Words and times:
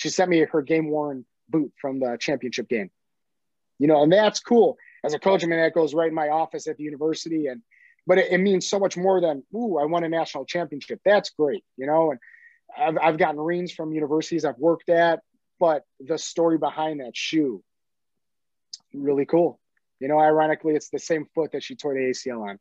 she 0.00 0.08
sent 0.08 0.30
me 0.30 0.46
her 0.50 0.62
game 0.62 0.88
worn 0.88 1.26
boot 1.50 1.74
from 1.78 2.00
the 2.00 2.16
championship 2.18 2.70
game. 2.70 2.90
You 3.78 3.86
know, 3.86 4.02
and 4.02 4.10
that's 4.10 4.40
cool. 4.40 4.78
As 5.04 5.12
a 5.12 5.18
coach, 5.18 5.44
I 5.44 5.46
mean, 5.46 5.60
that 5.60 5.74
goes 5.74 5.92
right 5.92 6.08
in 6.08 6.14
my 6.14 6.30
office 6.30 6.66
at 6.68 6.78
the 6.78 6.84
university. 6.84 7.48
And, 7.48 7.60
but 8.06 8.16
it, 8.16 8.32
it 8.32 8.38
means 8.38 8.66
so 8.66 8.78
much 8.78 8.96
more 8.96 9.20
than, 9.20 9.42
ooh, 9.54 9.76
I 9.76 9.84
won 9.84 10.02
a 10.02 10.08
national 10.08 10.46
championship. 10.46 11.02
That's 11.04 11.28
great, 11.30 11.62
you 11.76 11.86
know, 11.86 12.12
and 12.12 12.20
I've, 12.78 12.96
I've 12.96 13.18
gotten 13.18 13.38
rings 13.38 13.72
from 13.72 13.92
universities 13.92 14.46
I've 14.46 14.56
worked 14.56 14.88
at, 14.88 15.20
but 15.58 15.84
the 16.00 16.16
story 16.16 16.56
behind 16.56 17.00
that 17.00 17.14
shoe, 17.14 17.62
really 18.94 19.26
cool. 19.26 19.60
You 19.98 20.08
know, 20.08 20.18
ironically, 20.18 20.76
it's 20.76 20.88
the 20.88 20.98
same 20.98 21.26
foot 21.34 21.52
that 21.52 21.62
she 21.62 21.76
tore 21.76 21.92
the 21.92 22.00
ACL 22.00 22.48
on. 22.48 22.58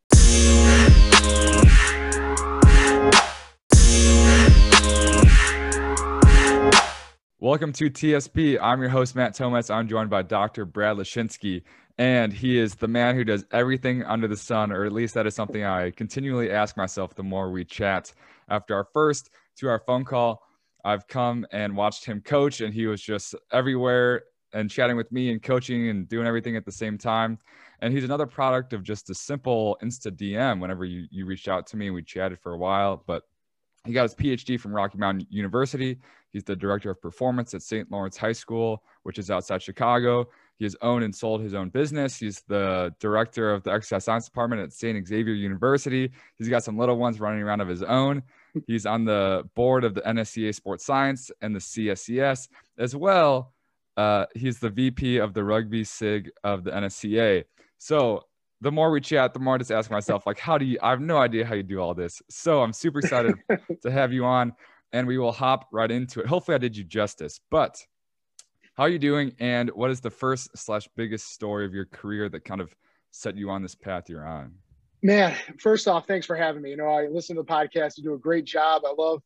Welcome 7.42 7.72
to 7.72 7.90
TSP. 7.90 8.60
I'm 8.62 8.82
your 8.82 8.90
host, 8.90 9.16
Matt 9.16 9.34
Thomas. 9.34 9.70
I'm 9.70 9.88
joined 9.88 10.10
by 10.10 10.24
Dr. 10.24 10.66
Brad 10.66 10.98
Leshinske, 10.98 11.64
and 11.98 12.34
he 12.34 12.58
is 12.58 12.76
the 12.76 12.90
man 12.90 13.16
who 13.16 13.24
does 13.24 13.46
everything 13.54 14.04
under 14.04 14.28
the 14.28 14.36
sun, 14.36 14.74
or 14.74 14.84
at 14.84 14.92
least 14.92 15.14
that 15.14 15.26
is 15.26 15.36
something 15.36 15.64
I 15.64 15.92
continually 15.92 16.52
ask 16.52 16.76
myself 16.76 17.16
the 17.16 17.24
more 17.24 17.50
we 17.50 17.64
chat. 17.64 18.12
After 18.50 18.76
our 18.76 18.86
first 18.92 19.30
two 19.58 19.70
hour 19.70 19.82
phone 19.88 20.04
call, 20.04 20.44
I've 20.84 21.08
come 21.08 21.46
and 21.54 21.78
watched 21.78 22.04
him 22.04 22.20
coach, 22.20 22.60
and 22.60 22.74
he 22.74 22.88
was 22.88 23.02
just 23.02 23.34
everywhere 23.54 24.24
and 24.52 24.70
chatting 24.70 24.98
with 24.98 25.10
me 25.10 25.32
and 25.32 25.42
coaching 25.42 25.88
and 25.88 26.10
doing 26.10 26.28
everything 26.28 26.58
at 26.58 26.66
the 26.66 26.74
same 26.74 26.98
time. 26.98 27.38
And 27.80 27.94
he's 27.94 28.04
another 28.04 28.28
product 28.28 28.74
of 28.74 28.84
just 28.84 29.10
a 29.12 29.16
simple 29.16 29.78
Insta 29.82 30.12
DM 30.12 30.60
whenever 30.60 30.84
you, 30.84 31.06
you 31.10 31.26
reached 31.26 31.48
out 31.48 31.68
to 31.68 31.78
me 31.78 31.90
we 31.90 32.04
chatted 32.04 32.42
for 32.42 32.52
a 32.52 32.58
while. 32.58 33.02
But 33.08 33.24
he 33.86 33.94
got 33.94 34.04
his 34.04 34.16
PhD 34.16 34.60
from 34.60 34.74
Rocky 34.74 34.98
Mountain 34.98 35.28
University. 35.30 35.98
He's 36.32 36.44
the 36.44 36.56
director 36.56 36.92
of 36.92 37.02
performance 37.02 37.54
at 37.54 37.62
St. 37.62 37.90
Laurence 37.92 38.18
High 38.18 38.34
School, 38.34 38.84
which 39.04 39.18
is 39.18 39.32
outside 39.32 39.62
Chicago. 39.62 40.28
He 40.58 40.66
has 40.66 40.76
owned 40.82 41.06
and 41.06 41.16
sold 41.16 41.42
his 41.42 41.54
own 41.54 41.70
business. 41.70 42.18
He's 42.18 42.42
the 42.42 42.94
director 43.00 43.52
of 43.52 43.64
the 43.64 43.72
exercise 43.72 44.04
science 44.04 44.26
department 44.26 44.62
at 44.62 44.74
St. 44.74 45.08
Xavier 45.08 45.34
University. 45.34 46.12
He's 46.38 46.50
got 46.50 46.64
some 46.64 46.78
little 46.78 46.98
ones 46.98 47.20
running 47.20 47.42
around 47.42 47.62
of 47.62 47.68
his 47.68 47.82
own. 47.82 48.22
He's 48.68 48.86
on 48.86 49.06
the 49.06 49.48
board 49.56 49.86
of 49.86 49.96
the 49.96 50.02
NSCA 50.02 50.54
Sports 50.54 50.86
Science 50.86 51.32
and 51.42 51.56
the 51.56 51.60
CSCS 51.60 52.50
as 52.78 52.96
well. 52.96 53.54
Uh, 53.96 54.26
he's 54.36 54.60
the 54.60 54.70
VP 54.70 55.18
of 55.18 55.34
the 55.34 55.44
rugby 55.44 55.84
SIG 55.84 56.30
of 56.44 56.64
the 56.64 56.72
NSCA. 56.72 57.46
So 57.78 58.26
the 58.62 58.72
more 58.72 58.92
we 58.92 59.02
chat, 59.02 59.34
the 59.34 59.40
more 59.40 59.56
I 59.56 59.58
just 59.58 59.72
ask 59.72 59.90
myself, 59.90 60.26
like, 60.26 60.40
how 60.40 60.58
do 60.58 60.66
you? 60.66 60.78
I 60.82 60.90
have 60.90 61.02
no 61.02 61.18
idea 61.18 61.46
how 61.46 61.56
you 61.56 61.64
do 61.64 61.80
all 61.80 61.94
this. 61.94 62.22
So 62.30 62.62
I'm 62.62 62.74
super 62.74 63.00
excited 63.00 63.36
to 63.82 63.92
have 63.92 64.12
you 64.12 64.26
on, 64.26 64.54
and 64.92 65.08
we 65.08 65.18
will 65.18 65.32
hop 65.32 65.68
right 65.72 65.90
into 65.90 66.20
it. 66.20 66.28
Hopefully, 66.28 66.56
I 66.56 66.60
did 66.60 66.76
you 66.76 66.84
justice. 66.84 67.40
But 67.50 67.82
how 68.76 68.84
are 68.84 68.90
you 68.90 69.00
doing? 69.00 69.34
And 69.40 69.70
what 69.72 69.92
is 69.92 70.02
the 70.02 70.10
first 70.10 70.58
slash 70.58 70.88
biggest 70.96 71.34
story 71.34 71.66
of 71.66 71.74
your 71.74 71.86
career 71.86 72.30
that 72.30 72.46
kind 72.46 72.62
of 72.62 72.76
set 73.12 73.36
you 73.36 73.50
on 73.50 73.62
this 73.62 73.76
path 73.76 74.10
you're 74.10 74.28
on? 74.28 74.54
Man, 75.02 75.36
first 75.60 75.88
off, 75.88 76.08
thanks 76.08 76.26
for 76.26 76.36
having 76.36 76.62
me. 76.62 76.72
You 76.72 76.78
know, 76.78 76.88
I 76.88 77.08
listen 77.08 77.38
to 77.38 77.44
the 77.44 77.48
podcast. 77.48 77.98
You 77.98 78.04
do 78.04 78.14
a 78.14 78.20
great 78.20 78.46
job. 78.46 78.84
I 78.86 78.94
love 78.98 79.22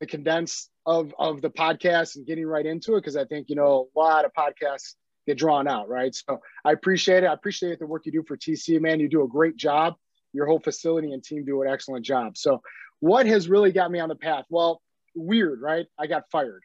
the 0.00 0.06
condense 0.06 0.68
of 0.84 1.14
of 1.18 1.40
the 1.40 1.50
podcast 1.50 2.16
and 2.16 2.26
getting 2.26 2.46
right 2.46 2.66
into 2.66 2.96
it 2.96 3.00
because 3.00 3.16
I 3.16 3.24
think 3.24 3.48
you 3.48 3.56
know 3.56 3.88
a 3.94 3.98
lot 3.98 4.26
of 4.26 4.32
podcasts 4.34 4.96
get 5.26 5.38
drawn 5.38 5.68
out, 5.68 5.88
right? 5.88 6.14
So 6.14 6.40
I 6.64 6.72
appreciate 6.72 7.24
it. 7.24 7.26
I 7.26 7.32
appreciate 7.32 7.78
the 7.78 7.86
work 7.86 8.06
you 8.06 8.12
do 8.12 8.24
for 8.26 8.36
TC, 8.36 8.80
man. 8.80 9.00
You 9.00 9.08
do 9.08 9.22
a 9.22 9.28
great 9.28 9.56
job. 9.56 9.94
Your 10.32 10.46
whole 10.46 10.60
facility 10.60 11.12
and 11.12 11.22
team 11.22 11.44
do 11.44 11.62
an 11.62 11.68
excellent 11.68 12.04
job. 12.04 12.36
So 12.36 12.62
what 13.00 13.26
has 13.26 13.48
really 13.48 13.72
got 13.72 13.90
me 13.90 14.00
on 14.00 14.08
the 14.08 14.16
path? 14.16 14.44
Well, 14.50 14.82
weird, 15.14 15.60
right? 15.60 15.86
I 15.98 16.06
got 16.06 16.30
fired. 16.30 16.62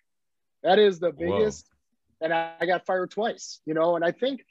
That 0.63 0.79
is 0.79 0.99
the 0.99 1.11
biggest. 1.11 1.65
Whoa. 1.69 2.25
And 2.25 2.33
I, 2.33 2.53
I 2.59 2.65
got 2.65 2.85
fired 2.85 3.11
twice, 3.11 3.61
you 3.65 3.73
know, 3.73 3.95
and 3.95 4.03
I 4.03 4.11
think 4.11 4.41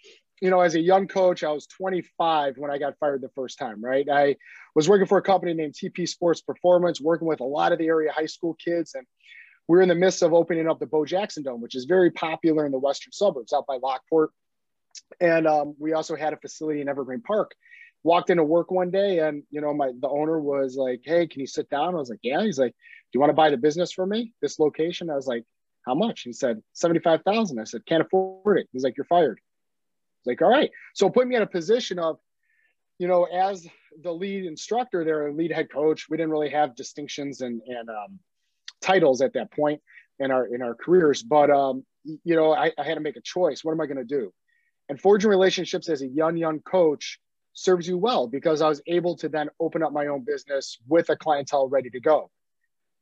you 0.41 0.51
know, 0.51 0.61
as 0.61 0.75
a 0.75 0.81
young 0.81 1.09
coach, 1.09 1.43
I 1.43 1.51
was 1.51 1.67
25 1.67 2.59
when 2.59 2.71
I 2.71 2.79
got 2.79 2.99
fired 2.99 3.23
the 3.23 3.29
first 3.31 3.59
time, 3.59 3.83
right? 3.85 4.09
I 4.09 4.37
was 4.75 4.89
working 4.89 5.07
for 5.07 5.19
a 5.19 5.23
company 5.23 5.55
named 5.55 5.75
TP 5.75 6.09
Sports 6.09 6.41
Performance, 6.41 7.01
working 7.01 7.27
with 7.27 7.41
a 7.41 7.45
lot 7.45 7.73
of 7.73 7.79
the 7.79 7.87
area 7.87 8.13
high 8.13 8.27
school 8.27 8.55
kids. 8.55 8.95
And 8.95 9.07
we 9.69 9.79
are 9.79 9.83
in 9.83 9.89
the 9.89 9.95
midst 9.95 10.23
of 10.23 10.33
opening 10.33 10.69
up 10.69 10.81
the 10.81 10.87
Bo 10.87 11.05
Jackson 11.05 11.43
Dome, 11.43 11.61
which 11.61 11.75
is 11.75 11.85
very 11.85 12.11
popular 12.11 12.67
in 12.67 12.73
the 12.73 12.79
western 12.79 13.13
suburbs 13.13 13.53
out 13.53 13.67
by 13.67 13.77
Lockport. 13.77 14.31
And 15.21 15.47
um, 15.47 15.75
we 15.79 15.93
also 15.93 16.17
had 16.17 16.33
a 16.33 16.39
facility 16.39 16.81
in 16.81 16.89
Evergreen 16.89 17.21
Park. 17.21 17.53
Walked 18.05 18.31
into 18.31 18.45
work 18.45 18.71
one 18.71 18.91
day, 18.91 19.19
and 19.19 19.43
you 19.51 19.61
know, 19.61 19.75
my 19.75 19.91
the 20.01 20.09
owner 20.09 20.41
was 20.41 20.77
like, 20.77 21.01
"Hey, 21.05 21.27
can 21.27 21.41
you 21.41 21.49
sit 21.49 21.69
down?" 21.69 21.95
I 21.95 21.99
was 21.99 22.09
like, 22.09 22.21
"Yeah." 22.23 22.43
He's 22.43 22.59
like, 22.59 22.71
"Do 22.71 23.17
you 23.17 23.21
want 23.21 23.31
to 23.31 23.35
buy 23.35 23.51
the 23.51 23.57
business 23.57 23.93
for 23.93 24.07
me? 24.07 24.33
This 24.41 24.61
location?" 24.61 25.11
I 25.11 25.17
was 25.17 25.27
like, 25.27 25.45
"How 25.85 25.95
much?" 25.95 26.23
He 26.23 26.33
said, 26.33 26.63
75000 26.75 27.59
I 27.59 27.65
said, 27.65 27.85
"Can't 27.87 28.03
afford 28.03 28.59
it." 28.59 28.69
He's 28.73 28.85
like, 28.85 28.97
"You're 28.97 29.05
fired." 29.05 29.41
He's 30.23 30.31
like, 30.31 30.43
all 30.43 30.51
right. 30.51 30.71
So 30.95 31.11
put 31.11 31.27
me 31.27 31.37
in 31.37 31.43
a 31.43 31.47
position 31.47 31.99
of, 31.99 32.19
you 32.99 33.09
know, 33.09 33.25
as 33.25 33.67
the 34.03 34.13
lead 34.13 34.45
instructor 34.45 35.05
there, 35.05 35.33
lead 35.33 35.53
head 35.53 35.71
coach, 35.71 36.09
we 36.09 36.17
didn't 36.17 36.31
really 36.31 36.51
have 36.51 36.75
distinctions 36.75 37.41
and, 37.41 37.63
and 37.67 37.89
um, 37.89 38.19
titles 38.81 39.21
at 39.21 39.35
that 39.35 39.53
point 39.53 39.81
in 40.19 40.31
our 40.31 40.47
in 40.47 40.63
our 40.63 40.75
careers. 40.75 41.23
But 41.23 41.51
um, 41.51 41.85
you 42.05 42.37
know, 42.37 42.53
I, 42.53 42.73
I 42.79 42.85
had 42.85 42.95
to 42.95 43.01
make 43.01 43.17
a 43.17 43.23
choice. 43.23 43.65
What 43.65 43.73
am 43.73 43.81
I 43.81 43.87
going 43.87 43.99
to 43.99 44.05
do? 44.05 44.33
And 44.89 45.01
forging 45.01 45.31
relationships 45.31 45.89
as 45.89 46.03
a 46.03 46.07
young 46.07 46.37
young 46.37 46.61
coach 46.61 47.19
serves 47.53 47.89
you 47.89 47.99
well 47.99 48.29
because 48.29 48.63
I 48.63 48.69
was 48.69 48.81
able 48.87 49.17
to 49.17 49.29
then 49.29 49.51
open 49.61 49.83
up 49.83 49.93
my 49.93 50.07
own 50.07 50.25
business 50.25 50.79
with 50.87 51.11
a 51.11 51.17
clientele 51.17 51.69
ready 51.69 51.91
to 51.91 52.01
go. 52.01 52.31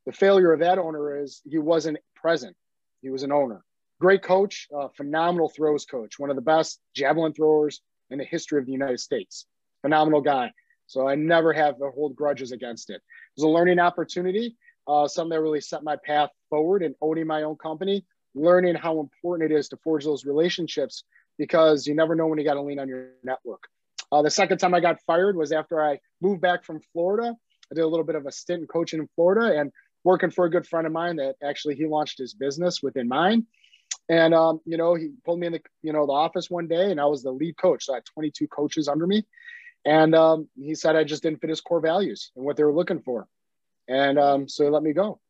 The 0.06 0.12
failure 0.12 0.52
of 0.52 0.60
that 0.60 0.78
owner 0.78 1.22
is 1.22 1.42
he 1.44 1.58
wasn't 1.58 1.98
present. 2.14 2.56
He 3.02 3.10
was 3.10 3.22
an 3.22 3.32
owner. 3.32 3.62
Great 4.00 4.22
coach, 4.22 4.68
phenomenal 4.96 5.48
throws 5.48 5.84
coach, 5.84 6.18
one 6.18 6.30
of 6.30 6.36
the 6.36 6.42
best 6.42 6.80
javelin 6.94 7.32
throwers 7.32 7.80
in 8.10 8.18
the 8.18 8.24
history 8.24 8.58
of 8.58 8.66
the 8.66 8.72
United 8.72 9.00
States. 9.00 9.46
Phenomenal 9.82 10.20
guy. 10.20 10.52
So 10.86 11.08
I 11.08 11.16
never 11.16 11.52
have 11.52 11.78
to 11.78 11.90
hold 11.90 12.14
grudges 12.14 12.52
against 12.52 12.90
it. 12.90 12.96
It 12.96 13.02
was 13.36 13.44
a 13.44 13.48
learning 13.48 13.78
opportunity 13.78 14.56
uh, 14.86 15.08
something 15.08 15.30
that 15.30 15.40
really 15.40 15.60
set 15.60 15.82
my 15.82 15.96
path 15.96 16.30
forward 16.50 16.82
in 16.82 16.94
owning 17.00 17.26
my 17.26 17.42
own 17.42 17.56
company, 17.56 18.04
learning 18.34 18.74
how 18.74 19.00
important 19.00 19.50
it 19.50 19.54
is 19.56 19.68
to 19.68 19.76
forge 19.78 20.04
those 20.04 20.24
relationships 20.24 21.04
because 21.38 21.86
you 21.86 21.94
never 21.94 22.14
know 22.14 22.26
when 22.26 22.38
you 22.38 22.44
got 22.44 22.54
to 22.54 22.62
lean 22.62 22.78
on 22.78 22.88
your 22.88 23.08
network. 23.22 23.64
Uh, 24.12 24.22
the 24.22 24.30
second 24.30 24.58
time 24.58 24.74
I 24.74 24.80
got 24.80 25.00
fired 25.06 25.36
was 25.36 25.52
after 25.52 25.82
I 25.82 25.98
moved 26.20 26.40
back 26.40 26.64
from 26.64 26.80
Florida. 26.92 27.34
I 27.70 27.74
did 27.74 27.82
a 27.82 27.88
little 27.88 28.06
bit 28.06 28.14
of 28.14 28.26
a 28.26 28.32
stint 28.32 28.60
in 28.60 28.66
coaching 28.66 29.00
in 29.00 29.08
Florida 29.14 29.58
and 29.58 29.72
working 30.04 30.30
for 30.30 30.44
a 30.44 30.50
good 30.50 30.66
friend 30.66 30.86
of 30.86 30.92
mine 30.92 31.16
that 31.16 31.36
actually 31.42 31.74
he 31.74 31.86
launched 31.86 32.18
his 32.18 32.32
business 32.32 32.82
within 32.82 33.08
mine. 33.08 33.46
And 34.08 34.34
um, 34.34 34.60
you 34.64 34.76
know, 34.76 34.94
he 34.94 35.10
pulled 35.24 35.40
me 35.40 35.48
in 35.48 35.54
the 35.54 35.62
you 35.82 35.92
know 35.92 36.06
the 36.06 36.12
office 36.12 36.48
one 36.48 36.68
day, 36.68 36.92
and 36.92 37.00
I 37.00 37.06
was 37.06 37.22
the 37.22 37.32
lead 37.32 37.56
coach. 37.56 37.86
So 37.86 37.92
I 37.92 37.96
had 37.96 38.04
22 38.04 38.46
coaches 38.46 38.86
under 38.88 39.06
me, 39.06 39.24
and 39.84 40.14
um, 40.14 40.48
he 40.54 40.76
said 40.76 40.94
I 40.94 41.02
just 41.02 41.24
didn't 41.24 41.40
fit 41.40 41.50
his 41.50 41.60
core 41.60 41.80
values 41.80 42.30
and 42.36 42.44
what 42.44 42.56
they 42.56 42.62
were 42.62 42.74
looking 42.74 43.00
for. 43.00 43.26
And 43.88 44.18
um, 44.18 44.48
so 44.48 44.64
he 44.64 44.70
let 44.70 44.82
me 44.82 44.92
go. 44.92 45.20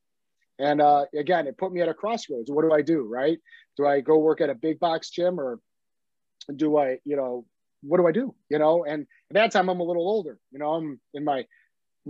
And 0.58 0.80
uh, 0.80 1.04
again, 1.14 1.46
it 1.46 1.58
put 1.58 1.72
me 1.72 1.82
at 1.82 1.88
a 1.88 1.94
crossroads. 1.94 2.50
What 2.50 2.62
do 2.62 2.72
I 2.72 2.82
do? 2.82 3.02
Right? 3.02 3.38
Do 3.76 3.86
I 3.86 4.00
go 4.00 4.18
work 4.18 4.40
at 4.40 4.50
a 4.50 4.54
big 4.54 4.80
box 4.80 5.10
gym 5.10 5.38
or 5.38 5.60
do 6.54 6.78
I, 6.78 6.98
you 7.04 7.16
know, 7.16 7.44
what 7.82 7.98
do 7.98 8.06
I 8.06 8.12
do? 8.12 8.34
You 8.48 8.58
know, 8.58 8.84
and 8.84 9.06
at 9.30 9.34
that 9.34 9.52
time 9.52 9.68
I'm 9.68 9.80
a 9.80 9.84
little 9.84 10.08
older. 10.08 10.38
You 10.50 10.58
know, 10.58 10.72
I'm 10.74 11.00
in 11.14 11.24
my 11.24 11.46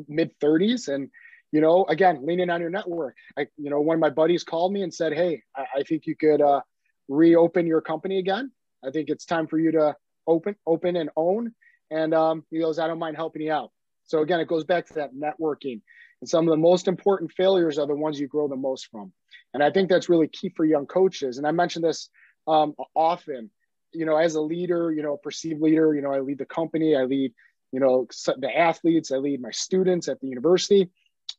mid 0.08 0.38
30s, 0.40 0.88
and 0.88 1.10
you 1.52 1.60
know, 1.60 1.84
again, 1.88 2.24
leaning 2.26 2.50
on 2.50 2.60
your 2.60 2.70
network. 2.70 3.16
I, 3.38 3.46
you 3.56 3.70
know, 3.70 3.80
one 3.80 3.96
of 3.96 4.00
my 4.00 4.10
buddies 4.10 4.44
called 4.44 4.72
me 4.72 4.82
and 4.82 4.92
said, 4.92 5.12
"Hey, 5.12 5.42
I, 5.56 5.66
I 5.76 5.82
think 5.82 6.06
you 6.06 6.16
could 6.16 6.40
uh, 6.40 6.60
reopen 7.08 7.66
your 7.66 7.80
company 7.80 8.18
again. 8.18 8.50
I 8.84 8.90
think 8.90 9.08
it's 9.08 9.24
time 9.24 9.46
for 9.46 9.58
you 9.58 9.72
to 9.72 9.96
open, 10.26 10.56
open 10.66 10.96
and 10.96 11.10
own." 11.16 11.54
And 11.90 12.14
um, 12.14 12.44
he 12.50 12.58
goes, 12.58 12.78
"I 12.78 12.86
don't 12.86 12.98
mind 12.98 13.16
helping 13.16 13.42
you 13.42 13.52
out." 13.52 13.70
So 14.04 14.20
again, 14.20 14.40
it 14.40 14.48
goes 14.48 14.64
back 14.64 14.86
to 14.86 14.94
that 14.94 15.14
networking. 15.14 15.82
And 16.20 16.28
some 16.28 16.46
of 16.46 16.50
the 16.50 16.56
most 16.56 16.88
important 16.88 17.32
failures 17.32 17.78
are 17.78 17.86
the 17.86 17.94
ones 17.94 18.18
you 18.18 18.26
grow 18.26 18.48
the 18.48 18.56
most 18.56 18.88
from. 18.90 19.12
And 19.54 19.62
I 19.62 19.70
think 19.70 19.88
that's 19.88 20.08
really 20.08 20.28
key 20.28 20.52
for 20.54 20.64
young 20.64 20.86
coaches. 20.86 21.38
And 21.38 21.46
I 21.46 21.50
mention 21.50 21.82
this 21.82 22.08
um, 22.46 22.74
often, 22.94 23.50
you 23.92 24.06
know, 24.06 24.16
as 24.16 24.34
a 24.34 24.40
leader, 24.40 24.92
you 24.92 25.02
know, 25.02 25.14
a 25.14 25.18
perceived 25.18 25.60
leader, 25.60 25.94
you 25.94 26.02
know, 26.02 26.12
I 26.12 26.20
lead 26.20 26.38
the 26.38 26.46
company, 26.46 26.96
I 26.96 27.04
lead, 27.04 27.32
you 27.72 27.80
know, 27.80 28.06
the 28.38 28.50
athletes, 28.56 29.12
I 29.12 29.16
lead 29.16 29.40
my 29.40 29.50
students 29.50 30.08
at 30.08 30.20
the 30.20 30.28
university. 30.28 30.90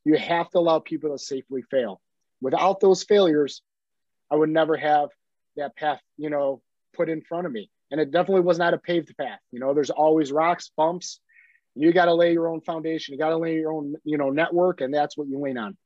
You 0.04 0.18
have 0.18 0.50
to 0.52 0.60
allow 0.60 0.80
people 0.80 1.12
to 1.12 1.18
safely 1.18 1.62
fail. 1.70 2.02
Without 2.42 2.80
those 2.80 3.04
failures, 3.04 3.62
I 4.32 4.36
would 4.36 4.50
never 4.50 4.78
have 4.78 5.10
that 5.56 5.76
path, 5.76 6.02
you 6.18 6.30
know, 6.30 6.62
put 6.96 7.10
in 7.10 7.22
front 7.22 7.48
of 7.48 7.52
me. 7.52 7.70
And 7.92 8.02
it 8.02 8.12
definitely 8.12 8.42
was 8.42 8.60
not 8.60 8.74
a 8.74 8.78
paved 8.78 9.16
path. 9.18 9.40
You 9.52 9.60
know, 9.60 9.74
there's 9.74 9.90
always 9.90 10.32
rocks, 10.32 10.72
bumps, 10.76 11.20
you 11.78 11.94
got 11.94 12.06
to 12.06 12.14
lay 12.14 12.34
your 12.34 12.48
own 12.48 12.62
foundation. 12.62 13.14
You 13.14 13.20
got 13.20 13.30
to 13.30 13.38
lay 13.38 13.56
your 13.56 13.72
own, 13.72 13.96
you 14.04 14.18
know, 14.18 14.30
network, 14.30 14.82
and 14.82 14.94
that's 14.94 15.18
what 15.18 15.28
you 15.28 15.40
lean 15.40 15.58
on. 15.58 15.78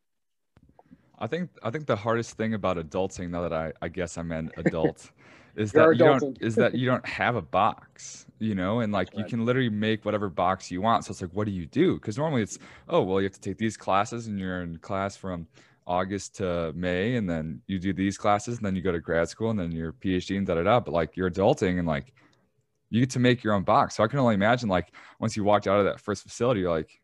I 1.19 1.27
think 1.27 1.49
I 1.61 1.69
think 1.69 1.85
the 1.85 1.95
hardest 1.95 2.35
thing 2.35 2.55
about 2.55 2.77
adulting, 2.77 3.29
now 3.29 3.43
that 3.43 3.53
I, 3.53 3.71
I 3.81 3.89
guess 3.89 4.17
I'm 4.17 4.31
an 4.31 4.51
adult, 4.57 5.11
is 5.55 5.71
that 5.73 5.89
you 5.89 5.95
don't 5.95 6.37
is 6.41 6.55
that 6.55 6.73
you 6.73 6.87
don't 6.87 7.05
have 7.05 7.35
a 7.35 7.41
box, 7.41 8.25
you 8.39 8.55
know, 8.55 8.79
and 8.79 8.91
like 8.91 9.09
right. 9.09 9.19
you 9.19 9.25
can 9.25 9.45
literally 9.45 9.69
make 9.69 10.03
whatever 10.03 10.29
box 10.29 10.71
you 10.71 10.81
want. 10.81 11.05
So 11.05 11.11
it's 11.11 11.21
like, 11.21 11.31
what 11.33 11.45
do 11.45 11.51
you 11.51 11.67
do? 11.67 11.95
Because 11.95 12.17
normally 12.17 12.41
it's, 12.41 12.57
oh 12.89 13.03
well, 13.03 13.21
you 13.21 13.25
have 13.25 13.33
to 13.33 13.39
take 13.39 13.59
these 13.59 13.77
classes, 13.77 14.27
and 14.27 14.39
you're 14.39 14.63
in 14.63 14.77
class 14.77 15.15
from 15.15 15.45
August 15.85 16.35
to 16.37 16.73
May, 16.73 17.15
and 17.15 17.29
then 17.29 17.61
you 17.67 17.77
do 17.77 17.93
these 17.93 18.17
classes, 18.17 18.57
and 18.57 18.65
then 18.65 18.75
you 18.75 18.81
go 18.81 18.91
to 18.91 18.99
grad 18.99 19.29
school, 19.29 19.51
and 19.51 19.59
then 19.59 19.71
your 19.71 19.93
PhD 19.93 20.37
and 20.37 20.47
da 20.47 20.55
da 20.55 20.63
da. 20.63 20.79
But 20.79 20.93
like 20.93 21.15
you're 21.15 21.29
adulting, 21.29 21.77
and 21.77 21.87
like 21.87 22.13
you 22.91 22.99
get 22.99 23.09
to 23.11 23.19
make 23.19 23.43
your 23.43 23.53
own 23.53 23.63
box. 23.63 23.95
So 23.95 24.03
I 24.03 24.07
can 24.07 24.19
only 24.19 24.35
imagine 24.35 24.69
like 24.69 24.93
once 25.19 25.35
you 25.35 25.43
walked 25.43 25.65
out 25.65 25.79
of 25.79 25.85
that 25.85 25.99
first 25.99 26.23
facility, 26.23 26.59
you're 26.59 26.69
like, 26.69 27.01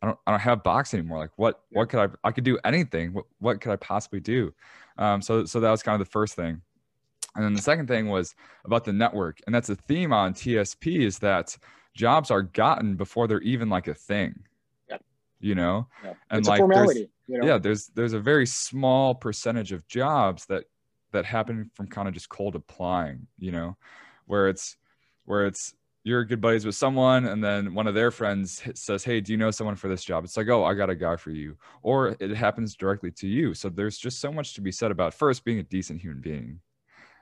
I 0.00 0.06
don't 0.06 0.18
I 0.26 0.30
don't 0.30 0.40
have 0.40 0.62
box 0.62 0.94
anymore. 0.94 1.18
Like 1.18 1.32
what 1.36 1.60
yeah. 1.70 1.80
what 1.80 1.88
could 1.88 2.00
I 2.00 2.28
I 2.28 2.30
could 2.30 2.44
do 2.44 2.58
anything. 2.64 3.12
What 3.12 3.24
what 3.40 3.60
could 3.60 3.72
I 3.72 3.76
possibly 3.76 4.20
do? 4.20 4.54
Um, 4.96 5.20
so 5.20 5.44
so 5.44 5.60
that 5.60 5.70
was 5.70 5.82
kind 5.82 6.00
of 6.00 6.06
the 6.06 6.10
first 6.10 6.36
thing. 6.36 6.62
And 7.34 7.44
then 7.44 7.54
the 7.54 7.60
second 7.60 7.88
thing 7.88 8.08
was 8.08 8.34
about 8.64 8.84
the 8.84 8.92
network. 8.92 9.40
And 9.46 9.54
that's 9.54 9.68
a 9.68 9.74
theme 9.74 10.12
on 10.12 10.32
TSP 10.32 11.00
is 11.00 11.18
that 11.18 11.54
jobs 11.94 12.30
are 12.30 12.42
gotten 12.42 12.94
before 12.94 13.28
they're 13.28 13.42
even 13.42 13.68
like 13.68 13.88
a 13.88 13.94
thing. 13.94 14.44
Yep. 14.88 15.04
You 15.40 15.54
know? 15.54 15.88
Yep. 16.02 16.16
And 16.30 16.38
it's 16.38 16.48
like 16.48 16.60
formality, 16.60 17.10
you 17.26 17.38
know? 17.38 17.46
yeah, 17.46 17.58
there's 17.58 17.88
there's 17.88 18.14
a 18.14 18.20
very 18.20 18.46
small 18.46 19.14
percentage 19.14 19.72
of 19.72 19.86
jobs 19.88 20.46
that 20.46 20.64
that 21.12 21.24
happen 21.24 21.70
from 21.74 21.88
kind 21.88 22.06
of 22.06 22.14
just 22.14 22.28
cold 22.28 22.54
applying, 22.54 23.26
you 23.38 23.50
know, 23.50 23.76
where 24.26 24.48
it's 24.48 24.76
where 25.26 25.46
it's 25.46 25.74
you're 26.06 26.24
good 26.24 26.40
buddies 26.40 26.64
with 26.64 26.76
someone 26.76 27.26
and 27.26 27.42
then 27.42 27.74
one 27.74 27.88
of 27.88 27.94
their 27.94 28.12
friends 28.12 28.62
says 28.74 29.02
hey 29.02 29.20
do 29.20 29.32
you 29.32 29.38
know 29.38 29.50
someone 29.50 29.74
for 29.74 29.88
this 29.88 30.04
job? 30.04 30.24
It's 30.24 30.36
like 30.36 30.48
oh 30.48 30.64
i 30.64 30.72
got 30.72 30.88
a 30.88 30.94
guy 30.94 31.16
for 31.16 31.30
you. 31.30 31.56
Or 31.82 32.16
it 32.20 32.30
happens 32.30 32.76
directly 32.76 33.10
to 33.12 33.26
you. 33.26 33.54
So 33.54 33.68
there's 33.68 33.98
just 33.98 34.20
so 34.20 34.32
much 34.32 34.54
to 34.54 34.60
be 34.60 34.72
said 34.72 34.90
about 34.90 35.14
first 35.14 35.44
being 35.44 35.58
a 35.58 35.64
decent 35.64 36.00
human 36.00 36.20
being. 36.20 36.60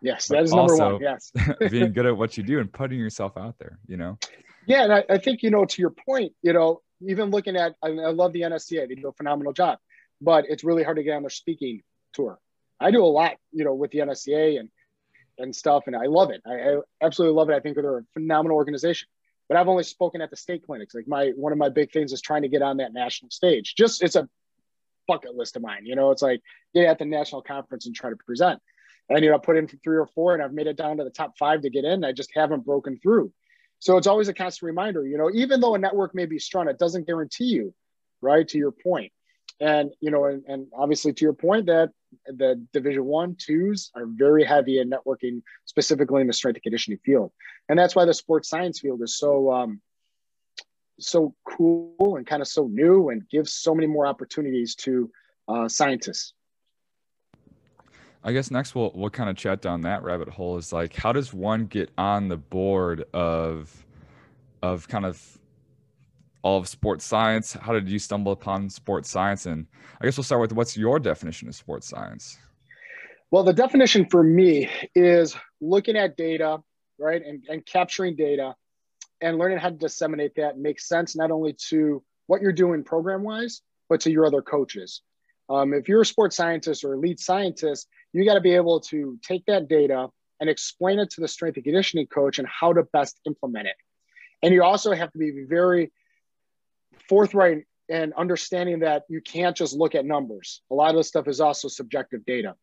Yes 0.02 0.28
that 0.28 0.44
is 0.44 0.52
number 0.52 0.76
one 0.76 1.00
yes. 1.00 1.32
being 1.70 1.92
good 1.92 2.06
at 2.06 2.16
what 2.16 2.36
you 2.36 2.42
do 2.42 2.58
and 2.60 2.70
putting 2.70 2.98
yourself 2.98 3.36
out 3.36 3.58
there 3.58 3.78
you 3.86 3.96
know? 3.96 4.18
Yeah 4.66 4.84
and 4.84 4.92
I, 4.92 5.04
I 5.08 5.18
think 5.18 5.42
you 5.42 5.50
know 5.50 5.64
to 5.64 5.82
your 5.82 5.94
point 6.06 6.32
you 6.42 6.52
know 6.52 6.82
even 7.00 7.30
looking 7.30 7.56
at 7.56 7.74
I, 7.82 7.88
mean, 7.88 8.00
I 8.00 8.10
love 8.10 8.32
the 8.34 8.42
nsca 8.42 8.86
they 8.86 8.94
do 8.94 9.08
a 9.08 9.12
phenomenal 9.12 9.54
job 9.54 9.78
but 10.20 10.44
it's 10.48 10.62
really 10.62 10.84
hard 10.84 10.98
to 10.98 11.02
get 11.02 11.14
on 11.14 11.22
their 11.22 11.30
speaking 11.30 11.82
tour. 12.12 12.38
I 12.80 12.90
do 12.90 13.02
a 13.02 13.06
lot 13.06 13.36
you 13.50 13.64
know 13.64 13.74
with 13.74 13.92
the 13.92 13.98
nsca 14.00 14.60
and 14.60 14.68
and 15.38 15.54
stuff. 15.54 15.84
And 15.86 15.96
I 15.96 16.06
love 16.06 16.30
it. 16.30 16.42
I, 16.46 16.52
I, 16.52 16.76
absolutely 17.02 17.36
love 17.36 17.50
it. 17.50 17.54
I 17.54 17.60
think 17.60 17.76
they're 17.76 17.98
a 17.98 18.04
phenomenal 18.12 18.56
organization. 18.56 19.08
But 19.48 19.58
I've 19.58 19.68
only 19.68 19.84
spoken 19.84 20.20
at 20.20 20.30
the 20.30 20.36
state 20.36 20.64
clinics. 20.64 20.94
Like 20.94 21.06
my 21.06 21.32
one 21.36 21.52
of 21.52 21.58
my 21.58 21.68
big 21.68 21.92
things 21.92 22.12
is 22.12 22.22
trying 22.22 22.42
to 22.42 22.48
get 22.48 22.62
on 22.62 22.78
that 22.78 22.94
national 22.94 23.30
stage. 23.30 23.74
Just 23.76 24.02
it's 24.02 24.16
a 24.16 24.28
bucket 25.06 25.34
list 25.34 25.56
of 25.56 25.62
mine. 25.62 25.84
You 25.84 25.96
know, 25.96 26.10
it's 26.10 26.22
like 26.22 26.40
get 26.74 26.86
at 26.86 26.98
the 26.98 27.04
national 27.04 27.42
conference 27.42 27.86
and 27.86 27.94
try 27.94 28.10
to 28.10 28.16
present. 28.16 28.60
And 29.08 29.22
you 29.22 29.30
know, 29.30 29.36
I 29.36 29.38
put 29.38 29.58
in 29.58 29.68
for 29.68 29.76
three 29.78 29.98
or 29.98 30.06
four, 30.06 30.32
and 30.34 30.42
I've 30.42 30.54
made 30.54 30.66
it 30.66 30.76
down 30.76 30.96
to 30.96 31.04
the 31.04 31.10
top 31.10 31.36
five 31.38 31.62
to 31.62 31.70
get 31.70 31.84
in. 31.84 32.04
I 32.04 32.12
just 32.12 32.30
haven't 32.34 32.64
broken 32.64 32.98
through. 32.98 33.32
So 33.80 33.98
it's 33.98 34.06
always 34.06 34.28
a 34.28 34.34
constant 34.34 34.66
reminder. 34.66 35.06
You 35.06 35.18
know, 35.18 35.30
even 35.34 35.60
though 35.60 35.74
a 35.74 35.78
network 35.78 36.14
may 36.14 36.24
be 36.24 36.38
strong, 36.38 36.68
it 36.68 36.78
doesn't 36.78 37.06
guarantee 37.06 37.44
you, 37.44 37.74
right? 38.22 38.48
To 38.48 38.58
your 38.58 38.72
point, 38.72 39.12
and 39.60 39.92
you 40.00 40.10
know, 40.10 40.24
and, 40.26 40.44
and 40.46 40.66
obviously 40.76 41.12
to 41.12 41.24
your 41.24 41.32
point 41.32 41.66
that 41.66 41.90
the 42.26 42.64
division 42.72 43.04
one 43.04 43.36
twos 43.38 43.90
are 43.94 44.06
very 44.06 44.44
heavy 44.44 44.78
in 44.78 44.90
networking 44.90 45.42
specifically 45.64 46.20
in 46.20 46.26
the 46.26 46.32
strength 46.32 46.56
and 46.56 46.62
conditioning 46.62 46.98
field. 47.04 47.32
And 47.68 47.78
that's 47.78 47.96
why 47.96 48.04
the 48.04 48.14
sports 48.14 48.48
science 48.48 48.80
field 48.80 49.02
is 49.02 49.16
so 49.16 49.52
um, 49.52 49.80
so 50.98 51.34
cool 51.44 52.16
and 52.16 52.26
kind 52.26 52.42
of 52.42 52.48
so 52.48 52.66
new 52.66 53.10
and 53.10 53.28
gives 53.28 53.52
so 53.52 53.74
many 53.74 53.86
more 53.86 54.06
opportunities 54.06 54.74
to 54.76 55.10
uh, 55.48 55.68
scientists. 55.68 56.34
I 58.22 58.32
guess 58.32 58.50
next 58.50 58.74
we'll, 58.74 58.90
we'll 58.94 59.10
kind 59.10 59.28
of 59.28 59.36
chat 59.36 59.60
down 59.60 59.82
that 59.82 60.02
rabbit 60.02 60.28
hole 60.28 60.56
is 60.56 60.72
like 60.72 60.94
how 60.96 61.12
does 61.12 61.34
one 61.34 61.66
get 61.66 61.90
on 61.98 62.28
the 62.28 62.38
board 62.38 63.04
of 63.12 63.84
of 64.62 64.88
kind 64.88 65.04
of 65.04 65.38
all 66.44 66.58
of 66.58 66.68
sports 66.68 67.04
science. 67.06 67.54
How 67.54 67.72
did 67.72 67.88
you 67.88 67.98
stumble 67.98 68.30
upon 68.30 68.68
sports 68.68 69.10
science? 69.10 69.46
And 69.46 69.66
I 70.00 70.04
guess 70.04 70.18
we'll 70.18 70.24
start 70.24 70.42
with 70.42 70.52
what's 70.52 70.76
your 70.76 71.00
definition 71.00 71.48
of 71.48 71.54
sports 71.54 71.88
science? 71.88 72.38
Well, 73.30 73.42
the 73.42 73.54
definition 73.54 74.06
for 74.10 74.22
me 74.22 74.70
is 74.94 75.34
looking 75.62 75.96
at 75.96 76.16
data, 76.18 76.58
right, 76.98 77.22
and, 77.24 77.42
and 77.48 77.64
capturing 77.64 78.14
data 78.14 78.54
and 79.22 79.38
learning 79.38 79.58
how 79.58 79.70
to 79.70 79.76
disseminate 79.76 80.34
that 80.36 80.58
makes 80.58 80.86
sense 80.86 81.16
not 81.16 81.30
only 81.30 81.56
to 81.70 82.02
what 82.26 82.42
you're 82.42 82.52
doing 82.52 82.84
program 82.84 83.22
wise, 83.22 83.62
but 83.88 84.00
to 84.02 84.10
your 84.10 84.26
other 84.26 84.42
coaches. 84.42 85.00
Um, 85.48 85.72
if 85.72 85.88
you're 85.88 86.02
a 86.02 86.06
sports 86.06 86.36
scientist 86.36 86.84
or 86.84 86.94
a 86.94 86.98
lead 86.98 87.18
scientist, 87.18 87.88
you 88.12 88.24
got 88.26 88.34
to 88.34 88.40
be 88.40 88.54
able 88.54 88.80
to 88.80 89.18
take 89.22 89.46
that 89.46 89.66
data 89.66 90.08
and 90.40 90.50
explain 90.50 90.98
it 90.98 91.10
to 91.10 91.22
the 91.22 91.28
strength 91.28 91.56
and 91.56 91.64
conditioning 91.64 92.06
coach 92.06 92.38
and 92.38 92.46
how 92.48 92.74
to 92.74 92.82
best 92.92 93.18
implement 93.26 93.66
it. 93.66 93.76
And 94.42 94.52
you 94.52 94.62
also 94.62 94.92
have 94.92 95.10
to 95.12 95.18
be 95.18 95.46
very 95.48 95.90
forthright 97.08 97.64
and 97.88 98.12
understanding 98.14 98.80
that 98.80 99.04
you 99.08 99.20
can't 99.20 99.56
just 99.56 99.74
look 99.74 99.94
at 99.94 100.04
numbers. 100.04 100.62
A 100.70 100.74
lot 100.74 100.90
of 100.90 100.96
this 100.96 101.08
stuff 101.08 101.28
is 101.28 101.40
also 101.40 101.68
subjective 101.68 102.24
data. 102.24 102.54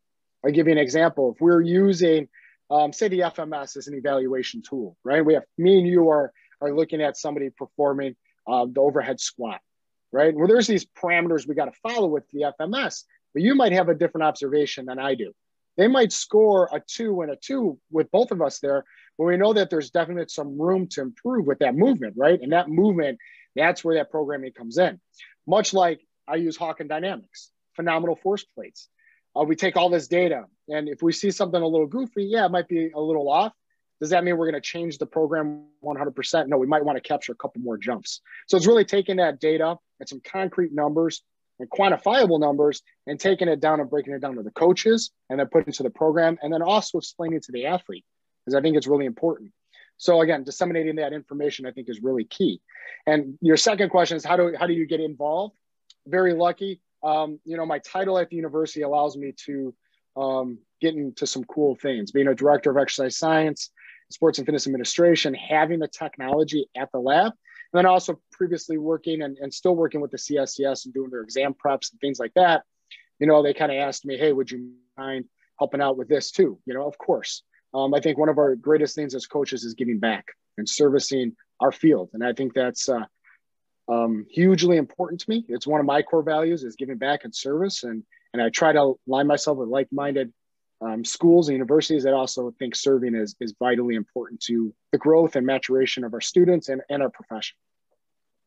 I'll 0.43 0.51
give 0.51 0.67
you 0.67 0.73
an 0.73 0.79
example. 0.79 1.33
If 1.35 1.41
we're 1.41 1.61
using, 1.61 2.27
um, 2.69 2.91
say, 2.91 3.07
the 3.07 3.19
FMS 3.19 3.77
as 3.77 3.87
an 3.87 3.95
evaluation 3.95 4.63
tool, 4.67 4.97
right? 5.03 5.23
We 5.23 5.35
have 5.35 5.43
me 5.57 5.77
and 5.77 5.87
you 5.87 6.09
are 6.09 6.31
are 6.61 6.73
looking 6.73 7.01
at 7.01 7.17
somebody 7.17 7.49
performing 7.49 8.15
uh, 8.47 8.67
the 8.71 8.81
overhead 8.81 9.19
squat, 9.19 9.59
right? 10.11 10.33
Well, 10.35 10.47
there's 10.47 10.67
these 10.67 10.85
parameters 10.85 11.47
we 11.47 11.55
got 11.55 11.65
to 11.65 11.79
follow 11.81 12.07
with 12.07 12.23
the 12.31 12.53
FMS, 12.59 13.03
but 13.33 13.41
you 13.41 13.55
might 13.55 13.71
have 13.71 13.89
a 13.89 13.95
different 13.95 14.25
observation 14.25 14.85
than 14.85 14.99
I 14.99 15.15
do. 15.15 15.31
They 15.77 15.87
might 15.87 16.11
score 16.11 16.69
a 16.71 16.79
two 16.79 17.21
and 17.21 17.31
a 17.31 17.35
two 17.35 17.79
with 17.91 18.11
both 18.11 18.31
of 18.31 18.41
us 18.41 18.59
there, 18.59 18.83
but 19.17 19.25
we 19.25 19.37
know 19.37 19.53
that 19.53 19.69
there's 19.69 19.89
definitely 19.89 20.25
some 20.27 20.59
room 20.61 20.87
to 20.91 21.01
improve 21.01 21.47
with 21.47 21.59
that 21.59 21.75
movement, 21.75 22.15
right? 22.17 22.39
And 22.39 22.51
that 22.51 22.69
movement 22.69 23.17
that's 23.55 23.83
where 23.83 23.95
that 23.95 24.11
programming 24.11 24.53
comes 24.53 24.77
in. 24.77 24.99
Much 25.47 25.73
like 25.73 26.01
I 26.27 26.35
use 26.35 26.57
Hawkin 26.57 26.87
Dynamics, 26.87 27.51
phenomenal 27.75 28.15
force 28.15 28.43
plates. 28.43 28.87
Uh, 29.35 29.43
we 29.43 29.55
take 29.55 29.77
all 29.77 29.89
this 29.89 30.07
data, 30.07 30.45
and 30.67 30.89
if 30.89 31.01
we 31.01 31.13
see 31.13 31.31
something 31.31 31.61
a 31.61 31.67
little 31.67 31.87
goofy, 31.87 32.25
yeah, 32.25 32.45
it 32.45 32.51
might 32.51 32.67
be 32.67 32.91
a 32.93 32.99
little 32.99 33.29
off. 33.29 33.53
Does 33.99 34.09
that 34.09 34.23
mean 34.23 34.35
we're 34.35 34.49
going 34.49 34.61
to 34.61 34.67
change 34.67 34.97
the 34.97 35.05
program 35.05 35.65
100%? 35.83 36.47
No, 36.47 36.57
we 36.57 36.65
might 36.65 36.83
want 36.83 36.97
to 36.97 37.01
capture 37.01 37.33
a 37.33 37.35
couple 37.35 37.61
more 37.61 37.77
jumps. 37.77 38.21
So 38.47 38.57
it's 38.57 38.65
really 38.65 38.83
taking 38.83 39.17
that 39.17 39.39
data 39.39 39.77
and 39.99 40.09
some 40.09 40.21
concrete 40.23 40.73
numbers 40.73 41.21
and 41.59 41.69
quantifiable 41.69 42.39
numbers 42.39 42.81
and 43.05 43.19
taking 43.19 43.47
it 43.47 43.59
down 43.59 43.79
and 43.79 43.89
breaking 43.89 44.13
it 44.13 44.19
down 44.19 44.35
to 44.35 44.43
the 44.43 44.51
coaches 44.51 45.11
and 45.29 45.39
then 45.39 45.47
putting 45.47 45.69
it 45.69 45.75
to 45.75 45.83
the 45.83 45.91
program 45.91 46.39
and 46.41 46.51
then 46.51 46.63
also 46.63 46.97
explaining 46.97 47.39
to 47.41 47.51
the 47.51 47.67
athlete 47.67 48.03
because 48.43 48.55
I 48.55 48.61
think 48.61 48.75
it's 48.75 48.87
really 48.87 49.05
important. 49.05 49.51
So 50.01 50.21
again, 50.21 50.43
disseminating 50.43 50.95
that 50.95 51.13
information 51.13 51.67
I 51.67 51.71
think 51.71 51.87
is 51.87 52.01
really 52.01 52.23
key. 52.23 52.59
And 53.05 53.37
your 53.39 53.55
second 53.55 53.89
question 53.89 54.17
is 54.17 54.25
how 54.25 54.35
do 54.35 54.51
how 54.59 54.65
do 54.65 54.73
you 54.73 54.87
get 54.87 54.99
involved? 54.99 55.55
Very 56.07 56.33
lucky. 56.33 56.81
Um, 57.03 57.39
you 57.45 57.55
know, 57.55 57.67
my 57.67 57.77
title 57.77 58.17
at 58.17 58.31
the 58.31 58.35
university 58.35 58.81
allows 58.81 59.15
me 59.15 59.31
to 59.45 59.75
um, 60.17 60.57
get 60.81 60.95
into 60.95 61.27
some 61.27 61.43
cool 61.43 61.75
things. 61.75 62.11
Being 62.11 62.29
a 62.29 62.33
director 62.33 62.71
of 62.71 62.77
exercise 62.77 63.15
science, 63.15 63.69
sports 64.09 64.39
and 64.39 64.45
fitness 64.47 64.65
administration, 64.65 65.35
having 65.35 65.77
the 65.77 65.87
technology 65.87 66.65
at 66.75 66.91
the 66.91 66.99
lab, 66.99 67.27
and 67.27 67.77
then 67.77 67.85
also 67.85 68.19
previously 68.31 68.79
working 68.79 69.21
and, 69.21 69.37
and 69.37 69.53
still 69.53 69.75
working 69.75 70.01
with 70.01 70.09
the 70.09 70.17
CSCS 70.17 70.85
and 70.85 70.95
doing 70.95 71.11
their 71.11 71.21
exam 71.21 71.53
preps 71.53 71.91
and 71.91 72.01
things 72.01 72.17
like 72.17 72.33
that. 72.33 72.63
You 73.19 73.27
know, 73.27 73.43
they 73.43 73.53
kind 73.53 73.71
of 73.71 73.77
asked 73.77 74.03
me, 74.03 74.17
"Hey, 74.17 74.33
would 74.33 74.49
you 74.49 74.71
mind 74.97 75.25
helping 75.59 75.79
out 75.79 75.95
with 75.95 76.07
this 76.07 76.31
too?" 76.31 76.57
You 76.65 76.73
know, 76.73 76.87
of 76.87 76.97
course. 76.97 77.43
Um, 77.73 77.93
I 77.93 77.99
think 77.99 78.17
one 78.17 78.29
of 78.29 78.37
our 78.37 78.55
greatest 78.55 78.95
things 78.95 79.15
as 79.15 79.27
coaches 79.27 79.63
is 79.63 79.73
giving 79.73 79.99
back 79.99 80.25
and 80.57 80.67
servicing 80.67 81.35
our 81.59 81.71
field, 81.71 82.09
and 82.13 82.23
I 82.23 82.33
think 82.33 82.53
that's 82.53 82.89
uh, 82.89 83.05
um, 83.87 84.25
hugely 84.29 84.77
important 84.77 85.21
to 85.21 85.29
me. 85.29 85.45
It's 85.47 85.67
one 85.67 85.79
of 85.79 85.85
my 85.85 86.01
core 86.01 86.23
values 86.23 86.63
is 86.63 86.75
giving 86.75 86.97
back 86.97 87.23
and 87.23 87.33
service, 87.33 87.83
and 87.83 88.03
and 88.33 88.41
I 88.41 88.49
try 88.49 88.71
to 88.73 88.93
line 89.07 89.27
myself 89.27 89.57
with 89.57 89.67
like-minded 89.67 90.31
um, 90.81 91.03
schools 91.05 91.49
and 91.49 91.55
universities 91.55 92.03
that 92.03 92.13
also 92.13 92.53
think 92.57 92.75
serving 92.75 93.15
is 93.15 93.35
is 93.39 93.53
vitally 93.59 93.95
important 93.95 94.41
to 94.41 94.73
the 94.91 94.97
growth 94.97 95.35
and 95.35 95.45
maturation 95.45 96.03
of 96.03 96.13
our 96.13 96.21
students 96.21 96.69
and, 96.69 96.81
and 96.89 97.01
our 97.03 97.09
profession. 97.09 97.55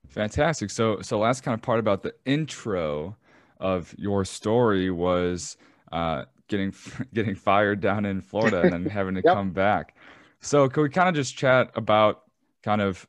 Fantastic. 0.08 0.70
So 0.70 1.00
so 1.00 1.18
last 1.18 1.42
kind 1.42 1.54
of 1.54 1.62
part 1.62 1.78
about 1.78 2.02
the 2.02 2.14
intro 2.24 3.16
of 3.60 3.94
your 3.96 4.24
story 4.24 4.90
was 4.90 5.56
uh, 5.92 6.24
getting 6.48 6.74
getting 7.14 7.34
fired 7.34 7.80
down 7.80 8.04
in 8.04 8.20
Florida 8.20 8.62
and 8.62 8.72
then 8.72 8.84
having 8.86 9.14
to 9.14 9.22
yep. 9.24 9.34
come 9.34 9.52
back. 9.52 9.96
So 10.40 10.68
could 10.68 10.82
we 10.82 10.90
kind 10.90 11.08
of 11.08 11.14
just 11.14 11.36
chat 11.36 11.70
about 11.74 12.22
kind 12.62 12.80
of 12.80 13.06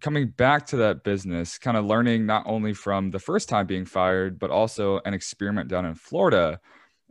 coming 0.00 0.28
back 0.28 0.66
to 0.66 0.76
that 0.76 1.04
business, 1.04 1.58
kind 1.58 1.76
of 1.76 1.86
learning 1.86 2.26
not 2.26 2.44
only 2.46 2.74
from 2.74 3.10
the 3.10 3.18
first 3.18 3.48
time 3.48 3.66
being 3.66 3.86
fired, 3.86 4.38
but 4.38 4.50
also 4.50 5.00
an 5.04 5.14
experiment 5.14 5.68
down 5.68 5.86
in 5.86 5.94
Florida, 5.94 6.60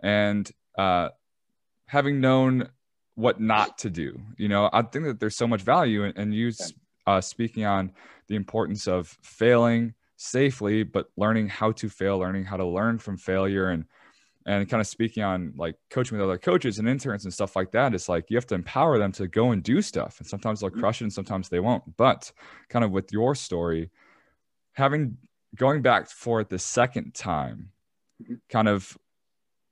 and 0.03 0.51
uh, 0.77 1.09
having 1.87 2.19
known 2.19 2.69
what 3.15 3.39
not 3.39 3.77
to 3.79 3.89
do. 3.89 4.19
You 4.37 4.49
know, 4.49 4.69
I 4.71 4.81
think 4.83 5.05
that 5.05 5.19
there's 5.19 5.37
so 5.37 5.47
much 5.47 5.61
value 5.61 6.03
in, 6.03 6.11
in 6.17 6.31
you 6.31 6.51
uh, 7.07 7.21
speaking 7.21 7.65
on 7.65 7.91
the 8.27 8.35
importance 8.35 8.87
of 8.87 9.07
failing 9.21 9.93
safely, 10.17 10.83
but 10.83 11.07
learning 11.17 11.49
how 11.49 11.71
to 11.73 11.89
fail, 11.89 12.19
learning 12.19 12.45
how 12.45 12.57
to 12.57 12.65
learn 12.65 12.97
from 12.97 13.17
failure, 13.17 13.69
and 13.69 13.85
and 14.45 14.69
kind 14.69 14.81
of 14.81 14.87
speaking 14.87 15.23
on 15.23 15.53
like 15.57 15.75
coaching 15.89 16.17
with 16.17 16.23
other 16.25 16.37
coaches 16.37 16.79
and 16.79 16.87
interns 16.87 17.25
and 17.25 17.33
stuff 17.33 17.55
like 17.55 17.71
that 17.71 17.93
it's 17.93 18.09
like 18.09 18.29
you 18.29 18.37
have 18.37 18.47
to 18.47 18.55
empower 18.55 18.97
them 18.97 19.11
to 19.11 19.27
go 19.27 19.51
and 19.51 19.63
do 19.63 19.81
stuff 19.81 20.19
and 20.19 20.27
sometimes 20.27 20.59
they'll 20.59 20.69
mm-hmm. 20.69 20.79
crush 20.79 21.01
it 21.01 21.05
and 21.05 21.13
sometimes 21.13 21.49
they 21.49 21.59
won't 21.59 21.83
but 21.97 22.31
kind 22.69 22.85
of 22.85 22.91
with 22.91 23.11
your 23.11 23.35
story 23.35 23.89
having 24.73 25.17
going 25.55 25.81
back 25.81 26.09
for 26.09 26.41
it 26.41 26.49
the 26.49 26.59
second 26.59 27.13
time 27.13 27.69
mm-hmm. 28.21 28.35
kind 28.49 28.67
of 28.67 28.97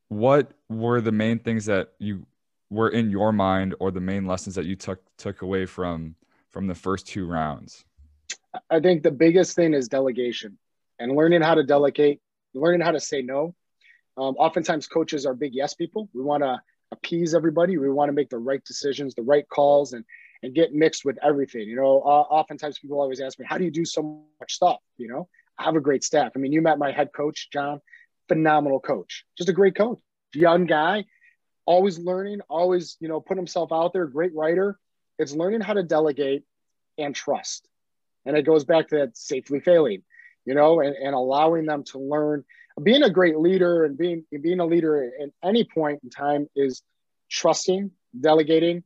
what 0.10 0.52
were 0.70 1.02
the 1.02 1.12
main 1.12 1.40
things 1.40 1.66
that 1.66 1.90
you 2.00 2.26
were 2.70 2.90
in 2.90 3.10
your 3.10 3.32
mind 3.32 3.76
or 3.80 3.92
the 3.92 4.00
main 4.00 4.26
lessons 4.26 4.56
that 4.56 4.66
you 4.66 4.76
took 4.76 5.00
took 5.18 5.42
away 5.42 5.66
from 5.66 6.16
from 6.50 6.68
the 6.68 6.76
first 6.76 7.08
two 7.08 7.26
rounds? 7.28 7.86
I 8.70 8.80
think 8.80 9.04
the 9.04 9.12
biggest 9.12 9.56
thing 9.56 9.74
is 9.74 9.88
delegation 9.88 10.58
and 11.00 11.16
learning 11.16 11.42
how 11.42 11.56
to 11.56 11.64
delegate, 11.64 12.22
learning 12.54 12.82
how 12.82 12.92
to 12.92 13.00
say 13.00 13.22
no. 13.22 13.56
Um, 14.18 14.36
oftentimes, 14.36 14.88
coaches 14.88 15.26
are 15.26 15.34
big 15.34 15.54
yes 15.54 15.74
people. 15.74 16.10
We 16.14 16.22
want 16.22 16.44
to 16.44 16.62
appease 16.92 17.34
everybody. 17.34 17.78
We 17.78 17.90
want 17.90 18.10
to 18.10 18.14
make 18.14 18.30
the 18.30 18.38
right 18.38 18.64
decisions, 18.64 19.16
the 19.16 19.24
right 19.24 19.48
calls, 19.48 19.94
and 19.94 20.06
and 20.44 20.54
get 20.54 20.74
mixed 20.74 21.06
with 21.06 21.18
everything. 21.24 21.68
You 21.68 21.78
know, 21.78 22.02
uh, 22.02 22.26
oftentimes 22.30 22.78
people 22.78 23.00
always 23.00 23.22
ask 23.22 23.40
me, 23.40 23.46
"How 23.48 23.58
do 23.58 23.64
you 23.64 23.72
do 23.72 23.86
so 23.86 24.24
much 24.40 24.54
stuff?" 24.54 24.78
You 24.98 25.08
know, 25.08 25.30
I 25.58 25.64
have 25.64 25.76
a 25.76 25.82
great 25.82 26.04
staff. 26.04 26.34
I 26.36 26.40
mean, 26.40 26.52
you 26.52 26.62
met 26.62 26.78
my 26.78 26.92
head 26.92 27.10
coach, 27.14 27.50
John, 27.52 27.82
phenomenal 28.28 28.80
coach, 28.80 29.26
just 29.38 29.50
a 29.50 29.54
great 29.54 29.76
coach, 29.76 30.00
young 30.34 30.66
guy, 30.66 31.06
always 31.66 31.98
learning, 31.98 32.42
always 32.50 32.98
you 33.00 33.08
know 33.08 33.20
putting 33.20 33.40
himself 33.40 33.72
out 33.72 33.94
there. 33.94 34.06
Great 34.06 34.36
writer. 34.36 34.78
It's 35.18 35.34
learning 35.34 35.62
how 35.62 35.74
to 35.74 35.84
delegate 35.84 36.44
and 36.98 37.16
trust, 37.16 37.68
and 38.26 38.38
it 38.38 38.44
goes 38.44 38.64
back 38.64 38.90
to 38.90 38.98
that 38.98 39.18
safely 39.18 39.60
failing. 39.60 40.04
You 40.46 40.56
know, 40.56 40.82
and, 40.82 40.94
and 40.94 41.16
allowing 41.16 41.66
them 41.66 41.86
to 41.86 42.00
learn 42.00 42.44
being 42.82 43.04
a 43.04 43.10
great 43.10 43.38
leader 43.38 43.86
and 43.86 43.98
being 43.98 44.26
being 44.42 44.60
a 44.60 44.66
leader 44.66 45.04
at 45.22 45.30
any 45.44 45.64
point 45.64 46.00
in 46.04 46.10
time 46.10 46.48
is 46.56 46.82
trusting, 47.30 47.92
delegating, 48.20 48.84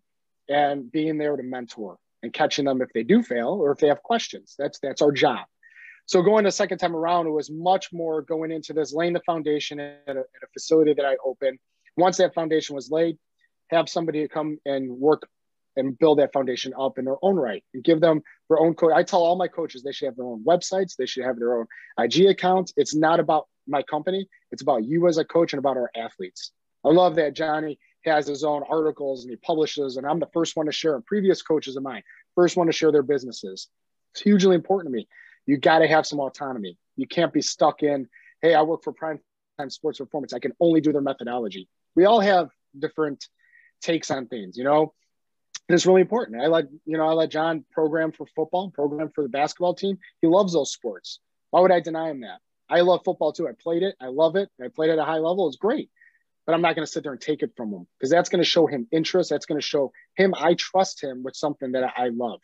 and 0.50 0.92
being 0.92 1.18
there 1.18 1.36
to 1.36 1.44
mentor 1.44 1.98
and 2.24 2.34
catching 2.34 2.66
them 2.66 2.82
if 2.82 2.92
they 2.94 3.04
do 3.04 3.22
fail 3.22 3.50
or 3.50 3.72
if 3.72 3.80
they 3.80 3.88
have 3.88 4.04
questions. 4.04 4.56
That's 4.58 4.80
that's 4.80 5.02
our 5.02 5.12
job. 5.12 5.46
So 6.06 6.22
going 6.22 6.46
the 6.46 6.52
second 6.52 6.78
time 6.78 6.96
around, 6.96 7.28
it 7.28 7.32
was 7.32 7.50
much 7.50 7.92
more 7.92 8.22
going 8.22 8.52
into 8.52 8.72
this, 8.72 8.94
laying 8.94 9.12
the 9.14 9.22
foundation 9.26 9.80
at 9.80 10.02
a, 10.08 10.12
at 10.12 10.44
a 10.44 10.48
facility 10.54 10.94
that 10.94 11.06
I 11.06 11.18
opened. 11.24 11.60
Once 11.98 12.18
that 12.18 12.34
foundation 12.34 12.76
was 12.76 12.90
laid, 12.90 13.18
have 13.70 13.90
somebody 13.90 14.26
come 14.28 14.58
and 14.66 14.90
work 14.90 15.28
and 15.78 15.98
build 15.98 16.20
that 16.20 16.34
foundation 16.34 16.74
up 16.78 16.98
in 16.98 17.06
their 17.06 17.18
own 17.22 17.36
right 17.36 17.64
and 17.74 17.84
give 17.84 18.02
them 18.02 18.22
their 18.50 18.60
own 18.60 18.74
code. 18.74 18.92
I 18.94 19.04
tell 19.04 19.24
all 19.24 19.38
my 19.38 19.48
coaches 19.48 19.84
they 19.84 19.92
should 19.92 20.08
have 20.08 20.16
their 20.18 20.26
own 20.26 20.44
websites, 20.44 20.96
they 20.98 21.06
should 21.06 21.24
have 21.24 21.40
their 21.40 21.58
own 21.60 21.68
IG 21.98 22.26
accounts. 22.26 22.74
It's 22.76 22.96
not 22.96 23.20
about 23.20 23.48
my 23.68 23.84
company. 23.84 24.28
It's 24.52 24.62
about 24.62 24.86
you 24.86 25.08
as 25.08 25.18
a 25.18 25.26
coach 25.26 25.54
and 25.54 25.60
about 25.60 25.78
our 25.78 25.92
athletes. 25.96 26.52
I 26.84 26.90
love 26.90 27.16
that 27.16 27.36
Johnny 27.36 27.80
has 28.06 28.28
his 28.28 28.44
own 28.44 28.64
articles 28.70 29.24
and 29.24 29.32
he 29.32 29.38
publishes, 29.38 29.98
and 29.98 30.06
I'm 30.06 30.20
the 30.20 30.30
first 30.34 30.56
one 30.56 30.66
to 30.66 30.72
share. 30.72 30.96
And 30.96 31.06
previous 31.06 31.42
coaches 31.42 31.76
of 31.76 31.84
mine, 31.84 32.04
first 32.36 32.58
one 32.58 32.68
to 32.68 32.74
share 32.74 32.92
their 32.92 33.04
businesses. 33.04 33.68
It's 34.14 34.22
hugely 34.22 34.56
important 34.56 34.92
to 34.94 34.98
me. 34.98 35.08
You 35.46 35.58
got 35.58 35.80
to 35.80 35.88
have 35.88 36.06
some 36.06 36.20
autonomy. 36.20 36.78
You 36.96 37.08
can't 37.08 37.34
be 37.34 37.42
stuck 37.42 37.84
in, 37.84 38.08
hey, 38.42 38.54
I 38.54 38.62
work 38.62 38.84
for 38.84 38.94
Prime 38.94 39.20
Time 39.60 39.70
Sports 39.70 40.00
Performance. 40.00 40.34
I 40.34 40.40
can 40.40 40.54
only 40.60 40.82
do 40.82 40.92
their 40.92 41.02
methodology. 41.02 41.68
We 41.96 42.06
all 42.06 42.20
have 42.20 42.50
different 42.78 43.26
takes 43.82 44.12
on 44.12 44.28
things, 44.28 44.58
you 44.58 44.64
know. 44.64 44.94
And 45.70 45.76
it's 45.76 45.86
really 45.86 46.02
important. 46.02 46.42
I 46.42 46.48
let 46.48 46.66
you 46.86 46.98
know 46.98 47.08
I 47.08 47.14
let 47.14 47.30
John 47.30 47.66
program 47.72 48.12
for 48.12 48.26
football, 48.36 48.72
program 48.72 49.12
for 49.14 49.24
the 49.24 49.30
basketball 49.30 49.74
team. 49.74 49.98
He 50.22 50.28
loves 50.28 50.54
those 50.54 50.72
sports. 50.72 51.20
Why 51.52 51.62
would 51.62 51.72
I 51.72 51.80
deny 51.80 52.10
him 52.10 52.22
that? 52.22 52.40
I 52.70 52.82
love 52.82 53.02
football 53.04 53.34
too. 53.34 53.48
I 53.48 53.52
played 53.52 53.84
it. 53.84 53.96
I 54.02 54.08
love 54.08 54.36
it. 54.36 54.50
I 54.64 54.68
played 54.70 54.90
at 54.90 55.00
a 55.00 55.04
high 55.04 55.18
level. 55.18 55.48
It's 55.48 55.58
great. 55.58 55.90
But 56.46 56.54
I'm 56.54 56.62
not 56.62 56.76
going 56.76 56.86
to 56.86 56.92
sit 56.92 57.04
there 57.04 57.12
and 57.12 57.20
take 57.20 57.44
it 57.44 57.52
from 57.58 57.74
him 57.74 57.88
because 57.98 58.10
that's 58.10 58.30
going 58.30 58.42
to 58.42 58.50
show 58.50 58.68
him 58.68 58.88
interest. 58.92 59.30
That's 59.30 59.46
going 59.46 59.60
to 59.60 59.66
show 59.66 59.92
him 60.16 60.34
I 60.38 60.54
trust 60.54 61.04
him 61.04 61.24
with 61.24 61.36
something 61.36 61.74
that 61.74 61.94
I 61.98 62.10
love. 62.10 62.40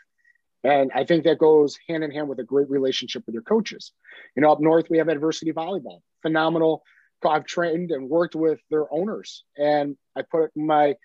And 0.63 0.91
I 0.93 1.03
think 1.05 1.25
that 1.25 1.39
goes 1.39 1.77
hand 1.87 2.03
in 2.03 2.11
hand 2.11 2.29
with 2.29 2.39
a 2.39 2.43
great 2.43 2.69
relationship 2.69 3.23
with 3.25 3.33
your 3.33 3.43
coaches. 3.43 3.91
You 4.35 4.41
know, 4.41 4.51
up 4.51 4.61
north, 4.61 4.87
we 4.89 4.97
have 4.97 5.09
adversity 5.09 5.51
volleyball, 5.51 6.01
phenomenal. 6.21 6.83
I've 7.25 7.45
trained 7.45 7.91
and 7.91 8.09
worked 8.09 8.35
with 8.35 8.59
their 8.69 8.91
owners. 8.93 9.43
And 9.57 9.95
I 10.15 10.23
put 10.23 10.51
my, 10.55 10.95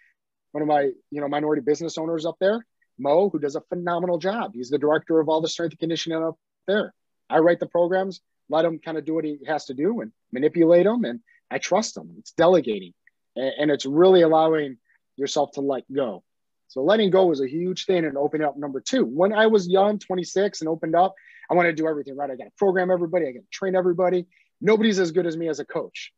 one 0.52 0.62
of 0.62 0.68
my, 0.68 0.90
you 1.10 1.20
know, 1.20 1.28
minority 1.28 1.62
business 1.62 1.98
owners 1.98 2.26
up 2.26 2.36
there, 2.40 2.64
Mo, 2.98 3.30
who 3.30 3.38
does 3.38 3.56
a 3.56 3.60
phenomenal 3.62 4.18
job. 4.18 4.52
He's 4.54 4.70
the 4.70 4.78
director 4.78 5.20
of 5.20 5.28
all 5.28 5.40
the 5.40 5.48
strength 5.48 5.72
and 5.72 5.80
conditioning 5.80 6.22
up 6.22 6.36
there. 6.66 6.94
I 7.30 7.38
write 7.38 7.60
the 7.60 7.66
programs 7.66 8.20
let 8.48 8.64
him 8.64 8.78
kind 8.78 8.98
of 8.98 9.04
do 9.04 9.14
what 9.14 9.24
he 9.24 9.38
has 9.46 9.66
to 9.66 9.74
do 9.74 10.00
and 10.00 10.12
manipulate 10.32 10.86
him. 10.86 11.04
And 11.04 11.20
I 11.50 11.58
trust 11.58 11.96
him. 11.96 12.14
It's 12.18 12.32
delegating 12.32 12.94
and, 13.36 13.52
and 13.58 13.70
it's 13.70 13.86
really 13.86 14.22
allowing 14.22 14.78
yourself 15.16 15.52
to 15.52 15.60
let 15.60 15.90
go. 15.92 16.22
So 16.68 16.82
letting 16.82 17.10
go 17.10 17.26
was 17.26 17.40
a 17.40 17.48
huge 17.48 17.86
thing 17.86 18.04
and 18.04 18.16
opening 18.16 18.46
up 18.46 18.56
number 18.56 18.80
two. 18.80 19.04
When 19.04 19.32
I 19.32 19.46
was 19.46 19.68
young, 19.68 19.98
26 19.98 20.60
and 20.60 20.68
opened 20.68 20.94
up, 20.94 21.14
I 21.50 21.54
wanted 21.54 21.76
to 21.76 21.82
do 21.82 21.88
everything 21.88 22.16
right. 22.16 22.30
I 22.30 22.36
got 22.36 22.44
to 22.44 22.50
program 22.58 22.90
everybody. 22.90 23.26
I 23.26 23.32
got 23.32 23.40
to 23.40 23.46
train 23.50 23.74
everybody. 23.74 24.26
Nobody's 24.60 24.98
as 24.98 25.12
good 25.12 25.26
as 25.26 25.36
me 25.36 25.48
as 25.48 25.60
a 25.60 25.64
coach. 25.64 26.12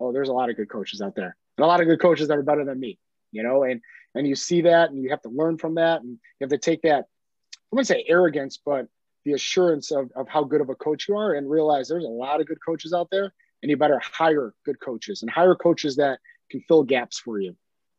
Oh, 0.00 0.12
there's 0.12 0.30
a 0.30 0.32
lot 0.32 0.48
of 0.48 0.56
good 0.56 0.70
coaches 0.70 1.02
out 1.02 1.14
there 1.14 1.36
and 1.58 1.64
a 1.64 1.66
lot 1.66 1.80
of 1.80 1.86
good 1.86 2.00
coaches 2.00 2.28
that 2.28 2.38
are 2.38 2.42
better 2.42 2.64
than 2.64 2.80
me, 2.80 2.98
you 3.32 3.42
know, 3.42 3.64
and, 3.64 3.80
and 4.14 4.26
you 4.26 4.34
see 4.34 4.62
that 4.62 4.90
and 4.90 5.02
you 5.02 5.10
have 5.10 5.22
to 5.22 5.28
learn 5.28 5.58
from 5.58 5.74
that. 5.76 6.00
And 6.00 6.10
you 6.10 6.44
have 6.44 6.50
to 6.50 6.58
take 6.58 6.82
that, 6.82 7.06
I 7.54 7.56
wouldn't 7.70 7.88
say 7.88 8.04
arrogance, 8.08 8.58
but 8.64 8.88
the 9.24 9.32
assurance 9.32 9.90
of, 9.90 10.10
of 10.16 10.28
how 10.28 10.44
good 10.44 10.60
of 10.60 10.70
a 10.70 10.74
coach 10.74 11.08
you 11.08 11.16
are 11.16 11.34
and 11.34 11.50
realize 11.50 11.88
there's 11.88 12.04
a 12.04 12.08
lot 12.08 12.40
of 12.40 12.46
good 12.46 12.58
coaches 12.64 12.92
out 12.92 13.08
there 13.10 13.32
and 13.62 13.70
you 13.70 13.76
better 13.76 14.00
hire 14.02 14.54
good 14.64 14.80
coaches 14.80 15.22
and 15.22 15.30
hire 15.30 15.54
coaches 15.54 15.96
that 15.96 16.18
can 16.50 16.60
fill 16.68 16.82
gaps 16.82 17.18
for 17.18 17.40
you 17.40 17.54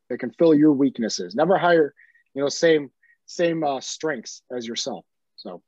that 0.10 0.18
can 0.18 0.32
fill 0.32 0.56
your 0.56 0.74
weaknesses 0.74 1.36
never 1.36 1.58
hire 1.58 1.94
you 2.34 2.42
know 2.42 2.50
same 2.50 2.90
same 3.26 3.64
uh, 3.64 3.80
strengths 3.80 4.42
as 4.52 4.66
yourself 4.66 5.06
so 5.36 5.62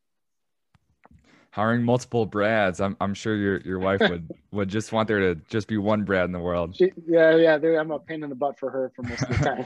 hiring 1.51 1.83
multiple 1.83 2.25
Brads. 2.25 2.79
I'm, 2.79 2.95
I'm 3.01 3.13
sure 3.13 3.35
your, 3.35 3.59
your 3.61 3.79
wife 3.79 3.99
would, 3.99 4.29
would 4.51 4.69
just 4.69 4.91
want 4.91 5.07
there 5.07 5.19
to 5.19 5.35
just 5.49 5.67
be 5.67 5.77
one 5.77 6.03
Brad 6.03 6.25
in 6.25 6.31
the 6.31 6.39
world. 6.39 6.75
She, 6.75 6.91
yeah, 7.05 7.35
yeah. 7.35 7.57
I'm 7.79 7.91
a 7.91 7.99
pain 7.99 8.23
in 8.23 8.29
the 8.29 8.35
butt 8.35 8.57
for 8.57 8.71
her 8.71 8.91
for 8.95 9.03
most 9.03 9.23
of 9.23 9.29
the 9.29 9.65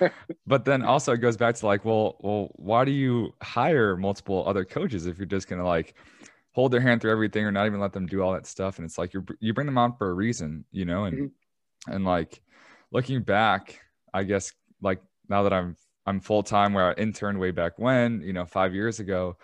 time. 0.00 0.10
but 0.46 0.64
then 0.64 0.82
also 0.82 1.12
it 1.12 1.18
goes 1.18 1.36
back 1.36 1.54
to 1.56 1.66
like, 1.66 1.84
well, 1.84 2.16
well, 2.20 2.50
why 2.56 2.84
do 2.84 2.90
you 2.90 3.34
hire 3.42 3.96
multiple 3.96 4.42
other 4.46 4.64
coaches 4.64 5.06
if 5.06 5.18
you're 5.18 5.26
just 5.26 5.48
gonna 5.48 5.66
like 5.66 5.94
hold 6.52 6.72
their 6.72 6.80
hand 6.80 7.00
through 7.00 7.12
everything 7.12 7.44
or 7.44 7.52
not 7.52 7.66
even 7.66 7.78
let 7.78 7.92
them 7.92 8.06
do 8.06 8.22
all 8.22 8.32
that 8.32 8.46
stuff? 8.46 8.78
And 8.78 8.86
it's 8.86 8.96
like 8.96 9.12
you 9.12 9.24
you 9.38 9.52
bring 9.52 9.66
them 9.66 9.78
on 9.78 9.96
for 9.96 10.08
a 10.08 10.14
reason, 10.14 10.64
you 10.72 10.86
know. 10.86 11.04
And 11.04 11.18
mm-hmm. 11.18 11.92
and 11.92 12.04
like 12.06 12.42
looking 12.90 13.22
back, 13.22 13.80
I 14.14 14.22
guess 14.22 14.52
like 14.80 15.02
now 15.28 15.42
that 15.42 15.52
I'm 15.52 15.76
I'm 16.06 16.20
full 16.20 16.42
time 16.42 16.72
where 16.72 16.88
I 16.88 16.94
interned 16.94 17.38
way 17.38 17.50
back 17.50 17.78
when, 17.78 18.22
you 18.22 18.32
know, 18.32 18.46
five 18.46 18.74
years 18.74 18.98
ago 18.98 19.36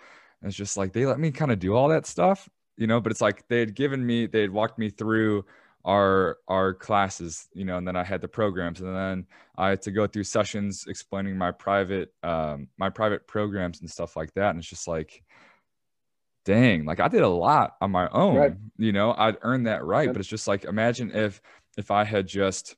it's 0.47 0.55
just 0.55 0.77
like 0.77 0.93
they 0.93 1.05
let 1.05 1.19
me 1.19 1.31
kind 1.31 1.51
of 1.51 1.59
do 1.59 1.73
all 1.73 1.89
that 1.89 2.05
stuff, 2.05 2.49
you 2.77 2.87
know, 2.87 2.99
but 2.99 3.11
it's 3.11 3.21
like 3.21 3.47
they 3.47 3.59
had 3.59 3.75
given 3.75 4.05
me, 4.05 4.25
they 4.25 4.41
had 4.41 4.51
walked 4.51 4.77
me 4.77 4.89
through 4.89 5.45
our 5.85 6.39
our 6.47 6.73
classes, 6.73 7.47
you 7.53 7.63
know, 7.63 7.77
and 7.77 7.87
then 7.87 7.95
I 7.95 8.03
had 8.03 8.21
the 8.21 8.27
programs, 8.27 8.81
and 8.81 8.95
then 8.95 9.25
I 9.57 9.69
had 9.69 9.81
to 9.83 9.91
go 9.91 10.07
through 10.07 10.23
sessions 10.23 10.85
explaining 10.87 11.37
my 11.37 11.51
private 11.51 12.11
um, 12.23 12.67
my 12.77 12.89
private 12.89 13.27
programs 13.27 13.81
and 13.81 13.89
stuff 13.89 14.15
like 14.15 14.33
that. 14.33 14.49
And 14.49 14.59
it's 14.59 14.67
just 14.67 14.87
like, 14.87 15.23
dang, 16.43 16.85
like 16.85 16.99
I 16.99 17.07
did 17.07 17.21
a 17.21 17.27
lot 17.27 17.75
on 17.81 17.91
my 17.91 18.09
own, 18.09 18.35
right. 18.35 18.53
you 18.77 18.91
know, 18.91 19.13
I'd 19.15 19.37
earned 19.41 19.67
that 19.67 19.83
right. 19.83 20.07
But 20.07 20.17
it's 20.17 20.29
just 20.29 20.47
like 20.47 20.65
imagine 20.65 21.11
if 21.11 21.39
if 21.77 21.91
I 21.91 22.03
had 22.03 22.27
just 22.27 22.75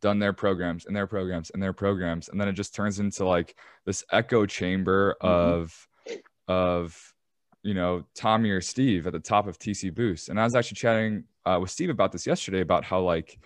done 0.00 0.18
their 0.18 0.32
programs 0.32 0.86
and 0.86 0.94
their 0.94 1.06
programs 1.06 1.50
and 1.50 1.62
their 1.62 1.72
programs, 1.72 2.28
and 2.28 2.38
then 2.38 2.48
it 2.48 2.52
just 2.52 2.74
turns 2.74 3.00
into 3.00 3.26
like 3.26 3.56
this 3.86 4.04
echo 4.12 4.44
chamber 4.44 5.16
mm-hmm. 5.22 5.26
of 5.26 5.88
of 6.50 7.14
you 7.62 7.74
know 7.74 8.04
Tommy 8.14 8.50
or 8.50 8.60
Steve 8.60 9.06
at 9.06 9.12
the 9.12 9.20
top 9.20 9.46
of 9.46 9.58
TC 9.58 9.94
Boost. 9.94 10.28
And 10.28 10.38
I 10.38 10.44
was 10.44 10.56
actually 10.56 10.76
chatting 10.76 11.24
uh, 11.46 11.58
with 11.60 11.70
Steve 11.70 11.90
about 11.90 12.10
this 12.10 12.26
yesterday 12.26 12.60
about 12.60 12.84
how 12.84 13.00
like 13.00 13.38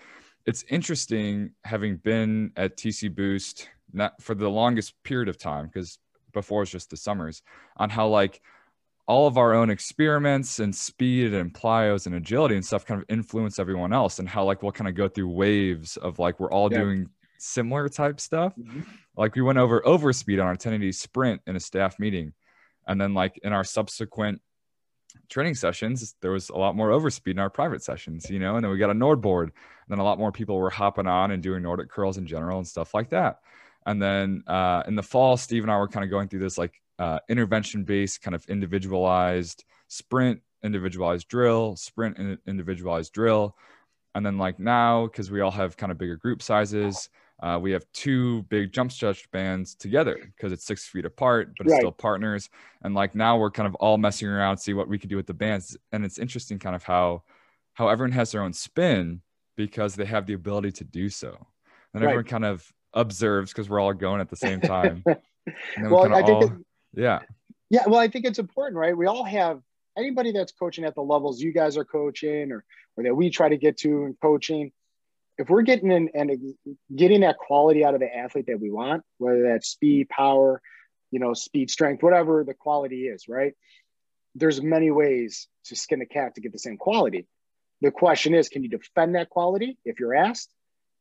it's 0.46 0.64
interesting 0.70 1.50
having 1.64 1.96
been 1.98 2.50
at 2.56 2.76
TC 2.76 3.14
Boost 3.14 3.68
not 3.92 4.20
for 4.22 4.34
the 4.34 4.48
longest 4.48 4.94
period 5.04 5.28
of 5.28 5.36
time 5.36 5.66
because 5.66 5.98
before 6.32 6.62
it's 6.62 6.72
just 6.72 6.90
the 6.90 6.96
summers 6.96 7.42
on 7.76 7.90
how 7.90 8.08
like 8.08 8.40
all 9.06 9.26
of 9.26 9.36
our 9.36 9.52
own 9.52 9.68
experiments 9.68 10.60
and 10.60 10.74
speed 10.74 11.34
and 11.34 11.52
plyos 11.52 12.06
and 12.06 12.14
agility 12.14 12.54
and 12.54 12.64
stuff 12.64 12.86
kind 12.86 12.98
of 13.00 13.06
influence 13.10 13.58
everyone 13.58 13.92
else 13.92 14.18
and 14.18 14.28
how 14.28 14.42
like 14.44 14.62
we'll 14.62 14.72
kind 14.72 14.88
of 14.88 14.94
go 14.94 15.08
through 15.08 15.28
waves 15.28 15.98
of 15.98 16.18
like 16.18 16.40
we're 16.40 16.50
all 16.50 16.72
yeah. 16.72 16.78
doing 16.78 17.06
similar 17.36 17.86
type 17.88 18.18
stuff. 18.18 18.54
Mm-hmm. 18.56 18.80
Like 19.14 19.36
we 19.36 19.42
went 19.42 19.58
over 19.58 19.82
overspeed 19.82 20.36
on 20.36 20.46
our 20.46 20.52
1080 20.52 20.90
sprint 20.92 21.42
in 21.46 21.54
a 21.54 21.60
staff 21.60 21.98
meeting 21.98 22.32
and 22.86 23.00
then 23.00 23.14
like 23.14 23.38
in 23.42 23.52
our 23.52 23.64
subsequent 23.64 24.40
training 25.28 25.54
sessions, 25.54 26.14
there 26.20 26.30
was 26.30 26.50
a 26.50 26.56
lot 26.56 26.76
more 26.76 26.90
overspeed 26.90 27.32
in 27.32 27.38
our 27.38 27.50
private 27.50 27.82
sessions, 27.82 28.28
you 28.30 28.38
know, 28.38 28.56
and 28.56 28.64
then 28.64 28.70
we 28.70 28.78
got 28.78 28.90
a 28.90 28.94
Nord 28.94 29.20
board. 29.20 29.48
And 29.48 29.88
then 29.88 29.98
a 29.98 30.04
lot 30.04 30.18
more 30.18 30.32
people 30.32 30.56
were 30.56 30.70
hopping 30.70 31.06
on 31.06 31.30
and 31.30 31.42
doing 31.42 31.62
Nordic 31.62 31.88
curls 31.88 32.18
in 32.18 32.26
general 32.26 32.58
and 32.58 32.66
stuff 32.66 32.94
like 32.94 33.10
that. 33.10 33.40
And 33.86 34.00
then 34.00 34.42
uh, 34.46 34.82
in 34.86 34.94
the 34.94 35.02
fall, 35.02 35.36
Steve 35.36 35.62
and 35.62 35.70
I 35.70 35.76
were 35.78 35.88
kind 35.88 36.04
of 36.04 36.10
going 36.10 36.28
through 36.28 36.40
this 36.40 36.56
like 36.56 36.80
uh, 36.98 37.18
intervention 37.28 37.84
based 37.84 38.22
kind 38.22 38.34
of 38.34 38.44
individualized 38.46 39.64
sprint, 39.88 40.40
individualized 40.62 41.28
drill, 41.28 41.76
sprint, 41.76 42.40
individualized 42.46 43.12
drill. 43.12 43.56
And 44.14 44.24
then 44.24 44.38
like 44.38 44.58
now, 44.58 45.06
because 45.06 45.30
we 45.30 45.40
all 45.40 45.50
have 45.50 45.76
kind 45.76 45.92
of 45.92 45.98
bigger 45.98 46.16
group 46.16 46.40
sizes, 46.40 47.10
uh, 47.44 47.58
we 47.58 47.70
have 47.70 47.84
two 47.92 48.42
big 48.44 48.72
jump 48.72 48.90
stretch 48.90 49.30
bands 49.30 49.74
together 49.74 50.16
because 50.34 50.50
it's 50.50 50.64
six 50.64 50.86
feet 50.86 51.04
apart, 51.04 51.52
but 51.58 51.66
it's 51.66 51.72
right. 51.72 51.80
still 51.80 51.92
partners. 51.92 52.48
And 52.82 52.94
like 52.94 53.14
now 53.14 53.36
we're 53.36 53.50
kind 53.50 53.66
of 53.66 53.74
all 53.74 53.98
messing 53.98 54.28
around, 54.28 54.56
see 54.56 54.72
what 54.72 54.88
we 54.88 54.98
can 54.98 55.10
do 55.10 55.16
with 55.16 55.26
the 55.26 55.34
bands. 55.34 55.76
And 55.92 56.06
it's 56.06 56.18
interesting 56.18 56.58
kind 56.58 56.74
of 56.74 56.82
how 56.82 57.22
how 57.74 57.88
everyone 57.88 58.12
has 58.12 58.32
their 58.32 58.42
own 58.42 58.54
spin, 58.54 59.20
because 59.56 59.94
they 59.94 60.06
have 60.06 60.24
the 60.24 60.32
ability 60.32 60.72
to 60.72 60.84
do 60.84 61.10
so. 61.10 61.36
And 61.92 62.02
Right. 62.02 62.10
everyone 62.12 62.24
kind 62.24 62.44
of 62.46 62.72
observes 62.94 63.52
because 63.52 63.68
we're 63.68 63.80
all 63.80 63.92
going 63.92 64.22
at 64.22 64.30
the 64.30 64.36
same 64.36 64.60
time. 64.60 65.04
Then 65.76 65.84
we 65.84 65.88
Well, 65.90 66.12
I 66.14 66.22
think 66.22 66.42
all- 66.42 66.56
yeah, 66.94 67.20
Yeah, 67.68 67.86
well, 67.86 68.00
I 68.00 68.08
think 68.08 68.24
it's 68.24 68.38
important, 68.38 68.78
right? 68.78 68.96
We 68.96 69.06
all 69.06 69.24
have 69.24 69.60
anybody 69.98 70.32
that's 70.32 70.52
coaching 70.52 70.84
at 70.84 70.94
the 70.94 71.02
levels 71.02 71.42
you 71.42 71.52
guys 71.52 71.76
are 71.76 71.84
coaching 71.84 72.52
or, 72.52 72.64
or 72.96 73.04
that 73.04 73.14
we 73.14 73.28
try 73.28 73.50
to 73.50 73.58
get 73.58 73.76
to 73.78 74.04
in 74.04 74.16
coaching. 74.22 74.72
If 75.36 75.48
we're 75.48 75.62
getting 75.62 75.90
in 75.90 76.10
and 76.14 76.54
getting 76.94 77.22
that 77.22 77.38
quality 77.38 77.84
out 77.84 77.94
of 77.94 78.00
the 78.00 78.14
athlete 78.14 78.46
that 78.46 78.60
we 78.60 78.70
want, 78.70 79.02
whether 79.18 79.42
that's 79.42 79.68
speed, 79.68 80.08
power, 80.08 80.62
you 81.10 81.18
know, 81.18 81.34
speed, 81.34 81.70
strength, 81.70 82.02
whatever 82.02 82.44
the 82.44 82.54
quality 82.54 83.06
is, 83.08 83.28
right? 83.28 83.54
There's 84.34 84.62
many 84.62 84.90
ways 84.90 85.48
to 85.66 85.76
skin 85.76 86.02
a 86.02 86.06
cat 86.06 86.34
to 86.34 86.40
get 86.40 86.52
the 86.52 86.58
same 86.58 86.76
quality. 86.76 87.26
The 87.80 87.90
question 87.90 88.34
is, 88.34 88.48
can 88.48 88.62
you 88.62 88.68
defend 88.68 89.14
that 89.14 89.30
quality 89.30 89.76
if 89.84 90.00
you're 90.00 90.14
asked, 90.14 90.50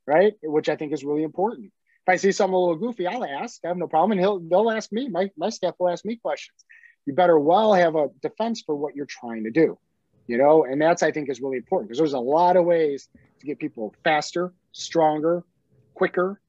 right? 0.05 0.33
Which 0.41 0.69
I 0.69 0.75
think 0.75 0.93
is 0.93 1.03
really 1.03 1.23
important. 1.23 1.71
If 2.05 2.11
I 2.11 2.17
see 2.17 2.31
something 2.31 2.53
a 2.53 2.59
little 2.59 2.75
goofy, 2.75 3.07
I'll 3.07 3.23
ask. 3.23 3.61
I 3.63 3.69
have 3.69 3.77
no 3.77 3.87
problem, 3.87 4.11
and 4.11 4.19
he'll 4.19 4.39
they'll 4.39 4.69
ask 4.69 4.91
me. 4.91 5.07
My 5.07 5.31
my 5.37 5.49
staff 5.49 5.75
will 5.79 5.89
ask 5.89 6.03
me 6.03 6.17
questions. 6.17 6.65
You 7.05 7.13
better 7.13 7.39
well 7.39 7.73
have 7.73 7.95
a 7.95 8.09
defense 8.21 8.61
for 8.65 8.75
what 8.75 8.95
you're 8.95 9.05
trying 9.05 9.45
to 9.45 9.51
do, 9.51 9.77
you 10.27 10.37
know, 10.37 10.63
and 10.63 10.81
that's 10.81 11.03
I 11.03 11.11
think 11.11 11.29
is 11.29 11.41
really 11.41 11.57
important 11.57 11.89
because 11.89 11.97
there's 11.97 12.13
a 12.13 12.19
lot 12.19 12.55
of 12.55 12.65
ways 12.65 13.09
to 13.39 13.45
get 13.45 13.59
people 13.59 13.93
faster, 14.03 14.53
stronger, 14.71 15.43
quicker, 15.93 16.39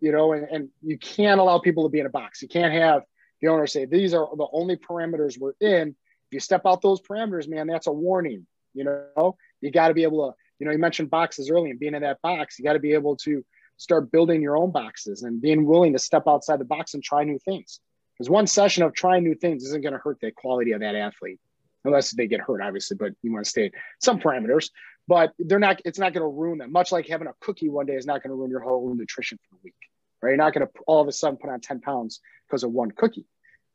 you 0.00 0.12
know, 0.12 0.32
and, 0.32 0.46
and 0.50 0.68
you 0.82 0.98
can't 0.98 1.40
allow 1.40 1.58
people 1.58 1.84
to 1.84 1.88
be 1.88 2.00
in 2.00 2.06
a 2.06 2.10
box. 2.10 2.42
You 2.42 2.48
can't 2.48 2.72
have 2.72 3.02
the 3.40 3.48
owner 3.48 3.66
say 3.66 3.84
these 3.84 4.14
are 4.14 4.28
the 4.36 4.46
only 4.52 4.76
parameters 4.76 5.38
we're 5.38 5.54
in. 5.60 5.88
If 5.88 6.32
you 6.32 6.40
step 6.40 6.62
out 6.66 6.82
those 6.82 7.00
parameters, 7.00 7.48
man, 7.48 7.66
that's 7.66 7.86
a 7.86 7.92
warning. 7.92 8.46
You 8.74 8.84
know, 8.84 9.36
you 9.60 9.70
got 9.70 9.88
to 9.88 9.94
be 9.94 10.02
able 10.02 10.30
to, 10.30 10.36
you 10.58 10.66
know, 10.66 10.72
you 10.72 10.78
mentioned 10.78 11.10
boxes 11.10 11.50
early 11.50 11.70
and 11.70 11.78
being 11.78 11.94
in 11.94 12.02
that 12.02 12.20
box, 12.22 12.58
you 12.58 12.64
got 12.64 12.74
to 12.74 12.78
be 12.78 12.92
able 12.92 13.16
to 13.18 13.44
start 13.76 14.12
building 14.12 14.42
your 14.42 14.56
own 14.56 14.70
boxes 14.70 15.22
and 15.22 15.40
being 15.40 15.66
willing 15.66 15.92
to 15.92 15.98
step 15.98 16.24
outside 16.28 16.60
the 16.60 16.64
box 16.64 16.94
and 16.94 17.02
try 17.02 17.24
new 17.24 17.38
things. 17.38 17.80
Because 18.14 18.30
one 18.30 18.46
session 18.46 18.82
of 18.82 18.94
trying 18.94 19.24
new 19.24 19.34
things 19.34 19.64
isn't 19.64 19.82
going 19.82 19.92
to 19.92 19.98
hurt 19.98 20.18
the 20.20 20.30
quality 20.30 20.72
of 20.72 20.80
that 20.80 20.94
athlete, 20.94 21.40
unless 21.84 22.10
they 22.10 22.26
get 22.26 22.40
hurt, 22.40 22.60
obviously. 22.62 22.96
But 22.96 23.12
you 23.22 23.32
want 23.32 23.44
to 23.44 23.50
stay 23.50 23.70
some 24.00 24.20
parameters, 24.20 24.70
but 25.06 25.32
they're 25.38 25.58
not. 25.58 25.80
It's 25.84 25.98
not 25.98 26.12
going 26.12 26.22
to 26.22 26.28
ruin 26.28 26.58
them. 26.58 26.72
Much 26.72 26.92
like 26.92 27.06
having 27.08 27.28
a 27.28 27.34
cookie 27.40 27.68
one 27.68 27.86
day 27.86 27.94
is 27.94 28.06
not 28.06 28.22
going 28.22 28.30
to 28.30 28.36
ruin 28.36 28.50
your 28.50 28.60
whole 28.60 28.94
nutrition 28.94 29.38
for 29.38 29.56
the 29.56 29.60
week, 29.64 29.74
right? 30.22 30.30
You're 30.30 30.36
not 30.38 30.54
going 30.54 30.66
to 30.66 30.72
all 30.86 31.00
of 31.00 31.08
a 31.08 31.12
sudden 31.12 31.36
put 31.36 31.50
on 31.50 31.60
ten 31.60 31.80
pounds 31.80 32.20
because 32.46 32.62
of 32.62 32.72
one 32.72 32.90
cookie, 32.90 33.26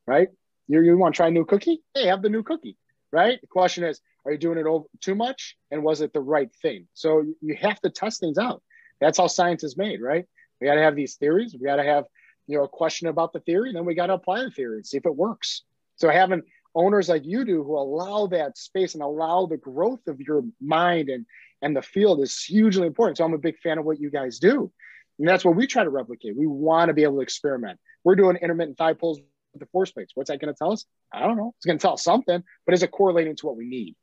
right? 0.08 0.30
You 0.68 0.82
you 0.82 0.98
want 0.98 1.16
to 1.16 1.18
try 1.18 1.28
a 1.28 1.32
new 1.32 1.46
cookie? 1.46 1.82
Hey, 1.94 2.08
have 2.08 2.22
the 2.22 2.30
new 2.30 2.44
cookie, 2.44 2.78
right? 3.12 3.40
The 3.42 3.48
question 3.48 3.84
is, 3.84 4.02
are 4.26 4.32
you 4.32 4.38
doing 4.38 4.58
it 4.58 4.66
over 4.66 4.86
too 5.02 5.16
much, 5.16 5.56
and 5.72 5.84
was 5.84 6.02
it 6.02 6.14
the 6.14 6.22
right 6.22 6.50
thing? 6.62 6.88
So 6.94 7.26
you 7.42 7.56
have 7.62 7.80
to 7.82 7.90
test 7.90 8.20
things 8.20 8.38
out. 8.38 8.62
That's 9.00 9.18
how 9.18 9.28
science 9.28 9.64
is 9.64 9.78
made, 9.78 10.02
right? 10.02 10.26
We 10.60 10.68
got 10.68 10.76
to 10.76 10.82
have 10.82 10.96
these 10.96 11.16
theories. 11.16 11.56
We 11.58 11.66
got 11.66 11.78
to 11.78 11.84
have 11.84 12.06
you 12.50 12.58
know 12.58 12.64
a 12.64 12.68
question 12.68 13.08
about 13.08 13.32
the 13.32 13.40
theory, 13.42 13.72
then 13.72 13.86
we 13.86 13.94
got 13.94 14.08
to 14.08 14.14
apply 14.14 14.44
the 14.44 14.52
theory 14.52 14.78
and 14.78 14.86
see 14.86 14.98
if 14.98 15.06
it 15.06 15.16
works. 15.16 15.64
So 15.98 16.10
having 16.10 16.42
owners 16.76 17.10
like 17.10 17.26
you 17.26 17.46
do 17.46 17.64
who 17.64 17.78
allow 17.78 18.28
that 18.28 18.58
space 18.58 18.94
and 18.94 19.04
allow 19.04 19.46
the 19.46 19.58
growth 19.58 20.08
of 20.08 20.20
your 20.20 20.44
mind 20.62 21.10
and 21.10 21.26
and 21.62 21.76
the 21.76 21.82
field 21.82 22.22
is 22.22 22.42
hugely 22.42 22.88
important. 22.88 23.18
So 23.18 23.26
I'm 23.26 23.34
a 23.34 23.38
big 23.38 23.60
fan 23.60 23.78
of 23.78 23.86
what 23.86 24.00
you 24.00 24.10
guys 24.10 24.40
do. 24.40 24.72
And 25.18 25.28
that's 25.28 25.44
what 25.44 25.56
we 25.56 25.68
try 25.68 25.84
to 25.84 25.90
replicate. 25.90 26.38
We 26.38 26.48
want 26.48 26.88
to 26.88 26.94
be 26.94 27.04
able 27.04 27.16
to 27.16 27.22
experiment. 27.22 27.80
We're 28.04 28.16
doing 28.16 28.38
intermittent 28.38 28.78
thigh 28.78 28.94
pulls 28.94 29.20
with 29.20 29.60
the 29.60 29.66
force 29.68 29.92
plates. 29.92 30.14
What's 30.16 30.30
that 30.30 30.40
going 30.40 30.54
to 30.54 30.58
tell 30.58 30.72
us? 30.72 30.86
I 31.12 31.22
don't 31.22 31.36
know. 31.36 31.54
It's 31.58 31.66
going 31.66 31.78
to 31.78 31.82
tell 31.82 31.94
us 31.94 32.04
something, 32.04 32.44
but 32.66 32.74
is 32.74 32.84
it 32.84 32.92
correlating 32.92 33.36
to 33.36 33.46
what 33.46 33.58
we 33.58 33.68
need? 33.68 33.96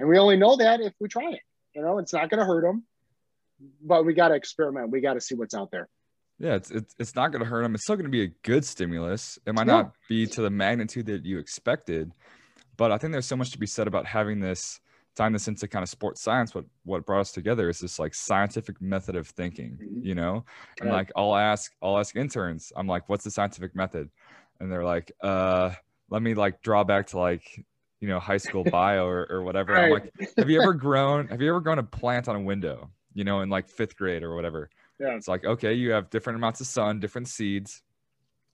And 0.00 0.08
we 0.08 0.18
only 0.18 0.36
know 0.36 0.56
that 0.56 0.80
if 0.80 0.92
we 0.98 1.08
try 1.08 1.30
it. 1.30 1.40
You 1.74 1.82
know, 1.82 1.98
it's 1.98 2.12
not 2.12 2.30
going 2.30 2.40
to 2.40 2.44
hurt 2.44 2.62
them, 2.62 2.84
but 3.80 4.04
we 4.04 4.14
got 4.14 4.28
to 4.28 4.34
experiment. 4.34 4.90
We 4.90 5.00
got 5.00 5.14
to 5.14 5.20
see 5.20 5.36
what's 5.36 5.54
out 5.54 5.70
there. 5.70 5.88
Yeah, 6.38 6.54
it's 6.54 6.70
it's, 6.70 6.94
it's 6.98 7.14
not 7.14 7.30
going 7.32 7.42
to 7.42 7.48
hurt 7.48 7.62
them. 7.62 7.74
It's 7.74 7.84
still 7.84 7.96
going 7.96 8.06
to 8.06 8.10
be 8.10 8.22
a 8.22 8.32
good 8.42 8.64
stimulus. 8.64 9.38
It 9.46 9.54
might 9.54 9.66
Yeah. 9.66 9.74
not 9.74 9.92
be 10.08 10.26
to 10.26 10.42
the 10.42 10.50
magnitude 10.50 11.06
that 11.06 11.24
you 11.24 11.38
expected, 11.38 12.12
but 12.76 12.90
I 12.92 12.98
think 12.98 13.12
there's 13.12 13.26
so 13.26 13.36
much 13.36 13.50
to 13.52 13.58
be 13.58 13.66
said 13.66 13.86
about 13.86 14.06
having 14.06 14.40
this 14.40 14.80
tying 15.16 15.32
this 15.32 15.46
into 15.46 15.68
kind 15.68 15.82
of 15.84 15.88
sports 15.88 16.22
science. 16.22 16.54
What 16.54 16.64
what 16.84 17.06
brought 17.06 17.20
us 17.20 17.32
together 17.32 17.68
is 17.68 17.78
this 17.78 17.98
like 17.98 18.14
scientific 18.14 18.80
method 18.82 19.14
of 19.16 19.28
thinking, 19.28 19.78
Mhm. 19.80 20.04
you 20.04 20.14
know. 20.14 20.44
And 20.80 20.88
Yeah. 20.90 20.96
like 20.96 21.12
I'll 21.16 21.36
ask 21.36 21.72
I'll 21.82 21.98
ask 21.98 22.16
interns, 22.16 22.72
I'm 22.76 22.86
like, 22.88 23.08
what's 23.08 23.24
the 23.24 23.30
scientific 23.30 23.74
method? 23.76 24.10
And 24.60 24.70
they're 24.72 24.84
like, 24.84 25.12
uh, 25.20 25.70
let 26.10 26.22
me 26.22 26.34
like 26.34 26.62
draw 26.62 26.82
back 26.84 27.06
to 27.08 27.18
like 27.18 27.64
you 28.00 28.08
know 28.08 28.18
high 28.18 28.36
school 28.38 28.64
bio 28.70 29.06
or, 29.06 29.26
or 29.30 29.42
whatever. 29.44 29.76
I'm 29.76 29.90
like, 29.90 30.12
have 30.36 30.50
you 30.50 30.60
ever 30.60 30.74
grown? 30.86 31.28
Have 31.28 31.40
you 31.40 31.48
ever 31.48 31.60
grown 31.60 31.78
a 31.78 31.84
plant 31.84 32.26
on 32.28 32.34
a 32.36 32.40
window? 32.40 32.90
You 33.14 33.22
know, 33.22 33.40
in 33.42 33.48
like 33.50 33.68
fifth 33.68 33.96
grade 33.96 34.24
or 34.24 34.34
whatever. 34.34 34.68
Yeah. 34.98 35.16
It's 35.16 35.28
like, 35.28 35.44
okay, 35.44 35.74
you 35.74 35.90
have 35.90 36.10
different 36.10 36.36
amounts 36.36 36.60
of 36.60 36.66
sun, 36.66 37.00
different 37.00 37.28
seeds, 37.28 37.82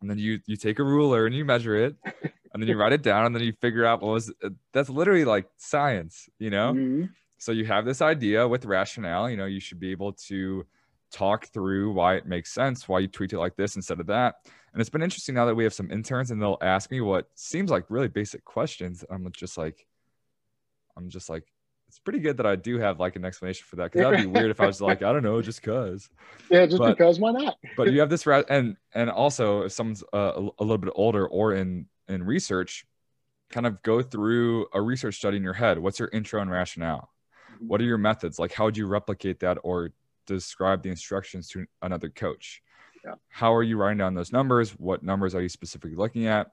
and 0.01 0.09
then 0.11 0.19
you 0.19 0.41
you 0.47 0.57
take 0.57 0.79
a 0.79 0.85
ruler 0.85 1.27
and 1.27 1.35
you 1.35 1.45
measure 1.45 1.77
it, 1.77 1.97
and 2.05 2.63
then 2.63 2.69
you 2.69 2.77
write 2.77 2.93
it 2.93 3.03
down, 3.03 3.27
and 3.27 3.35
then 3.35 3.43
you 3.43 3.53
figure 3.61 3.85
out 3.85 4.01
what 4.01 4.13
was. 4.13 4.33
uh, 4.43 4.49
That's 4.73 4.89
literally 4.89 5.25
like 5.25 5.47
science, 5.59 6.29
you 6.39 6.51
know. 6.51 6.73
Mhm. 6.73 7.11
So 7.39 7.53
you 7.53 7.65
have 7.67 7.85
this 7.85 8.01
idea 8.03 8.47
with 8.49 8.65
rationale. 8.65 9.29
You 9.31 9.37
know, 9.37 9.47
you 9.47 9.61
should 9.61 9.81
be 9.81 9.91
able 9.93 10.13
to 10.29 10.67
talk 11.11 11.47
through 11.47 11.93
why 11.93 12.15
it 12.17 12.27
makes 12.27 12.53
sense, 12.53 12.89
why 12.89 13.01
you 13.01 13.09
tweet 13.09 13.33
it 13.33 13.39
like 13.39 13.57
this 13.57 13.77
instead 13.77 13.99
of 14.01 14.07
that. 14.07 14.37
And 14.73 14.81
it's 14.81 14.91
been 14.91 15.03
interesting 15.03 15.35
now 15.35 15.47
that 15.47 15.55
we 15.57 15.65
have 15.65 15.75
some 15.75 15.91
interns 15.91 16.31
and 16.31 16.41
they'll 16.41 16.59
ask 16.63 16.91
me 16.91 17.01
what 17.01 17.29
seems 17.35 17.71
like 17.71 17.87
really 17.91 18.09
basic 18.09 18.45
questions. 18.45 19.05
I'm 19.11 19.31
just 19.33 19.59
like, 19.59 19.87
I'm 20.97 21.09
just 21.09 21.29
like, 21.29 21.45
it's 21.91 21.99
pretty 21.99 22.21
good 22.21 22.37
that 22.37 22.47
I 22.47 22.55
do 22.55 22.79
have 22.79 23.01
like 23.01 23.17
an 23.17 23.25
explanation 23.25 23.65
for 23.69 23.75
that 23.77 23.91
because 23.91 24.03
that'd 24.09 24.21
be 24.21 24.27
weird 24.39 24.53
if 24.53 24.61
I 24.61 24.67
was 24.67 24.81
like, 24.81 25.03
I 25.03 25.13
don't 25.13 25.25
know, 25.25 25.43
just 25.43 25.61
cause. 25.61 26.09
Yeah, 26.49 26.65
just 26.67 26.79
But- 26.79 26.97
because 26.97 27.19
why 27.19 27.33
not? 27.33 27.57
but 27.77 27.91
you 27.93 27.99
have 28.05 28.09
this 28.11 28.27
ra- 28.27 28.45
and 28.49 28.77
and 28.95 29.11
also 29.11 29.63
if 29.63 29.73
someone's 29.73 30.05
uh, 30.15 30.33
a, 30.37 30.41
a 30.61 30.63
little 30.63 30.79
bit 30.79 30.93
older 30.95 31.27
or 31.27 31.53
in 31.55 31.87
in 32.09 32.23
research 32.23 32.87
kind 33.51 33.67
of 33.67 33.83
go 33.83 34.03
through 34.03 34.67
a 34.73 34.81
research 34.81 35.17
study 35.17 35.37
in 35.37 35.43
your 35.43 35.53
head. 35.55 35.81
What's 35.81 35.99
your 35.99 36.09
intro 36.13 36.41
and 36.41 36.49
rationale? 36.51 37.11
Mhm. 37.61 37.67
what 37.67 37.81
are 37.81 37.85
your 37.85 37.99
methods? 37.99 38.39
Like 38.39 38.53
how 38.53 38.67
would 38.67 38.77
you 38.77 38.87
replicate 38.87 39.41
that 39.41 39.59
or 39.65 39.91
describe 40.27 40.85
the 40.85 40.91
instructions 40.91 41.49
to 41.49 41.67
another 41.83 42.09
coach? 42.09 42.63
Yeah. 43.05 43.15
how 43.31 43.53
are 43.55 43.63
you 43.65 43.77
writing 43.79 43.99
down 43.99 44.15
those 44.15 44.31
numbers? 44.31 44.73
What 44.79 45.03
numbers 45.03 45.35
are 45.35 45.41
you 45.43 45.49
specifically 45.49 45.97
looking 45.97 46.27
at 46.27 46.53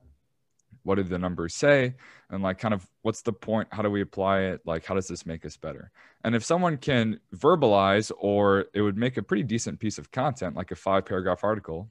what 0.88 0.96
do 0.96 1.04
the 1.04 1.20
numbers 1.20 1.54
say? 1.54 1.94
And 2.30 2.42
like 2.42 2.58
kind 2.58 2.74
of 2.74 2.88
what's 3.02 3.22
the 3.22 3.34
point? 3.34 3.68
How 3.72 3.82
do 3.82 3.92
we 3.92 4.02
apply 4.02 4.42
it? 4.42 4.62
Like 4.66 4.86
how 4.86 4.96
does 4.96 5.08
this 5.08 5.26
make 5.26 5.46
us 5.46 5.58
better? 5.58 5.92
And 6.24 6.36
if 6.36 6.44
someone 6.44 6.78
can 6.78 7.20
verbalize 7.36 8.12
or 8.18 8.66
it 8.74 8.82
would 8.82 8.98
make 8.98 9.18
a 9.18 9.22
pretty 9.24 9.44
decent 9.44 9.80
piece 9.80 9.98
of 9.98 10.12
content 10.12 10.56
like 10.56 10.72
a 10.72 10.76
five 10.76 11.06
paragraph 11.06 11.44
article 11.44 11.90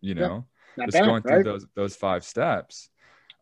you 0.00 0.14
know 0.14 0.44
Not 0.76 0.86
just 0.86 0.98
bad, 0.98 1.06
going 1.06 1.22
through 1.22 1.36
right? 1.36 1.44
those 1.44 1.66
those 1.74 1.96
five 1.96 2.24
steps 2.24 2.90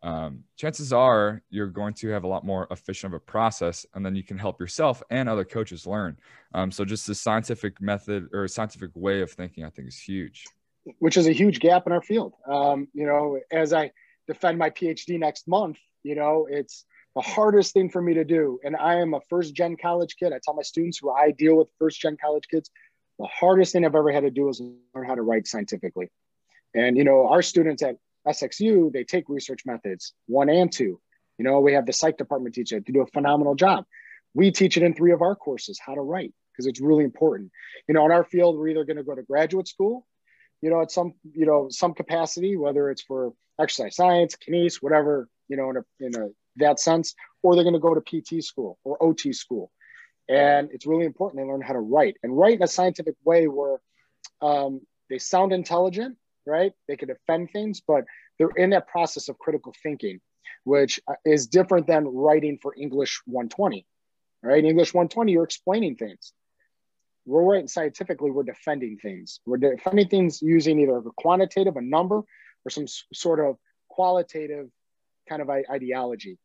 um, 0.03 0.43
chances 0.55 0.93
are 0.93 1.41
you're 1.49 1.67
going 1.67 1.93
to 1.95 2.09
have 2.09 2.25
a 2.25 2.27
lot 2.27 2.45
more 2.45 2.67
efficient 2.69 3.13
of 3.13 3.17
a 3.17 3.19
process 3.19 3.87
and 3.95 4.05
then 4.05 4.15
you 4.15 4.21
can 4.21 4.37
help 4.37 4.59
yourself 4.59 5.01
and 5.09 5.27
other 5.27 5.43
coaches 5.43 5.87
learn. 5.87 6.15
Um, 6.53 6.71
so 6.71 6.85
just 6.85 7.07
the 7.07 7.15
scientific 7.15 7.81
method 7.81 8.27
or 8.31 8.47
scientific 8.47 8.91
way 8.93 9.21
of 9.21 9.31
thinking 9.31 9.65
i 9.65 9.69
think 9.71 9.87
is 9.87 9.97
huge. 9.97 10.45
Which 10.99 11.17
is 11.17 11.25
a 11.25 11.31
huge 11.31 11.59
gap 11.59 11.87
in 11.87 11.91
our 11.91 12.03
field. 12.03 12.33
Um, 12.47 12.87
you 12.93 13.07
know, 13.07 13.39
as 13.51 13.73
I 13.73 13.91
defend 14.27 14.57
my 14.57 14.69
PhD 14.69 15.19
next 15.19 15.47
month, 15.47 15.77
you 16.03 16.15
know, 16.15 16.47
it's 16.49 16.85
the 17.15 17.21
hardest 17.21 17.73
thing 17.73 17.89
for 17.89 18.01
me 18.01 18.13
to 18.15 18.23
do. 18.23 18.59
And 18.63 18.75
I 18.75 18.95
am 18.95 19.13
a 19.13 19.21
first 19.29 19.55
gen 19.55 19.77
college 19.77 20.15
kid. 20.17 20.33
I 20.33 20.39
tell 20.43 20.53
my 20.53 20.61
students 20.61 20.97
who 20.97 21.11
I 21.11 21.31
deal 21.31 21.55
with 21.55 21.69
first 21.79 21.99
gen 21.99 22.17
college 22.21 22.47
kids, 22.49 22.69
the 23.19 23.27
hardest 23.27 23.73
thing 23.73 23.85
I've 23.85 23.95
ever 23.95 24.11
had 24.11 24.23
to 24.23 24.31
do 24.31 24.49
is 24.49 24.61
learn 24.93 25.07
how 25.07 25.15
to 25.15 25.21
write 25.21 25.47
scientifically. 25.47 26.09
And, 26.73 26.97
you 26.97 27.05
know, 27.05 27.27
our 27.27 27.41
students 27.41 27.81
at 27.83 27.95
SXU, 28.27 28.91
they 28.91 29.03
take 29.03 29.29
research 29.29 29.61
methods 29.65 30.13
one 30.27 30.49
and 30.49 30.71
two. 30.71 30.99
You 31.37 31.45
know, 31.45 31.59
we 31.61 31.73
have 31.73 31.85
the 31.85 31.93
psych 31.93 32.17
department 32.17 32.55
teach 32.55 32.73
it 32.73 32.85
to 32.85 32.91
do 32.91 33.01
a 33.01 33.07
phenomenal 33.07 33.55
job. 33.55 33.85
We 34.33 34.51
teach 34.51 34.75
it 34.75 34.83
in 34.83 34.93
three 34.93 35.13
of 35.13 35.21
our 35.21 35.35
courses, 35.35 35.79
how 35.83 35.95
to 35.95 36.01
write, 36.01 36.33
because 36.51 36.65
it's 36.65 36.81
really 36.81 37.05
important. 37.05 37.51
You 37.87 37.93
know, 37.93 38.05
in 38.05 38.11
our 38.11 38.25
field, 38.25 38.57
we're 38.57 38.69
either 38.69 38.83
going 38.83 38.97
to 38.97 39.03
go 39.03 39.15
to 39.15 39.23
graduate 39.23 39.67
school 39.67 40.05
you 40.65 40.71
know, 40.71 40.81
at 40.81 40.89
some, 40.89 41.13
you 41.31 41.45
know, 41.45 41.67
some 41.69 41.93
capacity, 41.93 42.57
whether 42.57 42.89
it's 42.89 43.03
for 43.03 43.33
exercise 43.61 43.95
science, 43.95 44.35
kinese, 44.35 44.77
whatever, 44.81 45.29
you 45.47 45.57
know, 45.57 45.69
in 45.69 45.77
a, 45.77 45.83
in 45.99 46.15
a 46.19 46.29
that 46.55 46.79
sense, 46.79 47.13
or 47.43 47.53
they're 47.53 47.63
going 47.63 47.75
to 47.75 47.79
go 47.79 47.93
to 47.93 48.01
PT 48.01 48.43
school 48.43 48.79
or 48.83 48.97
OT 48.99 49.31
school. 49.31 49.69
And 50.27 50.69
it's 50.71 50.87
really 50.87 51.05
important 51.05 51.39
they 51.39 51.47
learn 51.47 51.61
how 51.61 51.73
to 51.73 51.79
write 51.79 52.17
and 52.23 52.35
write 52.35 52.55
in 52.55 52.63
a 52.63 52.67
scientific 52.67 53.13
way 53.23 53.47
where 53.47 53.79
um, 54.41 54.81
they 55.07 55.19
sound 55.19 55.53
intelligent, 55.53 56.17
right? 56.47 56.73
They 56.87 56.95
can 56.95 57.09
defend 57.09 57.51
things, 57.51 57.83
but 57.87 58.05
they're 58.39 58.49
in 58.57 58.71
that 58.71 58.87
process 58.87 59.29
of 59.29 59.37
critical 59.37 59.71
thinking, 59.83 60.19
which 60.63 60.99
uh, 61.07 61.13
is 61.25 61.45
different 61.45 61.85
than 61.85 62.07
writing 62.07 62.57
for 62.59 62.73
English 62.75 63.21
120, 63.27 63.85
right? 64.41 64.65
English 64.65 64.95
120, 64.95 65.31
you're 65.31 65.43
explaining 65.43 65.95
things 65.95 66.33
we're 67.25 67.43
writing 67.43 67.67
scientifically, 67.67 68.31
we're 68.31 68.43
defending 68.43 68.97
things. 68.97 69.39
We're 69.45 69.57
defending 69.57 70.07
things 70.09 70.41
using 70.41 70.79
either 70.79 70.97
a 70.97 71.01
quantitative, 71.17 71.75
a 71.75 71.81
number, 71.81 72.17
or 72.17 72.69
some 72.69 72.85
sort 73.13 73.39
of 73.39 73.57
qualitative 73.89 74.67
kind 75.27 75.41
of 75.41 75.49
ideology 75.49 76.37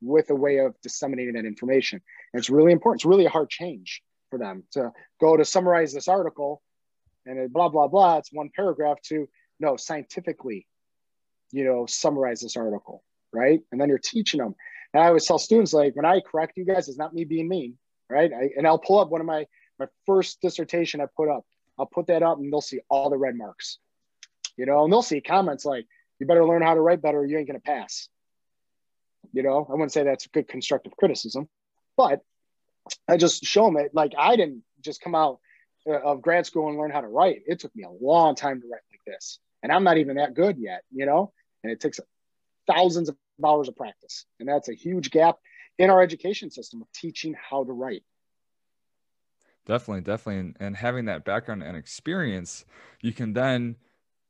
with 0.00 0.30
a 0.30 0.34
way 0.34 0.58
of 0.58 0.74
disseminating 0.82 1.34
that 1.34 1.44
information. 1.44 2.00
And 2.32 2.40
it's 2.40 2.50
really 2.50 2.72
important. 2.72 3.00
It's 3.00 3.06
really 3.06 3.26
a 3.26 3.30
hard 3.30 3.50
change 3.50 4.02
for 4.30 4.38
them 4.38 4.64
to 4.72 4.90
go 5.20 5.36
to 5.36 5.44
summarize 5.44 5.92
this 5.92 6.08
article 6.08 6.62
and 7.26 7.52
blah 7.52 7.68
blah 7.68 7.86
blah 7.86 8.16
it's 8.16 8.32
one 8.32 8.50
paragraph 8.54 9.00
to 9.02 9.28
no 9.60 9.76
scientifically 9.76 10.66
you 11.50 11.64
know 11.64 11.86
summarize 11.86 12.40
this 12.40 12.56
article 12.56 13.04
right 13.32 13.60
and 13.70 13.80
then 13.80 13.88
you're 13.88 13.98
teaching 13.98 14.38
them 14.38 14.54
and 14.92 15.02
i 15.02 15.06
always 15.06 15.26
tell 15.26 15.38
students 15.38 15.72
like 15.72 15.94
when 15.94 16.04
i 16.04 16.20
correct 16.20 16.56
you 16.56 16.64
guys 16.64 16.88
it's 16.88 16.98
not 16.98 17.14
me 17.14 17.24
being 17.24 17.48
mean 17.48 17.76
right 18.08 18.32
I, 18.32 18.50
and 18.56 18.66
i'll 18.66 18.78
pull 18.78 18.98
up 18.98 19.10
one 19.10 19.20
of 19.20 19.26
my 19.26 19.46
my 19.82 19.88
first 20.06 20.40
dissertation 20.40 21.00
i 21.00 21.06
put 21.16 21.28
up 21.28 21.44
i'll 21.78 21.86
put 21.86 22.06
that 22.06 22.22
up 22.22 22.38
and 22.38 22.52
they'll 22.52 22.60
see 22.60 22.80
all 22.88 23.10
the 23.10 23.16
red 23.16 23.36
marks. 23.36 23.78
You 24.56 24.66
know 24.66 24.84
and 24.84 24.92
they'll 24.92 25.02
see 25.02 25.20
comments 25.20 25.64
like 25.64 25.86
you 26.18 26.26
better 26.26 26.46
learn 26.46 26.62
how 26.62 26.74
to 26.74 26.80
write 26.80 27.02
better 27.02 27.18
or 27.18 27.26
you 27.26 27.38
ain't 27.38 27.48
going 27.48 27.58
to 27.58 27.64
pass. 27.64 28.08
You 29.32 29.42
know 29.42 29.66
i 29.68 29.72
wouldn't 29.72 29.92
say 29.92 30.04
that's 30.04 30.26
good 30.26 30.48
constructive 30.48 30.96
criticism 30.96 31.48
but 31.96 32.20
i 33.08 33.16
just 33.16 33.44
show 33.44 33.66
them 33.66 33.76
it. 33.78 33.94
Like 33.94 34.12
i 34.18 34.36
didn't 34.36 34.62
just 34.80 35.00
come 35.00 35.14
out 35.14 35.38
uh, 35.88 35.98
of 35.98 36.22
grad 36.22 36.46
school 36.46 36.68
and 36.68 36.78
learn 36.78 36.90
how 36.90 37.00
to 37.00 37.08
write. 37.08 37.42
It 37.46 37.60
took 37.60 37.74
me 37.74 37.84
a 37.84 38.04
long 38.04 38.34
time 38.34 38.60
to 38.60 38.66
write 38.68 38.82
like 38.90 39.00
this 39.06 39.38
and 39.62 39.72
i'm 39.72 39.84
not 39.84 39.98
even 39.98 40.16
that 40.16 40.34
good 40.34 40.58
yet 40.58 40.82
you 40.90 41.06
know? 41.06 41.32
And 41.64 41.72
it 41.72 41.80
takes 41.80 42.00
thousands 42.66 43.08
of 43.08 43.16
hours 43.44 43.68
of 43.68 43.76
practice 43.76 44.26
and 44.38 44.48
that's 44.48 44.68
a 44.68 44.74
huge 44.74 45.10
gap 45.10 45.38
in 45.78 45.90
our 45.90 46.02
education 46.02 46.50
system 46.50 46.82
of 46.82 46.88
teaching 46.92 47.34
how 47.50 47.64
to 47.64 47.72
write 47.72 48.04
definitely 49.66 50.00
definitely 50.00 50.40
and, 50.40 50.56
and 50.60 50.76
having 50.76 51.04
that 51.04 51.24
background 51.24 51.62
and 51.62 51.76
experience 51.76 52.64
you 53.00 53.12
can 53.12 53.32
then 53.32 53.76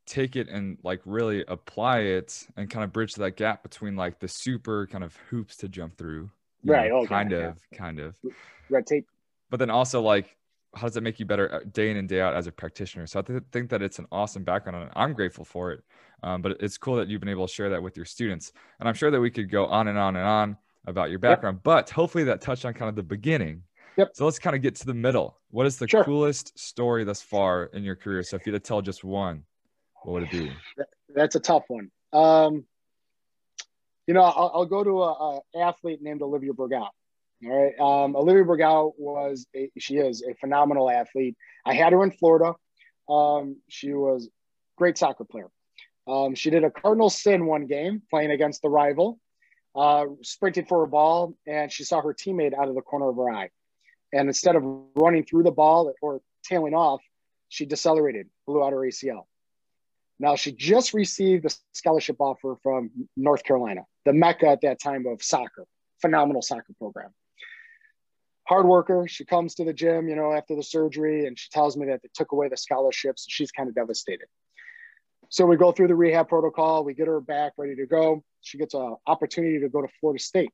take 0.07 0.37
it 0.37 0.49
and 0.49 0.79
like 0.83 1.01
really 1.05 1.45
apply 1.49 2.01
it 2.01 2.47
and 2.57 2.69
kind 2.69 2.85
of 2.85 2.93
bridge 2.93 3.15
that 3.15 3.37
gap 3.37 3.63
between 3.63 3.97
like 3.97 4.19
the 4.19 4.29
super 4.29 4.87
kind 4.89 5.05
of 5.05 5.17
hoops 5.31 5.57
to 5.57 5.69
jump 5.69 5.97
through 5.97 6.29
right. 6.65 6.91
know, 6.91 6.99
okay, 6.99 7.09
kind 7.09 7.31
yeah. 7.31 7.49
of 7.49 7.59
kind 7.75 7.99
of. 7.99 8.17
Red 8.69 8.87
tape. 8.87 9.07
But 9.51 9.59
then 9.59 9.71
also 9.71 10.01
like 10.01 10.37
how 10.75 10.87
does 10.87 10.97
it 10.97 11.03
make 11.03 11.21
you 11.21 11.27
better 11.27 11.63
day 11.73 11.91
in 11.91 11.99
and 11.99 12.09
day 12.09 12.23
out 12.23 12.35
as 12.35 12.47
a 12.47 12.53
practitioner? 12.53 13.07
So 13.07 13.21
i 13.21 13.23
th- 13.23 13.43
think 13.53 13.69
that 13.71 13.83
it's 13.83 13.99
an 13.99 14.07
awesome 14.11 14.43
background 14.43 14.83
and 14.83 14.91
i'm 14.97 15.13
grateful 15.13 15.45
for 15.45 15.73
it 15.73 15.83
um, 16.23 16.41
but 16.41 16.57
it's 16.61 16.79
cool 16.79 16.97
that 16.97 17.09
you've 17.09 17.21
been 17.21 17.29
able 17.29 17.47
to 17.47 17.53
share 17.53 17.69
that 17.71 17.83
with 17.83 17.97
your 17.97 18.07
students. 18.07 18.53
And 18.81 18.89
i'm 18.89 18.95
sure 18.95 19.11
that 19.11 19.21
we 19.21 19.31
could 19.31 19.51
go 19.51 19.67
on 19.67 19.89
and 19.89 19.99
on 19.99 20.17
and 20.17 20.27
on 20.27 20.57
about 20.87 21.11
your 21.11 21.19
background 21.19 21.57
yep. 21.59 21.65
but 21.65 21.91
hopefully 21.91 22.25
that 22.25 22.41
touched 22.41 22.65
on 22.65 22.75
kind 22.75 22.89
of 22.89 22.97
the 22.97 23.03
beginning 23.03 23.63
Yep. 23.97 24.11
So 24.15 24.25
let's 24.25 24.39
kind 24.39 24.57
of 24.57 24.63
get 24.63 24.75
to 24.77 24.87
the 24.87 24.95
middle. 24.95 25.39
What 25.51 25.67
is 25.67 25.77
the 25.77 25.87
Sure. 25.89 26.05
coolest 26.05 26.59
story 26.59 27.05
thus 27.05 27.21
far 27.21 27.65
in 27.67 27.83
your 27.83 27.97
career? 27.97 28.23
So 28.23 28.37
if 28.37 28.47
you 28.47 28.53
had 28.53 28.63
to 28.63 28.67
tell 28.67 28.81
just 28.81 29.05
one, 29.05 29.45
what 30.03 30.15
would 30.15 30.23
it 30.25 30.31
be? 30.31 30.53
That's 31.15 31.35
a 31.37 31.41
tough 31.41 31.65
one. 31.69 31.91
Um, 32.13 32.65
you 34.07 34.15
know, 34.15 34.23
I'll, 34.23 34.51
I'll 34.55 34.67
go 34.67 34.83
to 34.83 35.03
a, 35.03 35.13
a 35.13 35.41
athlete 35.61 36.01
named 36.03 36.23
Olivia 36.23 36.53
Burgal. 36.53 36.89
All 37.45 37.51
right. 37.65 37.79
Um, 37.79 38.17
Olivia 38.17 38.45
Burgal 38.45 38.93
was 38.97 39.47
a, 39.55 39.71
she 39.79 39.97
is 39.97 40.23
a 40.23 40.35
phenomenal 40.35 40.91
athlete. 40.91 41.37
I 41.67 41.75
had 41.75 41.93
her 41.93 42.03
in 42.03 42.13
Florida. 42.13 42.55
Um, 43.09 43.57
she 43.69 43.93
was 43.93 44.29
great 44.77 44.97
soccer 44.97 45.25
player. 45.25 45.51
Um, 46.09 46.35
she 46.35 46.51
did 46.51 46.65
a 46.65 46.71
cardinal 46.71 47.11
sin 47.11 47.47
one 47.47 47.67
game 47.67 48.03
playing 48.11 48.31
against 48.33 48.63
the 48.63 48.69
rival, 48.69 49.21
uh, 49.77 50.07
sprinted 50.23 50.67
for 50.67 50.83
a 50.83 50.89
ball, 50.89 51.35
and 51.47 51.71
she 51.71 51.85
saw 51.85 52.01
her 52.01 52.15
teammate 52.15 52.55
out 52.55 52.69
of 52.69 52.75
the 52.75 52.81
corner 52.81 53.09
of 53.09 53.17
her 53.17 53.31
eye. 53.31 53.51
And 54.13 54.29
instead 54.29 54.57
of 54.57 54.63
running 54.95 55.25
through 55.25 55.45
the 55.45 55.51
ball 55.51 55.93
or 56.03 56.21
tailing 56.45 56.75
off, 56.75 57.01
she 57.49 57.67
decelerated, 57.67 58.29
blew 58.47 58.63
out 58.63 58.73
her 58.73 58.79
ACL. 58.79 59.27
Now 60.19 60.37
she 60.37 60.53
just 60.53 60.95
received 60.95 61.47
a 61.47 61.51
scholarship 61.73 62.17
offer 62.21 62.57
from 62.63 62.91
North 63.17 63.43
Carolina, 63.45 63.83
the 64.05 64.13
mecca 64.13 64.49
at 64.49 64.61
that 64.63 64.81
time 64.81 65.07
of 65.07 65.23
soccer, 65.23 65.67
phenomenal 66.01 66.43
soccer 66.43 66.73
program. 66.79 67.11
Hard 68.45 68.67
worker. 68.67 69.07
She 69.09 69.25
comes 69.25 69.55
to 69.57 69.65
the 69.65 69.73
gym, 69.73 70.09
you 70.09 70.17
know, 70.17 70.33
after 70.33 70.55
the 70.55 70.63
surgery, 70.63 71.27
and 71.27 71.39
she 71.39 71.49
tells 71.51 71.77
me 71.77 71.87
that 71.87 72.03
they 72.03 72.09
took 72.15 72.33
away 72.33 72.49
the 72.49 72.57
scholarships. 72.57 73.25
She's 73.29 73.51
kind 73.51 73.69
of 73.69 73.75
devastated. 73.75 74.27
So 75.29 75.47
we 75.47 75.57
go 75.57 75.73
through 75.73 75.89
the 75.89 75.95
rehab 75.95 76.29
protocol. 76.29 76.85
We 76.85 76.93
get 76.95 77.07
her 77.07 77.21
back 77.21 77.53
ready 77.57 77.77
to 77.77 77.87
go. 77.87 78.23
She 78.43 78.59
gets 78.59 78.75
an 78.75 78.97
opportunity 79.07 79.61
to 79.61 79.69
go 79.69 79.81
to 79.81 79.89
Florida 80.01 80.23
State 80.23 80.51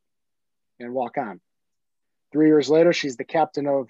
and 0.78 0.92
walk 0.92 1.18
on. 1.18 1.40
Three 2.32 2.48
years 2.48 2.68
later, 2.68 2.92
she's 2.92 3.16
the 3.16 3.24
captain 3.24 3.66
of 3.66 3.88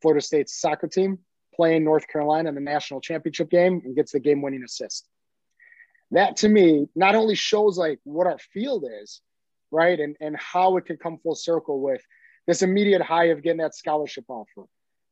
Florida 0.00 0.24
State's 0.24 0.58
soccer 0.58 0.86
team, 0.86 1.18
playing 1.54 1.84
North 1.84 2.06
Carolina 2.08 2.48
in 2.48 2.54
the 2.54 2.60
national 2.60 3.00
championship 3.00 3.50
game 3.50 3.82
and 3.84 3.96
gets 3.96 4.12
the 4.12 4.20
game 4.20 4.42
winning 4.42 4.62
assist. 4.64 5.08
That 6.12 6.38
to 6.38 6.48
me 6.48 6.88
not 6.94 7.14
only 7.14 7.34
shows 7.34 7.78
like 7.78 8.00
what 8.04 8.26
our 8.26 8.38
field 8.38 8.84
is, 9.02 9.20
right? 9.70 9.98
And, 9.98 10.16
and 10.20 10.36
how 10.36 10.76
it 10.76 10.86
could 10.86 11.00
come 11.00 11.18
full 11.18 11.34
circle 11.34 11.80
with 11.80 12.02
this 12.46 12.62
immediate 12.62 13.02
high 13.02 13.26
of 13.26 13.42
getting 13.42 13.58
that 13.58 13.74
scholarship 13.74 14.24
offer, 14.28 14.64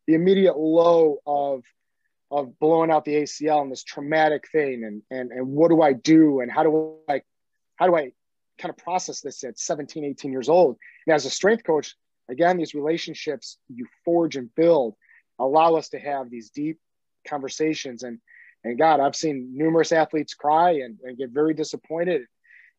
the 0.06 0.14
immediate 0.14 0.56
low 0.56 1.18
of 1.26 1.62
of 2.30 2.58
blowing 2.58 2.90
out 2.90 3.06
the 3.06 3.14
ACL 3.14 3.62
and 3.62 3.72
this 3.72 3.82
traumatic 3.84 4.48
thing 4.50 4.84
and 4.84 5.02
and 5.10 5.30
and 5.30 5.46
what 5.46 5.68
do 5.68 5.80
I 5.80 5.92
do 5.92 6.40
and 6.40 6.50
how 6.50 6.62
do 6.62 6.96
I 7.08 7.22
how 7.76 7.86
do 7.86 7.96
I 7.96 8.12
kind 8.58 8.70
of 8.70 8.76
process 8.76 9.20
this 9.20 9.44
at 9.44 9.58
17, 9.58 10.04
18 10.04 10.32
years 10.32 10.48
old? 10.48 10.76
And 11.06 11.14
as 11.14 11.24
a 11.26 11.30
strength 11.30 11.62
coach, 11.64 11.94
again, 12.28 12.56
these 12.56 12.74
relationships 12.74 13.58
you 13.68 13.86
forge 14.04 14.36
and 14.36 14.54
build 14.54 14.94
allow 15.38 15.74
us 15.74 15.90
to 15.90 15.98
have 15.98 16.30
these 16.30 16.50
deep 16.50 16.78
conversations. 17.26 18.02
And 18.02 18.18
and 18.64 18.78
God, 18.78 19.00
I've 19.00 19.14
seen 19.14 19.56
numerous 19.56 19.92
athletes 19.92 20.34
cry 20.34 20.72
and, 20.72 20.98
and 21.04 21.16
get 21.16 21.30
very 21.30 21.54
disappointed 21.54 22.22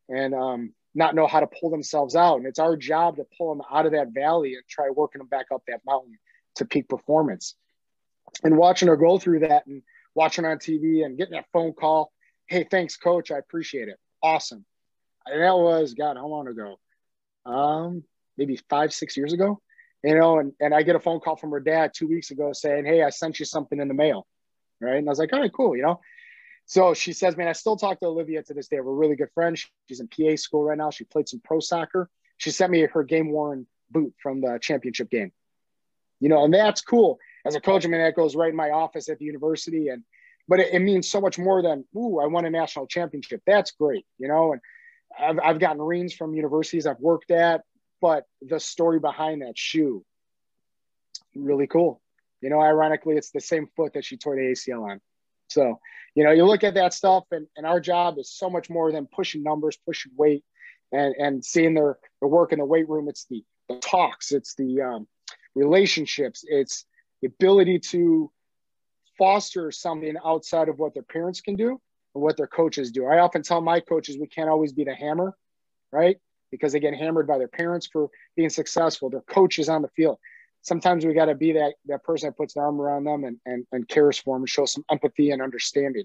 and 0.10 0.36
um, 0.36 0.74
not 0.94 1.16
know 1.16 1.26
how 1.26 1.40
to 1.40 1.48
pull 1.48 1.70
themselves 1.70 2.16
out. 2.16 2.38
And 2.38 2.46
it's 2.46 2.60
our 2.60 2.76
job 2.76 3.16
to 3.16 3.26
pull 3.38 3.56
them 3.56 3.66
out 3.72 3.86
of 3.86 3.94
that 3.94 4.10
valley 4.10 4.56
and 4.56 4.64
try 4.68 4.90
working 4.90 5.20
them 5.20 5.28
back 5.28 5.48
up 5.54 5.64
that 5.68 5.82
mountain 5.86 6.20
to 6.56 6.66
peak 6.66 6.90
performance. 6.90 7.56
And 8.44 8.58
watching 8.58 8.90
her 8.90 8.98
go 8.98 9.18
through 9.18 9.40
that 9.40 9.66
and 9.68 9.82
watching 10.16 10.46
on 10.46 10.58
TV 10.58 11.06
and 11.06 11.18
getting 11.18 11.34
that 11.34 11.46
phone 11.54 11.74
call, 11.74 12.12
hey, 12.48 12.66
thanks, 12.70 12.98
coach. 12.98 13.32
I 13.32 13.38
appreciate 13.38 13.88
it. 13.88 13.98
Awesome. 14.22 14.66
And 15.26 15.42
that 15.42 15.56
was, 15.56 15.94
God, 15.94 16.18
how 16.18 16.28
long 16.28 16.48
ago? 16.48 16.78
Um, 17.46 18.04
maybe 18.40 18.60
five, 18.70 18.92
six 18.92 19.16
years 19.16 19.34
ago 19.34 19.62
you 20.04 20.18
know, 20.18 20.40
and, 20.40 20.54
and 20.62 20.74
I 20.74 20.84
get 20.84 20.96
a 20.96 21.00
phone 21.00 21.20
call 21.20 21.36
from 21.36 21.52
her 21.52 21.60
dad 21.60 21.92
two 21.94 22.08
weeks 22.08 22.32
ago 22.32 22.54
saying, 22.54 22.86
Hey, 22.86 23.04
I 23.04 23.10
sent 23.10 23.40
you 23.40 23.46
something 23.46 23.80
in 23.80 23.88
the 23.88 23.94
mail. 23.94 24.26
Right. 24.82 24.96
And 24.96 25.10
I 25.10 25.12
was 25.12 25.20
like, 25.20 25.34
all 25.34 25.42
right, 25.42 25.52
cool. 25.52 25.76
You 25.76 25.84
know, 25.84 26.00
so 26.66 26.94
she 26.94 27.12
says, 27.12 27.36
man, 27.36 27.50
I 27.50 27.52
still 27.52 27.76
talk 27.76 28.00
to 28.00 28.06
Olivia 28.06 28.42
to 28.44 28.54
this 28.54 28.70
day. 28.70 28.80
We're 28.80 28.94
really 28.94 29.18
good 29.18 29.32
friends. 29.34 29.68
She's 29.90 30.00
in 30.00 30.08
PA 30.08 30.38
school 30.38 30.64
right 30.64 30.78
now. 30.78 30.90
She 30.90 31.04
played 31.04 31.28
some 31.28 31.42
pro 31.44 31.60
soccer. 31.60 32.10
She 32.38 32.52
sent 32.52 32.72
me 32.72 32.82
her 32.86 33.04
game 33.04 33.32
worn 33.32 33.68
boot 33.92 34.14
from 34.22 34.40
the 34.40 34.58
championship 34.62 35.10
game, 35.10 35.34
you 36.22 36.30
know, 36.30 36.46
and 36.46 36.54
that's 36.54 36.82
cool. 36.82 37.20
As 37.46 37.56
a 37.56 37.60
coach, 37.60 37.86
I 37.86 37.90
mean, 37.90 38.02
that 38.02 38.16
goes 38.16 38.36
right 38.36 38.52
in 38.52 38.56
my 38.56 38.70
office 38.70 39.10
at 39.10 39.20
the 39.20 39.26
university. 39.26 39.90
And, 39.90 40.04
but 40.48 40.62
it, 40.62 40.74
it 40.74 40.80
means 40.80 41.10
so 41.10 41.20
much 41.20 41.38
more 41.38 41.62
than, 41.62 41.84
ooh, 41.98 42.20
I 42.20 42.28
won 42.28 42.46
a 42.46 42.50
national 42.50 42.88
championship. 42.88 43.42
That's 43.46 43.72
great. 43.72 44.06
You 44.18 44.30
know, 44.30 44.54
and 44.54 44.62
I've, 45.20 45.40
I've 45.44 45.60
gotten 45.60 45.82
rings 45.82 46.14
from 46.14 46.36
universities 46.36 46.86
I've 46.86 47.00
worked 47.00 47.32
at, 47.32 47.64
but 48.02 48.26
the 48.42 48.60
story 48.60 49.00
behind 49.00 49.42
that 49.42 49.58
shoe 49.58 50.04
really 51.36 51.68
cool. 51.68 52.02
You 52.42 52.50
know 52.50 52.62
ironically 52.62 53.16
it's 53.16 53.32
the 53.32 53.42
same 53.42 53.68
foot 53.76 53.94
that 53.94 54.06
she 54.06 54.18
tore 54.18 54.36
the 54.36 54.42
acl 54.42 54.90
on. 54.90 55.02
So 55.48 55.80
you 56.16 56.24
know 56.24 56.32
you 56.32 56.46
look 56.46 56.64
at 56.64 56.76
that 56.76 56.94
stuff 56.94 57.26
and, 57.32 57.48
and 57.58 57.66
our 57.66 57.80
job 57.80 58.18
is 58.18 58.32
so 58.32 58.50
much 58.50 58.70
more 58.70 58.92
than 58.92 59.08
pushing 59.08 59.44
numbers 59.44 59.78
pushing 59.86 60.14
weight 60.16 60.44
and 60.92 61.16
and 61.16 61.46
seeing 61.46 61.74
their, 61.74 61.98
their 62.22 62.30
work 62.30 62.52
in 62.54 62.60
the 62.60 62.66
weight 62.66 62.88
room. 62.88 63.10
It's 63.10 63.26
the, 63.26 63.44
the 63.68 63.76
talks 63.76 64.32
it's 64.32 64.56
the 64.56 64.82
um, 64.82 65.08
relationships 65.56 66.44
it's 66.48 66.86
the 67.22 67.28
ability 67.28 67.80
to 67.80 68.32
foster 69.18 69.72
something 69.72 70.16
outside 70.26 70.70
of 70.70 70.80
what 70.80 70.94
their 70.94 71.04
parents 71.04 71.42
can 71.42 71.56
do 71.56 71.82
and 72.16 72.24
what 72.24 72.38
their 72.38 72.48
coaches 72.48 72.92
do. 72.92 73.06
I 73.06 73.20
often 73.20 73.44
tell 73.44 73.60
my 73.60 73.82
coaches 73.82 74.18
we 74.18 74.28
can't 74.28 74.50
always 74.50 74.72
be 74.72 74.86
the 74.86 74.96
hammer 74.96 75.36
right 75.92 76.18
because 76.52 76.74
they 76.74 76.80
get 76.80 76.94
hammered 76.94 77.28
by 77.28 77.38
their 77.38 77.48
parents 77.48 77.88
for 77.88 78.10
being 78.36 78.50
successful, 78.50 79.10
their 79.10 79.22
coaches 79.22 79.70
on 79.70 79.82
the 79.82 79.88
field. 79.90 80.18
Sometimes 80.62 81.06
we 81.06 81.14
got 81.14 81.26
to 81.26 81.36
be 81.36 81.54
that 81.54 81.76
that 81.86 82.04
person 82.04 82.28
that 82.30 82.38
puts 82.38 82.56
an 82.56 82.62
arm 82.62 82.82
around 82.82 83.06
them 83.06 83.24
and, 83.24 83.38
and, 83.46 83.66
and 83.72 83.88
cares 83.88 84.18
for 84.18 84.36
them 84.36 84.44
and 84.44 84.50
show 84.50 84.66
some 84.66 84.84
empathy 84.92 85.32
and 85.32 85.42
understanding. 85.42 86.04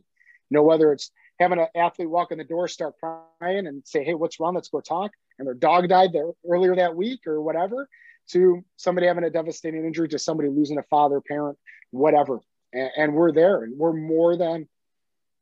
You 0.50 0.54
know, 0.56 0.62
whether 0.62 0.92
it's 0.92 1.10
having 1.40 1.58
an 1.58 1.66
athlete 1.74 2.10
walk 2.10 2.30
in 2.30 2.38
the 2.38 2.44
door, 2.44 2.68
start 2.68 2.94
crying 3.00 3.66
and 3.66 3.82
say, 3.84 4.04
Hey, 4.04 4.14
what's 4.14 4.38
wrong? 4.38 4.54
Let's 4.54 4.68
go 4.68 4.80
talk. 4.80 5.10
And 5.38 5.46
their 5.46 5.54
dog 5.54 5.88
died 5.88 6.12
there 6.12 6.30
earlier 6.48 6.76
that 6.76 6.94
week 6.94 7.26
or 7.26 7.42
whatever, 7.42 7.88
to 8.30 8.64
somebody 8.76 9.06
having 9.06 9.24
a 9.24 9.30
devastating 9.30 9.84
injury, 9.84 10.08
to 10.08 10.18
somebody 10.18 10.48
losing 10.48 10.78
a 10.78 10.82
father, 10.84 11.20
parent, 11.20 11.58
whatever. 11.90 12.40
And, 12.72 12.90
and 12.96 13.14
we're 13.14 13.32
there 13.32 13.64
and 13.64 13.76
we're 13.76 13.92
more 13.92 14.36
than, 14.36 14.68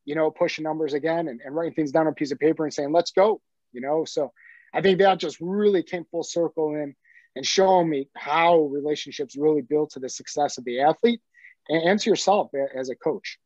you 0.05 0.15
know, 0.15 0.31
pushing 0.31 0.65
numbers 0.65 0.95
again 0.95 1.29
and, 1.29 1.41
and 1.45 1.55
writing 1.55 1.75
things 1.75 1.93
down 1.93 2.07
on 2.07 2.13
a 2.13 2.15
piece 2.15 2.33
of 2.33 2.39
paper 2.39 2.65
and 2.65 2.73
saying, 2.73 2.93
let's 2.93 3.11
go, 3.11 3.41
you 3.73 3.81
know? 3.81 4.05
So 4.05 4.33
I 4.73 4.81
think 4.81 4.99
that 4.99 5.19
just 5.19 5.39
really 5.41 5.83
came 5.83 6.05
full 6.05 6.23
circle 6.23 6.75
in 6.75 6.95
and 7.37 7.47
showing 7.47 7.89
me 7.89 8.09
how 8.15 8.61
relationships 8.65 9.37
really 9.37 9.63
build 9.63 9.91
to 9.91 10.01
the 10.01 10.09
success 10.09 10.59
of 10.59 10.65
the 10.65 10.81
athlete 10.81 11.21
and, 11.69 11.83
and 11.83 12.01
to 12.01 12.11
yourself 12.11 12.51
as 12.75 12.91
a 12.91 12.95
coach. 12.95 13.39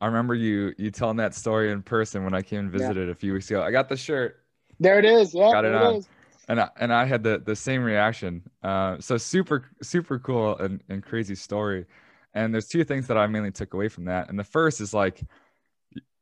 I 0.00 0.06
remember 0.06 0.34
you 0.34 0.74
you 0.76 0.90
telling 0.90 1.16
that 1.18 1.34
story 1.34 1.70
in 1.70 1.82
person 1.82 2.24
when 2.24 2.34
I 2.34 2.42
came 2.42 2.60
and 2.60 2.70
visited 2.70 3.06
yeah. 3.06 3.12
a 3.12 3.14
few 3.14 3.32
weeks 3.32 3.50
ago. 3.50 3.62
I 3.62 3.70
got 3.70 3.88
the 3.88 3.96
shirt. 3.96 4.42
There 4.78 4.98
it 4.98 5.06
is. 5.06 5.34
Yeah, 5.34 5.52
got 5.52 5.64
it 5.64 5.74
on. 5.74 5.96
It 5.96 6.08
and 6.48 6.60
I, 6.60 6.68
and 6.78 6.92
I 6.92 7.06
had 7.06 7.22
the 7.22 7.38
the 7.38 7.56
same 7.56 7.82
reaction. 7.82 8.42
Uh, 8.62 8.98
so 9.00 9.16
super 9.16 9.70
super 9.82 10.18
cool 10.18 10.56
and, 10.58 10.82
and 10.88 11.02
crazy 11.02 11.34
story. 11.34 11.86
And 12.34 12.52
there's 12.52 12.68
two 12.68 12.84
things 12.84 13.06
that 13.06 13.16
I 13.16 13.26
mainly 13.26 13.50
took 13.50 13.72
away 13.72 13.88
from 13.88 14.04
that. 14.04 14.28
And 14.28 14.38
the 14.38 14.44
first 14.44 14.82
is 14.82 14.92
like, 14.92 15.22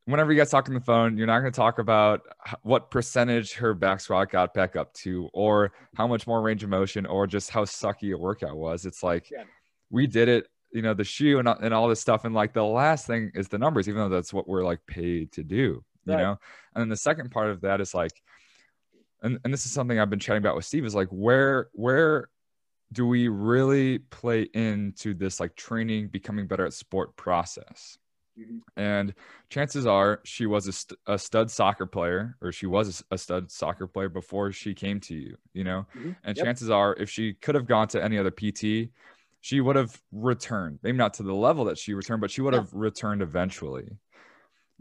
whenever 0.06 0.32
you 0.32 0.38
guys 0.38 0.50
talk 0.50 0.68
on 0.68 0.74
the 0.74 0.80
phone, 0.80 1.16
you're 1.16 1.26
not 1.26 1.40
going 1.40 1.52
to 1.52 1.56
talk 1.56 1.78
about 1.78 2.22
what 2.62 2.90
percentage 2.90 3.54
her 3.54 3.74
back 3.74 4.00
squat 4.00 4.30
got 4.30 4.52
back 4.54 4.76
up 4.76 4.92
to, 4.94 5.28
or 5.32 5.72
how 5.96 6.06
much 6.06 6.26
more 6.26 6.42
range 6.42 6.62
of 6.62 6.70
motion, 6.70 7.06
or 7.06 7.26
just 7.26 7.50
how 7.50 7.64
sucky 7.64 8.14
a 8.14 8.18
workout 8.18 8.56
was. 8.56 8.86
It's 8.86 9.02
like 9.02 9.30
yeah. 9.30 9.44
we 9.90 10.06
did 10.06 10.28
it, 10.28 10.46
you 10.72 10.82
know, 10.82 10.94
the 10.94 11.04
shoe 11.04 11.38
and, 11.38 11.48
and 11.48 11.72
all 11.72 11.88
this 11.88 12.00
stuff. 12.00 12.24
And 12.24 12.34
like 12.34 12.52
the 12.52 12.64
last 12.64 13.06
thing 13.06 13.30
is 13.34 13.48
the 13.48 13.58
numbers, 13.58 13.88
even 13.88 14.00
though 14.00 14.14
that's 14.14 14.32
what 14.32 14.48
we're 14.48 14.64
like 14.64 14.80
paid 14.86 15.32
to 15.32 15.42
do, 15.42 15.84
you 16.06 16.16
know? 16.16 16.38
And 16.74 16.82
then 16.82 16.88
the 16.88 16.96
second 16.96 17.30
part 17.30 17.50
of 17.50 17.62
that 17.62 17.80
is 17.80 17.94
like, 17.94 18.12
and, 19.22 19.38
and 19.42 19.52
this 19.52 19.64
is 19.64 19.72
something 19.72 19.98
I've 19.98 20.10
been 20.10 20.18
chatting 20.18 20.42
about 20.42 20.54
with 20.54 20.66
Steve 20.66 20.84
is 20.84 20.94
like 20.94 21.08
where 21.08 21.68
where 21.72 22.28
do 22.92 23.06
we 23.06 23.28
really 23.28 23.98
play 23.98 24.42
into 24.52 25.14
this 25.14 25.40
like 25.40 25.56
training 25.56 26.08
becoming 26.08 26.46
better 26.46 26.66
at 26.66 26.74
sport 26.74 27.16
process 27.16 27.96
mm-hmm. 28.38 28.58
and 28.76 29.14
chances 29.50 29.86
are 29.86 30.20
she 30.24 30.46
was 30.46 30.66
a, 30.66 30.72
st- 30.72 30.98
a, 31.06 31.18
stud 31.18 31.50
soccer 31.50 31.86
player 31.86 32.36
or 32.40 32.52
she 32.52 32.66
was 32.66 33.02
a 33.10 33.18
stud 33.18 33.50
soccer 33.50 33.86
player 33.86 34.08
before 34.08 34.52
she 34.52 34.74
came 34.74 35.00
to 35.00 35.14
you 35.14 35.36
you 35.52 35.64
know 35.64 35.86
mm-hmm. 35.96 36.12
and 36.24 36.36
yep. 36.36 36.44
chances 36.44 36.70
are 36.70 36.94
if 36.94 37.10
she 37.10 37.34
could 37.34 37.54
have 37.54 37.66
gone 37.66 37.88
to 37.88 38.02
any 38.02 38.18
other 38.18 38.30
pt 38.30 38.90
she 39.40 39.60
would 39.60 39.76
have 39.76 40.00
returned 40.12 40.78
maybe 40.82 40.96
not 40.96 41.14
to 41.14 41.22
the 41.22 41.34
level 41.34 41.64
that 41.64 41.78
she 41.78 41.94
returned 41.94 42.20
but 42.20 42.30
she 42.30 42.40
would 42.40 42.54
have 42.54 42.72
returned 42.72 43.22
eventually 43.22 43.88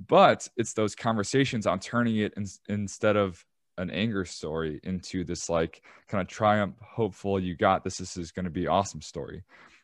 but 0.07 0.47
it's 0.57 0.73
those 0.73 0.95
conversations 0.95 1.67
on 1.67 1.79
turning 1.79 2.17
it 2.17 2.33
in, 2.35 2.45
instead 2.69 3.15
of 3.15 3.43
an 3.77 3.89
anger 3.89 4.25
story 4.25 4.79
into 4.83 5.23
this 5.23 5.49
like 5.49 5.81
kind 6.07 6.21
of 6.21 6.27
triumph 6.27 6.75
hopeful 6.81 7.39
you 7.39 7.55
got 7.55 7.83
this 7.83 7.97
this 7.97 8.17
is 8.17 8.31
going 8.31 8.45
to 8.45 8.51
be 8.51 8.67
awesome 8.67 9.01
story 9.01 9.43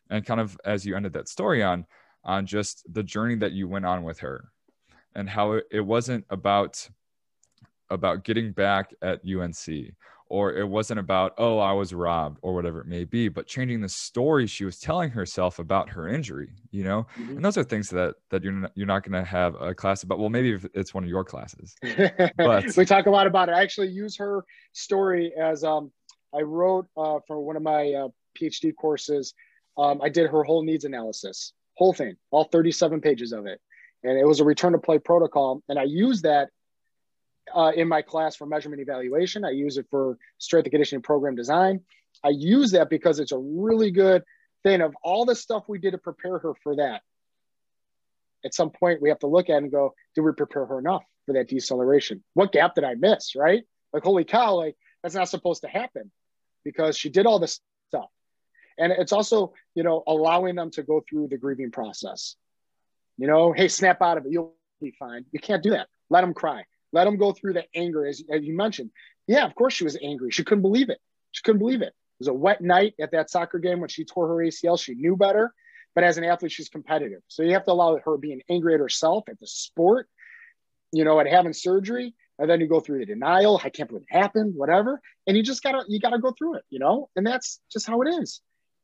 and 0.10 0.26
kind 0.26 0.40
of 0.40 0.58
as 0.66 0.86
you 0.86 0.96
ended 0.96 1.14
that 1.14 1.28
story 1.28 1.64
on 1.64 1.86
on 2.24 2.46
just 2.46 2.84
the 2.94 3.04
journey 3.04 3.36
that 3.36 3.52
you 3.52 3.68
went 3.68 3.86
on 3.86 4.04
with 4.04 4.20
her 4.20 4.52
and 5.16 5.30
how 5.30 5.60
it, 5.72 5.82
wasn't 5.82 6.26
about 6.30 6.88
about 7.90 8.24
getting 8.24 8.52
back 8.52 8.94
at 9.02 9.22
UNC 9.26 9.94
or 10.28 10.54
it 10.54 10.68
wasn't 10.68 11.00
about 11.00 11.34
oh 11.40 11.58
i 11.58 11.72
was 11.72 11.92
robbed 11.92 12.38
or 12.44 12.54
whatever 12.54 12.82
it 12.82 12.88
may 12.88 13.04
be 13.04 13.28
but 13.28 13.48
changing 13.48 13.82
the 13.82 13.90
story 13.90 14.46
she 14.46 14.64
was 14.64 14.80
telling 14.80 15.10
herself 15.10 15.58
about 15.58 15.90
her 15.90 16.08
injury 16.08 16.52
you 16.70 16.84
know? 16.84 17.08
Mm-hmm. 17.18 17.38
and 17.38 17.46
those 17.46 17.58
are 17.58 17.64
things 17.64 17.90
that 17.90 18.14
that 18.30 18.44
you're 18.44 18.54
not, 18.54 18.72
you're 18.76 18.88
not 18.88 19.04
going 19.04 19.22
to 19.22 19.28
have 19.28 19.56
a 19.60 19.74
class 19.74 20.04
about. 20.04 20.20
Well 20.20 20.30
maybe 20.30 20.54
if 20.54 20.66
it's 20.74 20.94
one 20.94 21.04
of 21.04 21.10
your 21.10 21.24
classes 21.24 21.76
but 22.38 22.66
we 22.78 22.86
talk 22.86 23.08
a 23.08 23.10
lot 23.10 23.28
about 23.28 23.50
it. 23.50 23.54
I 23.54 23.62
actually 23.62 23.90
use 23.90 24.16
her 24.18 24.46
story 24.74 25.34
as 25.40 25.64
um 25.64 25.92
i 26.34 26.42
wrote 26.42 26.86
uh, 26.96 27.20
for 27.26 27.42
one 27.42 27.56
of 27.56 27.64
my 27.64 27.92
uh, 27.94 28.08
phd 28.40 28.76
courses. 28.76 29.34
Um, 29.78 30.00
i 30.04 30.10
did 30.10 30.30
her 30.30 30.44
whole 30.44 30.64
needs 30.64 30.86
analysis 30.86 31.54
whole 31.80 31.94
thing 31.94 32.16
all 32.30 32.44
37 32.44 33.02
pages 33.02 33.32
of 33.32 33.48
it 33.48 33.60
and 34.04 34.18
it 34.18 34.28
was 34.28 34.40
a 34.40 34.46
return 34.46 34.74
to 34.74 34.78
play 34.78 35.00
protocol 35.00 35.64
and 35.68 35.80
i 35.80 35.84
used 35.84 36.24
that 36.24 36.50
uh, 37.56 37.72
in 37.76 37.88
my 37.88 38.02
class 38.02 38.36
for 38.36 38.46
measurement 38.46 38.82
evaluation. 38.82 39.44
I 39.44 39.52
use 39.52 39.78
it 39.78 39.88
for 39.90 40.18
strength 40.38 40.66
and 40.66 40.72
conditioning 40.72 41.02
program 41.02 41.36
design. 41.36 41.82
I 42.24 42.30
use 42.30 42.72
that 42.72 42.90
because 42.90 43.20
it's 43.20 43.32
a 43.32 43.38
really 43.38 43.92
good 43.92 44.24
thing 44.64 44.82
of 44.82 44.96
all 45.04 45.26
the 45.26 45.36
stuff 45.36 45.64
we 45.68 45.80
did 45.80 45.92
to 45.92 45.98
prepare 45.98 46.40
her 46.40 46.54
for 46.64 46.76
that. 46.78 47.02
At 48.44 48.54
some 48.54 48.70
point, 48.70 49.02
we 49.02 49.10
have 49.10 49.20
to 49.20 49.28
look 49.28 49.50
at 49.50 49.58
and 49.58 49.72
go, 49.72 49.94
did 50.16 50.22
we 50.22 50.32
prepare 50.32 50.66
her 50.66 50.80
enough 50.80 51.04
for 51.26 51.34
that 51.34 51.50
deceleration? 51.50 52.24
What 52.34 52.52
gap 52.52 52.76
did 52.76 52.84
I 52.84 52.96
miss? 52.96 53.36
Right? 53.36 53.64
Like, 53.94 54.04
holy 54.04 54.24
cow, 54.24 54.56
like 54.56 54.76
that's 55.04 55.16
not 55.16 55.30
supposed 55.30 55.62
to 55.62 55.68
happen 55.68 56.12
because 56.64 56.98
she 56.98 57.10
did 57.10 57.26
all 57.26 57.40
this 57.40 57.60
stuff. 57.90 58.10
And 58.80 58.92
it's 58.92 59.12
also, 59.12 59.54
you 59.76 59.84
know, 59.84 60.04
allowing 60.08 60.56
them 60.56 60.72
to 60.72 60.84
go 60.84 61.04
through 61.08 61.28
the 61.28 61.38
grieving 61.38 61.72
process. 61.72 62.36
You 63.18 63.28
know, 63.28 63.52
hey, 63.52 63.68
snap 63.68 64.02
out 64.02 64.18
of 64.18 64.26
it. 64.26 64.32
You'll 64.32 64.56
be 64.82 64.94
fine. 64.98 65.26
You 65.32 65.40
can't 65.40 65.62
do 65.62 65.72
that. 65.72 65.88
Let 66.10 66.22
them 66.22 66.34
cry. 66.34 66.64
Let 66.92 67.04
them 67.04 67.18
go 67.18 67.34
through 67.34 67.54
the 67.54 67.66
anger, 67.76 68.06
as, 68.06 68.24
as 68.32 68.44
you 68.44 68.56
mentioned. 68.56 68.92
Yeah, 69.28 69.46
of 69.46 69.54
course 69.54 69.74
she 69.74 69.84
was 69.84 69.98
angry. 70.02 70.32
She 70.32 70.44
couldn't 70.44 70.64
believe 70.64 70.90
it. 70.90 71.00
She 71.32 71.44
couldn't 71.44 71.60
believe 71.60 71.82
it. 71.82 71.90
It 71.90 72.20
was 72.20 72.28
a 72.30 72.34
wet 72.34 72.62
night 72.62 72.96
at 73.00 73.12
that 73.12 73.30
soccer 73.30 73.60
game 73.60 73.80
when 73.80 73.90
she 73.90 74.06
tore 74.06 74.28
her 74.28 74.36
ACL. 74.36 74.82
She 74.82 74.96
knew 74.96 75.16
better, 75.16 75.54
but 75.94 76.04
as 76.04 76.18
an 76.18 76.24
athlete, 76.24 76.52
she's 76.52 76.70
competitive. 76.70 77.22
So 77.28 77.44
you 77.44 77.54
have 77.54 77.66
to 77.66 77.72
allow 77.72 77.98
her 77.98 78.18
being 78.18 78.42
angry 78.50 78.74
at 78.74 78.80
herself, 78.80 79.26
at 79.30 79.40
the 79.40 79.48
sport, 79.48 80.08
you 80.92 81.04
know, 81.04 81.20
at 81.20 81.28
having 81.28 81.54
surgery, 81.54 82.16
and 82.40 82.50
then 82.50 82.60
you 82.60 82.68
go 82.68 82.80
through 82.80 83.00
the 83.00 83.06
denial. 83.06 83.62
I 83.64 83.70
can't 83.70 83.90
believe 83.90 84.06
it 84.10 84.18
happened, 84.18 84.56
whatever. 84.56 85.02
And 85.28 85.38
you 85.38 85.44
just 85.44 85.62
gotta 85.62 85.84
you 85.88 86.00
gotta 86.00 86.20
go 86.20 86.32
through 86.32 86.56
it, 86.56 86.64
you 86.70 86.80
know. 86.80 87.10
And 87.16 87.28
that's 87.28 87.60
just 87.72 87.86
how 87.86 88.02
it 88.02 88.08
is. 88.08 88.42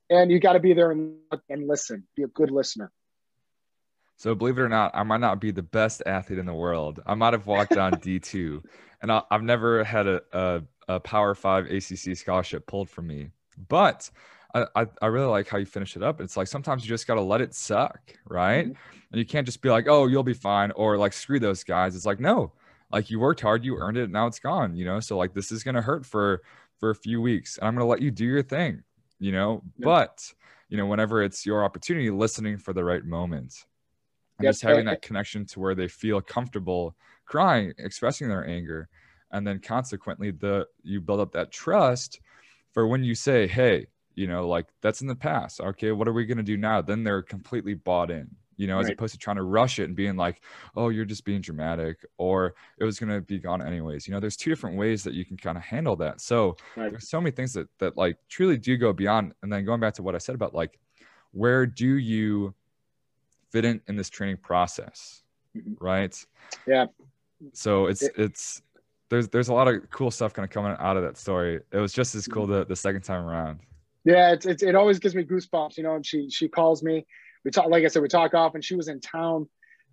And 0.10 0.32
you 0.32 0.40
got 0.40 0.54
to 0.54 0.60
be 0.60 0.74
there 0.74 0.92
and, 0.92 1.16
and 1.50 1.68
listen. 1.68 2.04
Be 2.16 2.24
a 2.24 2.28
good 2.28 2.52
listener. 2.52 2.92
So 4.18 4.34
believe 4.34 4.58
it 4.58 4.62
or 4.62 4.70
not, 4.70 4.92
I 4.94 5.04
might 5.04 5.20
not 5.20 5.42
be 5.42 5.52
the 5.52 5.64
best 5.64 6.02
athlete 6.06 6.40
in 6.40 6.46
the 6.46 6.54
world. 6.54 7.02
I 7.06 7.16
might 7.16 7.34
have 7.34 7.48
walked 7.48 7.76
on 7.76 7.94
D 8.02 8.20
two, 8.20 8.64
and 9.02 9.12
I, 9.12 9.24
have 9.30 9.44
never 9.44 9.84
had 9.84 10.08
a, 10.08 10.22
a, 10.32 10.62
a, 10.88 11.00
Power 11.02 11.36
Five 11.36 11.66
ACC 11.66 12.16
scholarship 12.16 12.66
pulled 12.66 12.90
from 12.90 13.08
me. 13.08 13.32
But 13.68 14.10
I, 14.54 14.88
I, 15.02 15.08
really 15.08 15.28
like 15.28 15.50
how 15.50 15.58
you 15.58 15.66
finish 15.66 15.98
it 15.98 16.04
up. 16.04 16.22
It's 16.22 16.38
like 16.38 16.48
sometimes 16.48 16.84
you 16.84 16.90
just 16.90 17.08
got 17.08 17.16
to 17.16 17.22
let 17.22 17.42
it 17.42 17.54
suck, 17.54 18.00
right? 18.26 18.68
Mm-hmm. 18.68 18.98
And 19.12 19.20
you 19.20 19.26
can't 19.26 19.46
just 19.46 19.62
be 19.62 19.70
like, 19.70 19.88
oh, 19.88 20.08
you'll 20.08 20.24
be 20.24 20.34
fine, 20.34 20.72
or 20.72 20.98
like 20.98 21.12
screw 21.12 21.40
those 21.40 21.66
guys. 21.66 21.94
It's 21.96 22.06
like 22.06 22.22
no, 22.22 22.54
like 22.92 23.10
you 23.10 23.20
worked 23.20 23.42
hard, 23.42 23.66
you 23.66 23.78
earned 23.78 23.98
it, 23.98 24.10
now 24.10 24.28
it's 24.28 24.40
gone. 24.40 24.78
You 24.78 24.86
know, 24.86 25.02
so 25.02 25.18
like 25.18 25.34
this 25.34 25.52
is 25.52 25.64
gonna 25.64 25.82
hurt 25.82 26.06
for 26.06 26.42
for 26.80 26.90
a 26.90 26.96
few 26.96 27.22
weeks, 27.22 27.58
and 27.58 27.68
I'm 27.68 27.76
gonna 27.76 27.86
let 27.86 28.02
you 28.02 28.12
do 28.12 28.24
your 28.24 28.44
thing. 28.44 28.84
You 29.20 29.32
know, 29.32 29.64
yeah. 29.78 29.86
but 29.86 30.34
you 30.70 30.78
know, 30.78 30.86
whenever 30.86 31.24
it's 31.24 31.46
your 31.46 31.64
opportunity, 31.64 32.10
listening 32.10 32.58
for 32.58 32.74
the 32.74 32.84
right 32.84 33.06
moment 33.06 33.66
and 34.40 34.48
just 34.48 34.62
having 34.62 34.86
that 34.86 35.02
connection 35.02 35.46
to 35.46 35.60
where 35.60 35.76
they 35.76 35.88
feel 35.88 36.22
comfortable 36.22 36.96
crying 37.26 37.74
expressing 37.80 38.30
their 38.30 38.48
anger 38.48 38.88
and 39.32 39.46
then 39.46 39.60
consequently 39.60 40.32
the 40.32 40.66
you 40.84 41.02
build 41.02 41.20
up 41.20 41.32
that 41.32 41.52
trust 41.52 42.20
for 42.72 42.88
when 42.88 43.04
you 43.04 43.16
say 43.16 43.48
hey 43.48 43.86
you 44.14 44.28
know 44.28 44.48
like 44.48 44.68
that's 44.82 45.02
in 45.02 45.08
the 45.08 45.16
past. 45.16 45.60
Okay 45.60 45.92
what 45.92 46.08
are 46.08 46.14
we 46.14 46.26
going 46.26 46.38
to 46.38 46.44
do 46.44 46.58
now? 46.58 46.82
Then 46.82 47.04
they're 47.04 47.24
completely 47.24 47.74
bought 47.74 48.12
in 48.12 48.30
you 48.58 48.68
know 48.68 48.80
as 48.80 48.90
opposed 48.90 49.14
to 49.14 49.20
trying 49.20 49.36
to 49.36 49.44
rush 49.44 49.80
it 49.80 49.84
and 49.86 49.96
being 49.96 50.16
like 50.16 50.42
oh 50.76 50.90
you're 50.90 51.06
just 51.06 51.26
being 51.26 51.42
dramatic 51.42 52.06
or 52.18 52.56
it 52.80 52.84
was 52.84 53.00
going 53.00 53.10
to 53.10 53.22
be 53.22 53.40
gone 53.40 53.62
anyways. 53.62 54.08
You 54.08 54.14
know 54.14 54.20
there's 54.20 54.38
two 54.38 54.50
different 54.50 54.78
ways 54.78 55.04
that 55.04 55.14
you 55.14 55.26
can 55.26 55.38
kind 55.38 55.58
of 55.58 55.64
handle 55.64 55.96
that. 55.98 56.22
So 56.22 56.56
right. 56.76 56.90
there's 56.90 57.10
so 57.10 57.20
many 57.20 57.32
things 57.32 57.54
that 57.54 57.68
that 57.80 57.98
like 57.98 58.18
truly 58.30 58.58
do 58.58 58.78
go 58.78 58.94
beyond 58.94 59.34
and 59.44 59.52
then 59.52 59.66
going 59.66 59.80
back 59.80 59.94
to 59.96 60.04
what 60.04 60.16
i 60.16 60.18
said 60.18 60.36
about 60.36 60.54
like 60.54 60.80
where 61.32 61.66
do 61.66 61.98
you 61.98 62.54
fit 63.52 63.66
in 63.66 63.82
in 63.88 63.96
this 63.96 64.10
training 64.10 64.38
process 64.38 65.24
mm-hmm. 65.56 65.74
right? 65.84 66.26
Yeah. 66.68 66.86
So 67.54 67.88
it's 67.88 68.04
it's 68.18 68.62
there's 69.10 69.28
there's 69.30 69.50
a 69.50 69.54
lot 69.54 69.68
of 69.68 69.90
cool 69.90 70.12
stuff 70.12 70.34
kind 70.34 70.46
of 70.46 70.50
coming 70.50 70.76
out 70.80 70.98
of 70.98 71.04
that 71.04 71.18
story. 71.18 71.60
It 71.72 71.78
was 71.78 71.94
just 71.94 72.16
as 72.16 72.28
cool 72.28 72.44
mm-hmm. 72.44 72.54
the, 72.54 72.66
the 72.66 72.76
second 72.76 73.02
time 73.02 73.26
around. 73.26 73.60
Yeah 74.04 74.34
it's, 74.34 74.46
it's 74.46 74.62
it 74.62 74.76
always 74.76 75.00
gives 75.00 75.16
me 75.16 75.24
goosebumps 75.24 75.78
you 75.78 75.84
know 75.84 75.96
and 75.96 76.06
she 76.06 76.30
she 76.30 76.48
calls 76.48 76.84
me 76.84 77.08
we 77.46 77.52
talk 77.52 77.68
like 77.68 77.86
i 77.86 77.88
said 77.88 78.02
we 78.02 78.10
talk 78.10 78.34
often. 78.34 78.62
she 78.62 78.76
was 78.76 78.90
in 78.90 79.00
town 79.00 79.48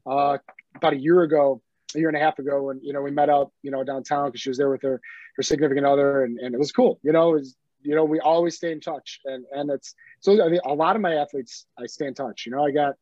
uh 0.07 0.39
about 0.75 0.95
a 0.95 0.99
year 0.99 1.23
ago 1.23 1.63
a 1.95 1.99
year 1.99 2.09
and 2.09 2.17
a 2.17 2.21
half 2.21 2.39
ago 2.39 2.71
and 2.71 2.81
you 2.83 2.93
know 2.93 3.03
we 3.03 3.11
met 3.11 3.29
up 3.29 3.53
you 3.63 3.71
know 3.71 3.85
downtown 3.85 4.29
because 4.29 4.41
she 4.41 4.51
was 4.51 4.59
there 4.59 4.71
with 4.71 4.83
her 4.83 5.01
her 5.37 5.43
significant 5.43 5.87
other 5.87 6.25
and, 6.25 6.39
and 6.39 6.55
it 6.55 6.59
was 6.59 6.73
cool 6.73 6.99
you 7.03 7.13
know 7.13 7.31
it 7.31 7.41
was 7.41 7.57
you 7.83 7.95
know 7.95 8.05
we 8.05 8.19
always 8.19 8.57
stay 8.57 8.73
in 8.73 8.81
touch 8.81 9.21
and 9.27 9.45
and 9.53 9.71
it's 9.71 9.95
so 10.21 10.43
I 10.45 10.49
mean, 10.49 10.61
a 10.65 10.75
lot 10.75 10.97
of 10.97 11.03
my 11.03 11.15
athletes 11.15 11.67
i 11.79 11.87
stay 11.87 12.07
in 12.07 12.15
touch 12.15 12.45
you 12.47 12.53
know 12.53 12.65
i 12.65 12.71
got 12.71 12.95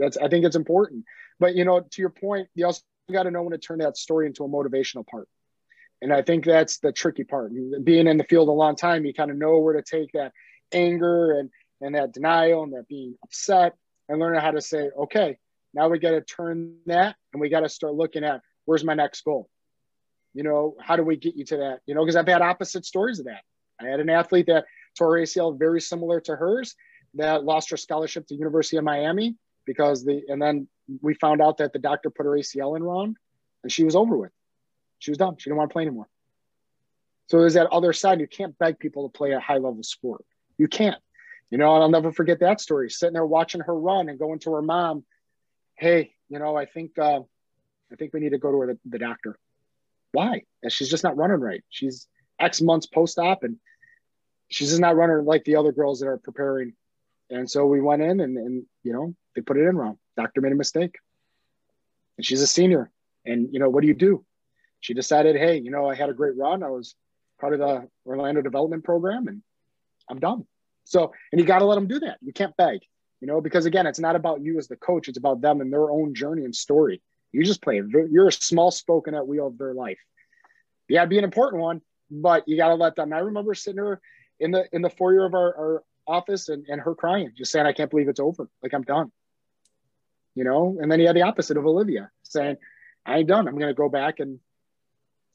that's 0.00 0.16
I 0.16 0.28
think 0.28 0.44
it's 0.44 0.56
important. 0.56 1.04
But 1.38 1.54
you 1.54 1.64
know, 1.64 1.80
to 1.80 2.02
your 2.02 2.10
point, 2.10 2.48
you 2.54 2.66
also 2.66 2.82
got 3.12 3.24
to 3.24 3.30
know 3.30 3.42
when 3.42 3.52
to 3.52 3.58
turn 3.58 3.78
that 3.78 3.96
story 3.96 4.26
into 4.26 4.44
a 4.44 4.48
motivational 4.48 5.06
part. 5.06 5.28
And 6.02 6.12
I 6.12 6.22
think 6.22 6.44
that's 6.44 6.78
the 6.78 6.92
tricky 6.92 7.24
part. 7.24 7.52
Being 7.84 8.06
in 8.06 8.16
the 8.16 8.24
field 8.24 8.48
a 8.48 8.52
long 8.52 8.74
time, 8.74 9.04
you 9.04 9.12
kind 9.12 9.30
of 9.30 9.36
know 9.36 9.58
where 9.58 9.74
to 9.74 9.82
take 9.82 10.10
that 10.14 10.32
anger 10.72 11.38
and 11.38 11.50
and 11.82 11.94
that 11.94 12.12
denial 12.12 12.62
and 12.62 12.72
that 12.72 12.88
being 12.88 13.14
upset 13.22 13.74
and 14.10 14.18
learning 14.18 14.40
how 14.40 14.50
to 14.50 14.60
say, 14.60 14.90
okay, 14.98 15.38
now 15.72 15.88
we 15.88 16.00
got 16.00 16.10
to 16.10 16.20
turn 16.20 16.74
that 16.86 17.14
and 17.32 17.40
we 17.40 17.48
got 17.48 17.60
to 17.60 17.68
start 17.68 17.94
looking 17.94 18.24
at 18.24 18.40
where's 18.64 18.84
my 18.84 18.94
next 18.94 19.24
goal. 19.24 19.48
You 20.34 20.42
know, 20.42 20.74
how 20.80 20.96
do 20.96 21.04
we 21.04 21.16
get 21.16 21.36
you 21.36 21.44
to 21.46 21.56
that? 21.58 21.78
You 21.86 21.94
know, 21.94 22.02
because 22.02 22.16
I've 22.16 22.26
had 22.26 22.42
opposite 22.42 22.84
stories 22.84 23.20
of 23.20 23.26
that. 23.26 23.42
I 23.80 23.86
had 23.86 24.00
an 24.00 24.10
athlete 24.10 24.46
that 24.46 24.64
tore 24.98 25.16
ACL 25.16 25.56
very 25.56 25.80
similar 25.80 26.20
to 26.22 26.34
hers 26.34 26.74
that 27.14 27.44
lost 27.44 27.70
her 27.70 27.76
scholarship 27.76 28.26
to 28.26 28.34
University 28.34 28.76
of 28.76 28.84
Miami 28.84 29.36
because 29.64 30.04
the 30.04 30.22
and 30.28 30.42
then 30.42 30.68
we 31.00 31.14
found 31.14 31.40
out 31.40 31.58
that 31.58 31.72
the 31.72 31.78
doctor 31.78 32.10
put 32.10 32.26
her 32.26 32.32
ACL 32.32 32.76
in 32.76 32.82
wrong 32.82 33.14
and 33.62 33.70
she 33.70 33.84
was 33.84 33.94
over 33.94 34.16
with. 34.16 34.32
She 34.98 35.12
was 35.12 35.18
done. 35.18 35.36
She 35.38 35.50
didn't 35.50 35.58
want 35.58 35.70
to 35.70 35.72
play 35.72 35.82
anymore. 35.82 36.08
So 37.28 37.38
there's 37.38 37.54
that 37.54 37.68
other 37.68 37.92
side. 37.92 38.18
You 38.18 38.26
can't 38.26 38.58
beg 38.58 38.80
people 38.80 39.08
to 39.08 39.16
play 39.16 39.32
a 39.32 39.40
high 39.40 39.58
level 39.58 39.82
sport. 39.84 40.24
You 40.58 40.66
can't. 40.66 41.00
You 41.50 41.58
know, 41.58 41.74
and 41.74 41.82
I'll 41.82 41.90
never 41.90 42.12
forget 42.12 42.40
that 42.40 42.60
story. 42.60 42.90
Sitting 42.90 43.14
there 43.14 43.26
watching 43.26 43.60
her 43.60 43.76
run 43.76 44.08
and 44.08 44.18
going 44.18 44.38
to 44.40 44.52
her 44.54 44.62
mom, 44.62 45.04
"Hey, 45.76 46.14
you 46.28 46.38
know, 46.38 46.56
I 46.56 46.64
think 46.64 46.98
uh, 46.98 47.20
I 47.92 47.96
think 47.96 48.14
we 48.14 48.20
need 48.20 48.30
to 48.30 48.38
go 48.38 48.52
to 48.52 48.72
the, 48.72 48.78
the 48.88 48.98
doctor. 48.98 49.38
Why? 50.12 50.42
And 50.62 50.72
she's 50.72 50.88
just 50.88 51.04
not 51.04 51.16
running 51.16 51.40
right. 51.40 51.62
She's 51.68 52.06
X 52.38 52.62
months 52.62 52.86
post 52.86 53.18
op, 53.18 53.42
and 53.42 53.56
she's 54.48 54.68
just 54.68 54.80
not 54.80 54.96
running 54.96 55.24
like 55.24 55.44
the 55.44 55.56
other 55.56 55.72
girls 55.72 56.00
that 56.00 56.06
are 56.06 56.18
preparing. 56.18 56.74
And 57.30 57.48
so 57.50 57.66
we 57.66 57.80
went 57.80 58.02
in, 58.02 58.20
and, 58.20 58.36
and 58.36 58.64
you 58.82 58.92
know 58.92 59.14
they 59.34 59.42
put 59.42 59.56
it 59.56 59.66
in 59.66 59.76
wrong. 59.76 59.98
Doctor 60.16 60.40
made 60.40 60.52
a 60.52 60.56
mistake, 60.56 60.96
and 62.16 62.24
she's 62.24 62.42
a 62.42 62.46
senior. 62.46 62.90
And 63.24 63.48
you 63.52 63.60
know 63.60 63.68
what 63.68 63.82
do 63.82 63.88
you 63.88 63.94
do? 63.94 64.24
She 64.80 64.94
decided, 64.94 65.36
hey, 65.36 65.58
you 65.58 65.70
know 65.70 65.88
I 65.88 65.94
had 65.94 66.10
a 66.10 66.14
great 66.14 66.36
run. 66.36 66.62
I 66.62 66.70
was 66.70 66.94
part 67.40 67.54
of 67.54 67.60
the 67.60 67.88
Orlando 68.06 68.40
development 68.42 68.84
program, 68.84 69.28
and 69.28 69.42
I'm 70.08 70.18
done. 70.20 70.46
So, 70.90 71.12
and 71.30 71.40
you 71.40 71.46
got 71.46 71.60
to 71.60 71.66
let 71.66 71.76
them 71.76 71.86
do 71.86 72.00
that. 72.00 72.18
You 72.20 72.32
can't 72.32 72.56
beg, 72.56 72.80
you 73.20 73.28
know, 73.28 73.40
because 73.40 73.64
again, 73.64 73.86
it's 73.86 74.00
not 74.00 74.16
about 74.16 74.40
you 74.40 74.58
as 74.58 74.66
the 74.66 74.74
coach. 74.74 75.06
It's 75.06 75.18
about 75.18 75.40
them 75.40 75.60
and 75.60 75.72
their 75.72 75.88
own 75.88 76.16
journey 76.16 76.44
and 76.44 76.54
story. 76.54 77.00
You 77.30 77.44
just 77.44 77.62
play. 77.62 77.80
You're 78.10 78.26
a 78.26 78.32
small 78.32 78.72
spoken 78.72 79.14
at 79.14 79.28
wheel 79.28 79.46
of 79.46 79.56
their 79.56 79.72
life. 79.72 80.00
Yeah, 80.88 81.04
be 81.04 81.16
an 81.16 81.22
important 81.22 81.62
one, 81.62 81.80
but 82.10 82.48
you 82.48 82.56
got 82.56 82.70
to 82.70 82.74
let 82.74 82.96
them. 82.96 83.12
I 83.12 83.20
remember 83.20 83.54
sitting 83.54 83.76
there 83.76 84.00
in 84.40 84.50
the 84.50 84.64
in 84.72 84.82
the 84.82 84.90
foyer 84.90 85.24
of 85.24 85.32
our, 85.34 85.54
our 85.56 85.84
office 86.08 86.48
and, 86.48 86.66
and 86.68 86.80
her 86.80 86.96
crying, 86.96 87.30
just 87.36 87.52
saying, 87.52 87.66
"I 87.66 87.72
can't 87.72 87.88
believe 87.88 88.08
it's 88.08 88.18
over. 88.18 88.50
Like 88.60 88.74
I'm 88.74 88.82
done." 88.82 89.12
You 90.34 90.42
know, 90.42 90.76
and 90.82 90.90
then 90.90 90.98
you 90.98 91.06
had 91.06 91.14
the 91.14 91.22
opposite 91.22 91.56
of 91.56 91.66
Olivia 91.66 92.10
saying, 92.24 92.56
"I 93.06 93.18
ain't 93.18 93.28
done. 93.28 93.46
I'm 93.46 93.54
going 93.54 93.68
to 93.68 93.74
go 93.74 93.88
back 93.88 94.18
and 94.18 94.40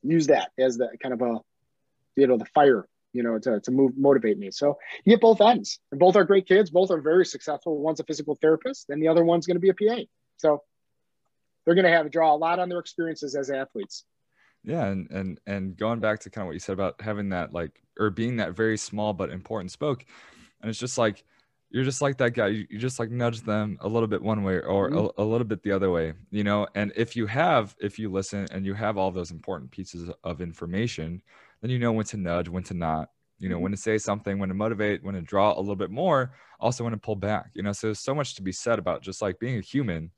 use 0.04 0.28
that 0.28 0.52
as 0.60 0.78
the 0.78 0.90
kind 1.02 1.14
of 1.14 1.22
a, 1.22 1.40
you 2.18 2.28
know, 2.28 2.38
the 2.38 2.46
fire 2.54 2.90
you 3.16 3.24
know, 3.24 3.40
to, 3.40 3.62
to 3.62 3.72
move, 3.72 3.94
motivate 3.98 4.38
me. 4.38 4.52
So 4.52 4.78
you 5.06 5.14
get 5.14 5.22
both 5.22 5.40
ends 5.40 5.80
and 5.92 6.00
both 6.00 6.18
are 6.18 6.26
great 6.26 6.48
kids. 6.48 6.70
Both 6.70 6.92
are 6.92 7.00
very 7.00 7.26
successful. 7.26 7.82
One's 7.82 8.02
a 8.02 8.04
physical 8.04 8.36
therapist 8.36 8.90
and 8.90 9.02
the 9.02 9.08
other 9.08 9.24
one's 9.24 9.48
going 9.48 9.56
to 9.56 9.62
be 9.62 9.70
a 9.70 9.74
PA. 9.74 10.02
So 10.38 10.62
they're 11.66 11.76
going 11.76 11.86
to 11.86 11.92
have 11.92 12.04
to 12.04 12.10
draw 12.10 12.36
a 12.36 12.38
lot 12.38 12.60
on 12.60 12.68
their 12.68 12.80
experiences 12.80 13.36
as 13.36 13.50
athletes. 13.50 14.04
Yeah. 14.64 14.86
And, 14.86 15.10
and, 15.12 15.40
and 15.48 15.78
going 15.78 16.02
back 16.02 16.20
to 16.22 16.30
kind 16.30 16.44
of 16.44 16.48
what 16.48 16.54
you 16.54 16.60
said 16.60 16.74
about 16.74 17.00
having 17.00 17.30
that, 17.30 17.54
like, 17.54 17.82
or 17.98 18.10
being 18.10 18.36
that 18.38 18.54
very 18.54 18.78
small, 18.78 19.14
but 19.14 19.30
important 19.30 19.72
spoke. 19.72 20.06
And 20.62 20.70
it's 20.70 20.80
just 20.80 20.98
like, 20.98 21.24
you're 21.70 21.84
just 21.84 22.02
like 22.02 22.18
that 22.18 22.32
guy. 22.32 22.48
You, 22.48 22.68
you 22.70 22.80
just 22.80 23.00
like 23.00 23.12
nudge 23.12 23.42
them 23.42 23.78
a 23.82 23.88
little 23.88 24.08
bit 24.08 24.22
one 24.22 24.44
way 24.44 24.60
or 24.60 24.90
mm-hmm. 24.90 25.22
a, 25.22 25.24
a, 25.24 25.26
little 25.26 25.46
bit 25.46 25.64
the 25.64 25.72
other 25.72 25.92
way, 25.92 26.14
you 26.32 26.44
know? 26.44 26.68
And 26.76 26.92
if 26.96 27.16
you 27.16 27.26
have, 27.28 27.76
if 27.80 27.98
you 27.98 28.12
listen 28.12 28.48
and 28.52 28.66
you 28.66 28.74
have 28.74 28.98
all 28.98 29.12
those 29.12 29.32
important 29.32 29.72
pieces 29.72 30.10
of 30.24 30.42
information, 30.42 31.22
then 31.62 31.72
you 31.72 31.80
know 31.80 31.92
when 31.92 32.06
to 32.08 32.18
nudge, 32.18 32.50
when 32.50 32.64
to 32.64 32.74
not, 32.74 33.10
you 33.40 33.50
know, 33.50 33.56
mm-hmm. 33.56 33.64
when 33.64 33.72
to 33.72 33.78
say 33.78 33.98
something, 33.98 34.40
when 34.40 34.50
to 34.50 34.56
motivate, 34.56 35.04
when 35.04 35.16
to 35.16 35.22
draw 35.22 35.58
a 35.58 35.60
little 35.60 35.76
bit 35.76 35.92
more, 35.92 36.34
also 36.60 36.84
when 36.84 36.92
to 36.92 36.98
pull 36.98 37.16
back, 37.16 37.52
you 37.54 37.64
know. 37.64 37.72
So 37.72 37.88
there's 37.88 38.00
so 38.00 38.16
much 38.16 38.36
to 38.36 38.42
be 38.42 38.52
said 38.52 38.80
about 38.80 39.02
just 39.02 39.22
like 39.22 39.40
being 39.40 39.58
a 39.58 39.62
human, 39.62 40.12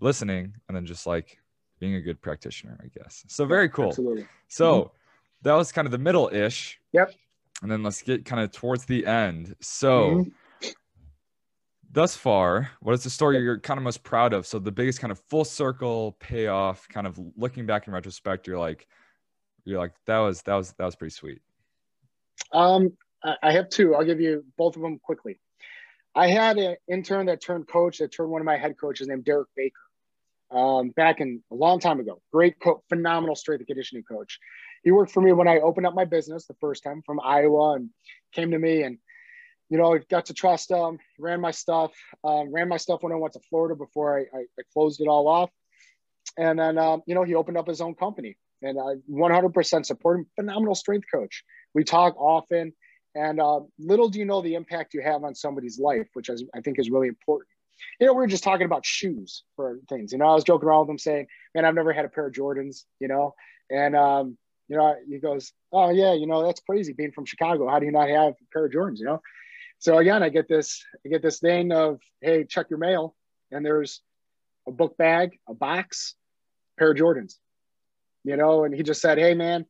listening, 0.00 0.54
and 0.68 0.76
then 0.76 0.86
just 0.86 1.06
like 1.06 1.38
being 1.78 1.94
a 1.94 2.00
good 2.00 2.20
practitioner, 2.20 2.78
I 2.82 2.88
guess. 2.98 3.24
So 3.28 3.44
very 3.44 3.68
cool. 3.68 3.88
Absolutely. 3.88 4.26
So 4.48 4.74
mm-hmm. 4.74 4.88
that 5.42 5.54
was 5.54 5.72
kind 5.72 5.86
of 5.86 5.92
the 5.92 5.98
middle 5.98 6.30
ish. 6.32 6.80
Yep. 6.92 7.12
And 7.62 7.70
then 7.70 7.82
let's 7.82 8.02
get 8.02 8.24
kind 8.24 8.42
of 8.42 8.52
towards 8.52 8.84
the 8.84 9.06
end. 9.06 9.54
So 9.60 10.10
mm-hmm 10.10 10.28
thus 11.96 12.14
far, 12.14 12.70
what 12.80 12.92
is 12.92 13.02
the 13.02 13.08
story 13.08 13.38
you're 13.38 13.58
kind 13.58 13.78
of 13.78 13.84
most 13.84 14.02
proud 14.02 14.34
of? 14.34 14.46
So 14.46 14.58
the 14.58 14.70
biggest 14.70 15.00
kind 15.00 15.10
of 15.10 15.18
full 15.18 15.46
circle 15.46 16.14
payoff, 16.20 16.86
kind 16.90 17.06
of 17.06 17.18
looking 17.38 17.64
back 17.64 17.86
in 17.86 17.94
retrospect, 17.94 18.46
you're 18.46 18.58
like, 18.58 18.86
you're 19.66 19.78
like 19.78 19.92
that 20.06 20.18
was 20.18 20.40
that 20.42 20.54
was 20.54 20.72
that 20.78 20.84
was 20.84 20.96
pretty 20.96 21.12
sweet. 21.12 21.40
Um 22.52 22.96
i 23.42 23.50
have 23.52 23.68
two. 23.68 23.94
I'll 23.94 24.04
give 24.04 24.20
you 24.20 24.44
both 24.56 24.76
of 24.76 24.82
them 24.82 24.98
quickly. 25.02 25.40
I 26.14 26.28
had 26.28 26.58
an 26.58 26.76
intern 26.88 27.26
that 27.26 27.42
turned 27.42 27.66
coach 27.68 27.98
that 27.98 28.12
turned 28.12 28.30
one 28.30 28.40
of 28.40 28.46
my 28.46 28.56
head 28.56 28.76
coaches 28.80 29.08
named 29.08 29.24
derek 29.24 29.48
baker 29.56 29.74
um, 30.50 30.90
back 30.90 31.20
in 31.20 31.42
a 31.50 31.54
long 31.54 31.80
time 31.80 31.98
ago. 31.98 32.22
Great 32.32 32.58
coach 32.60 32.80
phenomenal 32.88 33.34
strength 33.34 33.60
and 33.60 33.66
conditioning 33.66 34.04
coach. 34.04 34.38
He 34.84 34.92
worked 34.92 35.10
for 35.10 35.20
me 35.20 35.32
when 35.32 35.48
i 35.48 35.58
opened 35.58 35.86
up 35.86 35.94
my 35.94 36.04
business 36.04 36.46
the 36.46 36.54
first 36.60 36.84
time 36.84 37.02
from 37.04 37.20
iowa 37.20 37.74
and 37.74 37.90
came 38.32 38.52
to 38.52 38.58
me 38.58 38.82
and 38.82 38.98
you 39.68 39.78
know, 39.78 39.98
got 40.10 40.26
to 40.26 40.34
trust 40.34 40.70
him, 40.70 40.98
ran 41.18 41.40
my 41.40 41.50
stuff, 41.50 41.92
um, 42.22 42.52
ran 42.52 42.68
my 42.68 42.76
stuff 42.76 43.02
when 43.02 43.12
I 43.12 43.16
went 43.16 43.32
to 43.34 43.40
Florida 43.50 43.74
before 43.74 44.18
I, 44.18 44.20
I, 44.36 44.40
I 44.42 44.62
closed 44.72 45.00
it 45.00 45.08
all 45.08 45.26
off. 45.26 45.50
And 46.38 46.58
then, 46.58 46.78
um, 46.78 47.02
you 47.06 47.14
know, 47.14 47.24
he 47.24 47.34
opened 47.34 47.56
up 47.56 47.66
his 47.66 47.80
own 47.80 47.94
company 47.94 48.36
and 48.62 48.78
I 48.78 48.94
100% 49.10 49.86
support 49.86 50.20
him. 50.20 50.26
Phenomenal 50.36 50.74
strength 50.74 51.06
coach. 51.12 51.44
We 51.74 51.84
talk 51.84 52.16
often, 52.16 52.72
and 53.14 53.40
uh, 53.40 53.60
little 53.78 54.08
do 54.08 54.18
you 54.18 54.24
know 54.24 54.42
the 54.42 54.54
impact 54.54 54.94
you 54.94 55.02
have 55.02 55.24
on 55.24 55.34
somebody's 55.34 55.78
life, 55.78 56.08
which 56.14 56.28
is, 56.28 56.44
I 56.54 56.60
think 56.60 56.78
is 56.78 56.90
really 56.90 57.08
important. 57.08 57.48
You 58.00 58.06
know, 58.06 58.14
we 58.14 58.18
were 58.18 58.26
just 58.26 58.44
talking 58.44 58.66
about 58.66 58.86
shoes 58.86 59.44
for 59.54 59.80
things. 59.88 60.12
You 60.12 60.18
know, 60.18 60.26
I 60.26 60.34
was 60.34 60.44
joking 60.44 60.68
around 60.68 60.80
with 60.80 60.90
him 60.90 60.98
saying, 60.98 61.26
"Man, 61.54 61.66
I've 61.66 61.74
never 61.74 61.92
had 61.92 62.06
a 62.06 62.08
pair 62.08 62.26
of 62.26 62.32
Jordans." 62.32 62.84
You 63.00 63.08
know, 63.08 63.34
and 63.70 63.94
um, 63.94 64.38
you 64.68 64.78
know, 64.78 64.94
he 65.06 65.18
goes, 65.18 65.52
"Oh 65.72 65.90
yeah, 65.90 66.14
you 66.14 66.26
know, 66.26 66.42
that's 66.46 66.60
crazy 66.60 66.94
being 66.94 67.12
from 67.12 67.26
Chicago. 67.26 67.68
How 67.68 67.78
do 67.78 67.84
you 67.84 67.92
not 67.92 68.08
have 68.08 68.32
a 68.32 68.52
pair 68.52 68.64
of 68.64 68.72
Jordans?" 68.72 68.98
You 68.98 69.06
know. 69.06 69.22
So 69.78 69.98
again, 69.98 70.22
I 70.22 70.30
get 70.30 70.48
this, 70.48 70.82
I 71.04 71.10
get 71.10 71.20
this 71.20 71.38
thing 71.38 71.70
of, 71.70 72.00
"Hey, 72.22 72.44
check 72.44 72.70
your 72.70 72.78
mail," 72.78 73.14
and 73.52 73.64
there's 73.64 74.00
a 74.66 74.72
book 74.72 74.96
bag, 74.96 75.38
a 75.46 75.52
box, 75.52 76.14
pair 76.78 76.92
of 76.92 76.96
Jordans 76.96 77.34
you 78.26 78.36
know, 78.36 78.64
and 78.64 78.74
he 78.74 78.82
just 78.82 79.00
said, 79.00 79.18
Hey 79.18 79.34
man, 79.34 79.64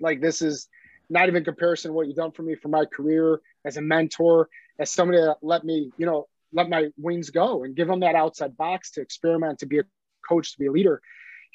like 0.00 0.20
this 0.20 0.40
is 0.40 0.68
not 1.10 1.28
even 1.28 1.44
comparison 1.44 1.92
what 1.92 2.06
you've 2.06 2.16
done 2.16 2.30
for 2.30 2.42
me 2.42 2.54
for 2.54 2.68
my 2.68 2.84
career 2.84 3.40
as 3.64 3.76
a 3.76 3.82
mentor, 3.82 4.48
as 4.78 4.90
somebody 4.90 5.18
that 5.18 5.38
let 5.42 5.64
me, 5.64 5.90
you 5.98 6.06
know, 6.06 6.28
let 6.52 6.70
my 6.70 6.88
wings 6.96 7.30
go 7.30 7.64
and 7.64 7.74
give 7.74 7.88
them 7.88 8.00
that 8.00 8.14
outside 8.14 8.56
box 8.56 8.92
to 8.92 9.00
experiment, 9.00 9.58
to 9.58 9.66
be 9.66 9.80
a 9.80 9.82
coach, 10.26 10.52
to 10.52 10.58
be 10.58 10.66
a 10.66 10.72
leader. 10.72 11.02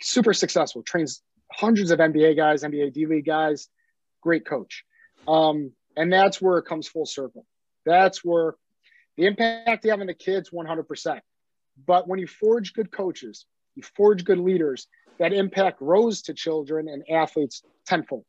Super 0.02 0.34
successful, 0.34 0.84
trains 0.84 1.22
hundreds 1.52 1.92
of 1.92 2.00
NBA 2.00 2.36
guys, 2.36 2.64
NBA 2.64 2.94
D 2.94 3.06
League 3.06 3.26
guys, 3.26 3.70
great 4.22 4.46
coach. 4.46 4.84
Um, 5.28 5.72
and 5.96 6.12
that's 6.12 6.42
where 6.42 6.58
it 6.58 6.66
comes 6.66 6.90
full 6.90 7.06
circle. 7.06 7.46
That's 7.86 8.24
where 8.24 8.56
the 9.16 9.28
impact 9.28 9.86
you 9.86 9.92
have 9.92 10.02
on 10.02 10.08
the 10.08 10.14
kids, 10.14 10.50
100%. 10.50 11.22
But 11.88 12.08
when 12.08 12.20
you 12.20 12.28
forge 12.28 12.74
good 12.74 12.92
coaches, 12.92 13.46
you 13.76 13.84
forge 13.96 14.26
good 14.26 14.40
leaders, 14.40 14.88
that 15.20 15.34
impact 15.34 15.82
rose 15.82 16.22
to 16.24 16.34
children 16.34 16.88
and 16.88 17.04
athletes 17.10 17.64
tenfold. 17.86 18.26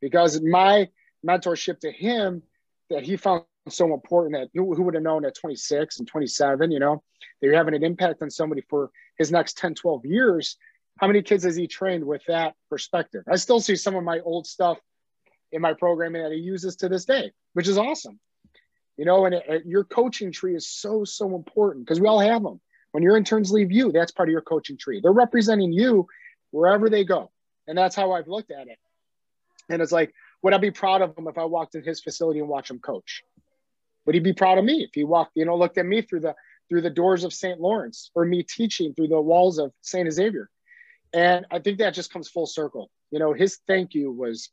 Because 0.00 0.40
my 0.42 0.88
mentorship 1.26 1.80
to 1.80 1.90
him 1.90 2.42
that 2.90 3.02
he 3.02 3.16
found 3.16 3.44
so 3.68 3.92
important 3.92 4.34
that 4.34 4.48
who, 4.54 4.64
would 4.82 4.94
have 4.94 5.02
known 5.02 5.24
at 5.24 5.34
26 5.34 5.98
and 5.98 6.06
27, 6.08 6.70
you 6.70 6.78
know, 6.78 7.02
that 7.40 7.46
you're 7.46 7.56
having 7.56 7.74
an 7.74 7.82
impact 7.82 8.22
on 8.22 8.30
somebody 8.30 8.62
for 8.68 8.90
his 9.18 9.32
next 9.32 9.58
10, 9.58 9.74
12 9.74 10.04
years. 10.06 10.56
How 10.98 11.06
many 11.06 11.22
kids 11.22 11.44
has 11.44 11.56
he 11.56 11.66
trained 11.66 12.04
with 12.04 12.22
that 12.28 12.54
perspective? 12.70 13.24
I 13.30 13.36
still 13.36 13.60
see 13.60 13.76
some 13.76 13.96
of 13.96 14.04
my 14.04 14.20
old 14.20 14.46
stuff 14.46 14.78
in 15.52 15.60
my 15.60 15.74
programming 15.74 16.22
that 16.22 16.32
he 16.32 16.38
uses 16.38 16.76
to 16.76 16.88
this 16.88 17.04
day, 17.04 17.32
which 17.54 17.68
is 17.68 17.78
awesome. 17.78 18.18
You 18.96 19.04
know, 19.04 19.26
and 19.26 19.34
it, 19.34 19.44
it, 19.48 19.66
your 19.66 19.84
coaching 19.84 20.32
tree 20.32 20.54
is 20.54 20.68
so, 20.68 21.04
so 21.04 21.34
important 21.34 21.84
because 21.84 22.00
we 22.00 22.08
all 22.08 22.20
have 22.20 22.42
them. 22.42 22.60
When 22.96 23.02
your 23.02 23.18
interns 23.18 23.52
leave 23.52 23.70
you, 23.70 23.92
that's 23.92 24.10
part 24.10 24.30
of 24.30 24.32
your 24.32 24.40
coaching 24.40 24.78
tree. 24.78 25.00
They're 25.02 25.12
representing 25.12 25.70
you 25.70 26.06
wherever 26.50 26.88
they 26.88 27.04
go. 27.04 27.30
And 27.66 27.76
that's 27.76 27.94
how 27.94 28.12
I've 28.12 28.26
looked 28.26 28.50
at 28.50 28.68
it. 28.68 28.78
And 29.68 29.82
it's 29.82 29.92
like, 29.92 30.14
would 30.42 30.54
I 30.54 30.56
be 30.56 30.70
proud 30.70 31.02
of 31.02 31.14
him 31.14 31.28
if 31.28 31.36
I 31.36 31.44
walked 31.44 31.74
in 31.74 31.82
his 31.82 32.00
facility 32.00 32.40
and 32.40 32.48
watched 32.48 32.70
him 32.70 32.78
coach? 32.78 33.22
Would 34.06 34.14
he 34.14 34.20
be 34.22 34.32
proud 34.32 34.56
of 34.56 34.64
me 34.64 34.82
if 34.82 34.92
he 34.94 35.04
walked, 35.04 35.32
you 35.34 35.44
know, 35.44 35.58
looked 35.58 35.76
at 35.76 35.84
me 35.84 36.00
through 36.00 36.20
the 36.20 36.34
through 36.70 36.80
the 36.80 36.88
doors 36.88 37.22
of 37.22 37.34
St. 37.34 37.60
Laurence 37.60 38.10
or 38.14 38.24
me 38.24 38.42
teaching 38.42 38.94
through 38.94 39.08
the 39.08 39.20
walls 39.20 39.58
of 39.58 39.72
St. 39.82 40.10
Xavier? 40.10 40.48
And 41.12 41.44
I 41.50 41.58
think 41.58 41.80
that 41.80 41.92
just 41.92 42.10
comes 42.10 42.30
full 42.30 42.46
circle. 42.46 42.90
You 43.10 43.18
know, 43.18 43.34
his 43.34 43.58
thank 43.66 43.92
you 43.92 44.10
was 44.10 44.48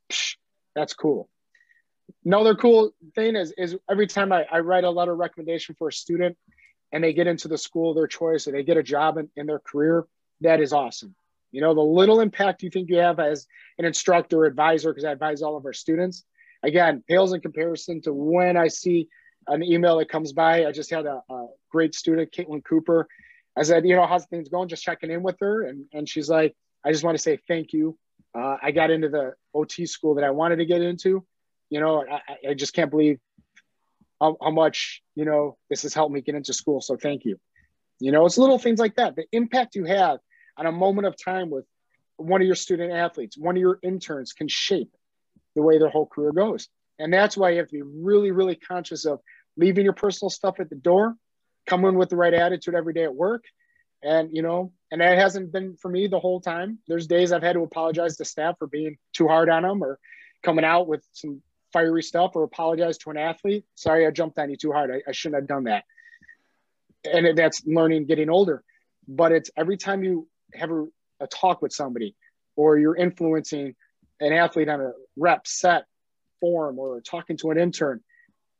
that's 0.75 0.93
cool. 0.93 1.29
Another 2.25 2.55
cool 2.55 2.91
thing 3.15 3.37
is 3.37 3.53
is 3.57 3.77
every 3.89 4.07
time 4.07 4.33
I, 4.33 4.45
I 4.51 4.59
write 4.59 4.83
a 4.83 4.89
letter 4.89 5.15
recommendation 5.15 5.75
for 5.79 5.87
a 5.87 5.93
student, 5.93 6.35
and 6.93 7.03
they 7.03 7.11
get 7.11 7.27
into 7.27 7.47
the 7.47 7.57
school 7.57 7.89
of 7.89 7.95
their 7.95 8.07
choice 8.07 8.47
or 8.47 8.51
they 8.51 8.63
get 8.63 8.77
a 8.77 8.83
job 8.83 9.17
in, 9.17 9.27
in 9.35 9.47
their 9.47 9.59
career, 9.59 10.05
that 10.41 10.61
is 10.61 10.71
awesome. 10.71 11.15
You 11.51 11.61
know, 11.61 11.73
the 11.73 11.81
little 11.81 12.19
impact 12.19 12.63
you 12.63 12.69
think 12.69 12.89
you 12.89 12.97
have 12.97 13.19
as 13.19 13.47
an 13.77 13.85
instructor 13.85 14.45
advisor, 14.45 14.91
because 14.91 15.03
I 15.03 15.11
advise 15.11 15.41
all 15.41 15.57
of 15.57 15.65
our 15.65 15.73
students, 15.73 16.23
again, 16.61 17.03
pales 17.07 17.33
in 17.33 17.41
comparison 17.41 18.01
to 18.03 18.13
when 18.13 18.55
I 18.57 18.67
see 18.67 19.09
an 19.47 19.63
email 19.63 19.97
that 19.97 20.09
comes 20.09 20.33
by. 20.33 20.65
I 20.65 20.71
just 20.71 20.91
had 20.91 21.05
a, 21.05 21.21
a 21.29 21.47
great 21.71 21.95
student, 21.95 22.31
Caitlin 22.31 22.63
Cooper. 22.63 23.07
I 23.57 23.63
said, 23.63 23.85
you 23.85 23.95
know, 23.95 24.05
how's 24.05 24.25
things 24.27 24.49
going? 24.49 24.69
Just 24.69 24.83
checking 24.83 25.11
in 25.11 25.23
with 25.23 25.37
her. 25.41 25.63
And, 25.63 25.85
and 25.93 26.07
she's 26.07 26.29
like, 26.29 26.55
I 26.85 26.91
just 26.91 27.03
want 27.03 27.17
to 27.17 27.21
say 27.21 27.39
thank 27.47 27.73
you. 27.73 27.97
Uh, 28.35 28.57
I 28.61 28.71
got 28.71 28.91
into 28.91 29.09
the 29.09 29.33
OT 29.53 29.85
school 29.85 30.15
that 30.15 30.23
I 30.23 30.31
wanted 30.31 30.57
to 30.57 30.65
get 30.65 30.81
into. 30.81 31.25
You 31.69 31.79
know, 31.79 32.03
I, 32.09 32.49
I 32.49 32.53
just 32.53 32.73
can't 32.73 32.89
believe 32.91 33.19
how, 34.21 34.37
how 34.41 34.51
much 34.51 35.01
you 35.15 35.25
know 35.25 35.57
this 35.69 35.83
has 35.83 35.93
helped 35.93 36.13
me 36.13 36.21
get 36.21 36.35
into 36.35 36.53
school 36.53 36.81
so 36.81 36.95
thank 36.95 37.25
you. 37.25 37.37
You 37.99 38.11
know 38.11 38.25
it's 38.25 38.37
little 38.37 38.59
things 38.59 38.79
like 38.79 38.95
that. 38.95 39.15
The 39.15 39.25
impact 39.31 39.75
you 39.75 39.85
have 39.85 40.19
on 40.57 40.65
a 40.65 40.71
moment 40.71 41.07
of 41.07 41.15
time 41.21 41.49
with 41.49 41.65
one 42.17 42.41
of 42.41 42.45
your 42.45 42.55
student 42.55 42.93
athletes 42.93 43.37
one 43.37 43.55
of 43.55 43.61
your 43.61 43.79
interns 43.81 44.33
can 44.33 44.47
shape 44.47 44.91
the 45.55 45.61
way 45.61 45.77
their 45.77 45.89
whole 45.89 46.07
career 46.07 46.31
goes. 46.31 46.67
And 46.99 47.11
that's 47.11 47.35
why 47.35 47.51
you 47.51 47.57
have 47.57 47.67
to 47.67 47.73
be 47.73 47.81
really 47.81 48.31
really 48.31 48.55
conscious 48.55 49.05
of 49.05 49.19
leaving 49.57 49.83
your 49.83 49.93
personal 49.93 50.29
stuff 50.29 50.59
at 50.59 50.69
the 50.69 50.75
door 50.75 51.15
coming 51.65 51.95
with 51.95 52.09
the 52.09 52.15
right 52.15 52.33
attitude 52.33 52.75
every 52.75 52.93
day 52.93 53.03
at 53.03 53.15
work. 53.15 53.43
And, 54.01 54.29
you 54.33 54.41
know, 54.41 54.73
and 54.91 54.99
that 55.01 55.17
hasn't 55.17 55.53
been 55.53 55.77
for 55.77 55.89
me 55.89 56.07
the 56.07 56.19
whole 56.19 56.41
time. 56.41 56.79
There's 56.87 57.07
days 57.07 57.31
I've 57.31 57.43
had 57.43 57.53
to 57.53 57.63
apologize 57.63 58.17
to 58.17 58.25
staff 58.25 58.55
for 58.59 58.67
being 58.67 58.97
too 59.13 59.27
hard 59.27 59.49
on 59.49 59.63
them 59.63 59.81
or 59.81 59.97
coming 60.43 60.65
out 60.65 60.87
with 60.87 61.05
some 61.13 61.41
fiery 61.73 62.03
stuff 62.03 62.31
or 62.35 62.43
apologize 62.43 62.97
to 62.99 63.09
an 63.09 63.17
athlete. 63.17 63.65
Sorry, 63.75 64.07
I 64.07 64.11
jumped 64.11 64.39
on 64.39 64.49
you 64.49 64.55
too 64.55 64.71
hard. 64.71 64.91
I, 64.91 65.01
I 65.09 65.11
shouldn't 65.11 65.41
have 65.41 65.47
done 65.47 65.65
that. 65.65 65.83
And 67.03 67.37
that's 67.37 67.63
learning, 67.65 68.05
getting 68.05 68.29
older. 68.29 68.63
But 69.07 69.33
it's 69.33 69.51
every 69.57 69.75
time 69.75 70.03
you 70.03 70.27
have 70.53 70.71
a, 70.71 70.85
a 71.19 71.27
talk 71.27 71.61
with 71.61 71.73
somebody 71.73 72.15
or 72.55 72.77
you're 72.77 72.95
influencing 72.95 73.75
an 74.21 74.31
athlete 74.31 74.69
on 74.69 74.79
a 74.79 74.91
rep 75.17 75.45
set 75.45 75.85
form 76.39 76.79
or 76.79 77.01
talking 77.01 77.35
to 77.37 77.51
an 77.51 77.57
intern, 77.57 77.99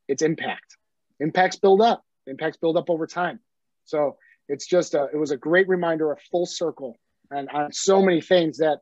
it's 0.08 0.22
impact. 0.22 0.78
Impacts 1.20 1.56
build 1.58 1.82
up. 1.82 2.04
Impacts 2.28 2.58
build 2.58 2.76
up 2.76 2.90
over 2.90 3.08
time. 3.08 3.40
So 3.86 4.18
it's 4.50 4.68
just 4.68 4.94
a, 4.94 5.08
it 5.14 5.18
was 5.18 5.32
a 5.32 5.38
great 5.38 5.68
reminder, 5.70 6.12
a 6.12 6.18
full 6.32 6.46
circle, 6.46 6.98
and 7.32 7.50
on 7.50 7.72
so 7.72 8.02
many 8.02 8.22
things 8.22 8.58
that 8.58 8.80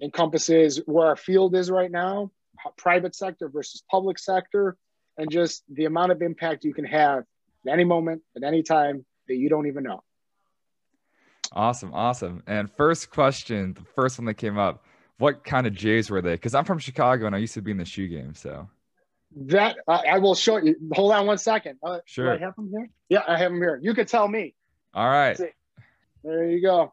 encompasses 0.00 0.80
where 0.86 1.06
our 1.06 1.16
field 1.16 1.54
is 1.54 1.70
right 1.70 1.90
now, 1.90 2.30
private 2.76 3.14
sector 3.14 3.48
versus 3.48 3.82
public 3.90 4.18
sector, 4.18 4.76
and 5.16 5.30
just 5.30 5.62
the 5.68 5.84
amount 5.84 6.12
of 6.12 6.22
impact 6.22 6.64
you 6.64 6.74
can 6.74 6.84
have 6.84 7.24
at 7.66 7.72
any 7.72 7.84
moment, 7.84 8.22
at 8.36 8.42
any 8.42 8.62
time 8.62 9.04
that 9.28 9.36
you 9.36 9.48
don't 9.48 9.66
even 9.66 9.84
know. 9.84 10.02
Awesome, 11.52 11.94
awesome. 11.94 12.42
And 12.46 12.70
first 12.72 13.10
question, 13.10 13.74
the 13.74 13.84
first 13.94 14.18
one 14.18 14.26
that 14.26 14.34
came 14.34 14.58
up, 14.58 14.84
what 15.18 15.44
kind 15.44 15.66
of 15.66 15.74
Jays 15.74 16.10
were 16.10 16.20
they? 16.20 16.32
Because 16.32 16.54
I'm 16.54 16.64
from 16.64 16.78
Chicago 16.78 17.26
and 17.26 17.34
I 17.34 17.38
used 17.38 17.54
to 17.54 17.62
be 17.62 17.70
in 17.70 17.76
the 17.76 17.84
shoe 17.84 18.08
game. 18.08 18.34
So 18.34 18.68
that 19.36 19.76
uh, 19.86 20.02
I 20.08 20.18
will 20.18 20.34
show 20.34 20.56
you. 20.56 20.76
Hold 20.92 21.12
on 21.12 21.26
one 21.26 21.38
second. 21.38 21.78
Uh, 21.82 21.98
sure. 22.06 22.32
I 22.32 22.38
have 22.38 22.56
them 22.56 22.70
here? 22.70 22.90
Yeah, 23.08 23.22
I 23.26 23.38
have 23.38 23.52
them 23.52 23.60
here. 23.60 23.78
You 23.82 23.94
could 23.94 24.08
tell 24.08 24.26
me. 24.26 24.54
All 24.92 25.08
right. 25.08 25.38
There 26.22 26.48
you 26.48 26.62
go. 26.62 26.92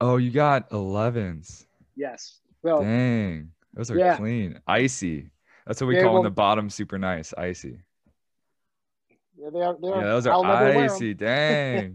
Oh, 0.00 0.16
you 0.16 0.30
got 0.30 0.70
11s. 0.70 1.64
Yes. 1.94 2.40
Well, 2.62 2.82
Dang. 2.82 3.50
Those 3.74 3.90
are 3.90 3.96
yeah. 3.98 4.16
clean. 4.16 4.60
Icy. 4.66 5.30
That's 5.66 5.80
what 5.80 5.86
we 5.88 5.96
Yeah, 5.96 6.02
call 6.02 6.12
well- 6.14 6.22
in 6.22 6.24
the 6.24 6.30
bottom 6.30 6.68
super 6.70 6.98
nice. 6.98 7.32
Icy. 7.36 7.80
yeah, 9.36 9.50
they 9.52 9.60
are. 9.60 9.76
They 9.80 9.88
are 9.88 9.96
Yeah, 10.02 10.04
those 10.10 10.26
are 10.26 10.42
never 10.42 10.64
wear 10.64 10.84
'em. 10.84 10.90
icy. 10.90 11.14
Dang. 11.28 11.94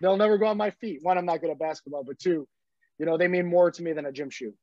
They'll 0.00 0.16
never 0.16 0.38
go 0.38 0.46
on 0.46 0.56
my 0.56 0.70
feet. 0.70 1.00
One, 1.02 1.18
I'm 1.18 1.26
not 1.26 1.40
good 1.40 1.50
at 1.50 1.58
basketball, 1.58 2.04
but 2.04 2.18
two, 2.18 2.46
you 2.98 3.06
know, 3.06 3.16
they 3.16 3.26
mean 3.28 3.46
more 3.46 3.70
to 3.70 3.82
me 3.82 3.92
than 3.92 4.06
a 4.06 4.12
gym 4.12 4.30
shoe. 4.30 4.54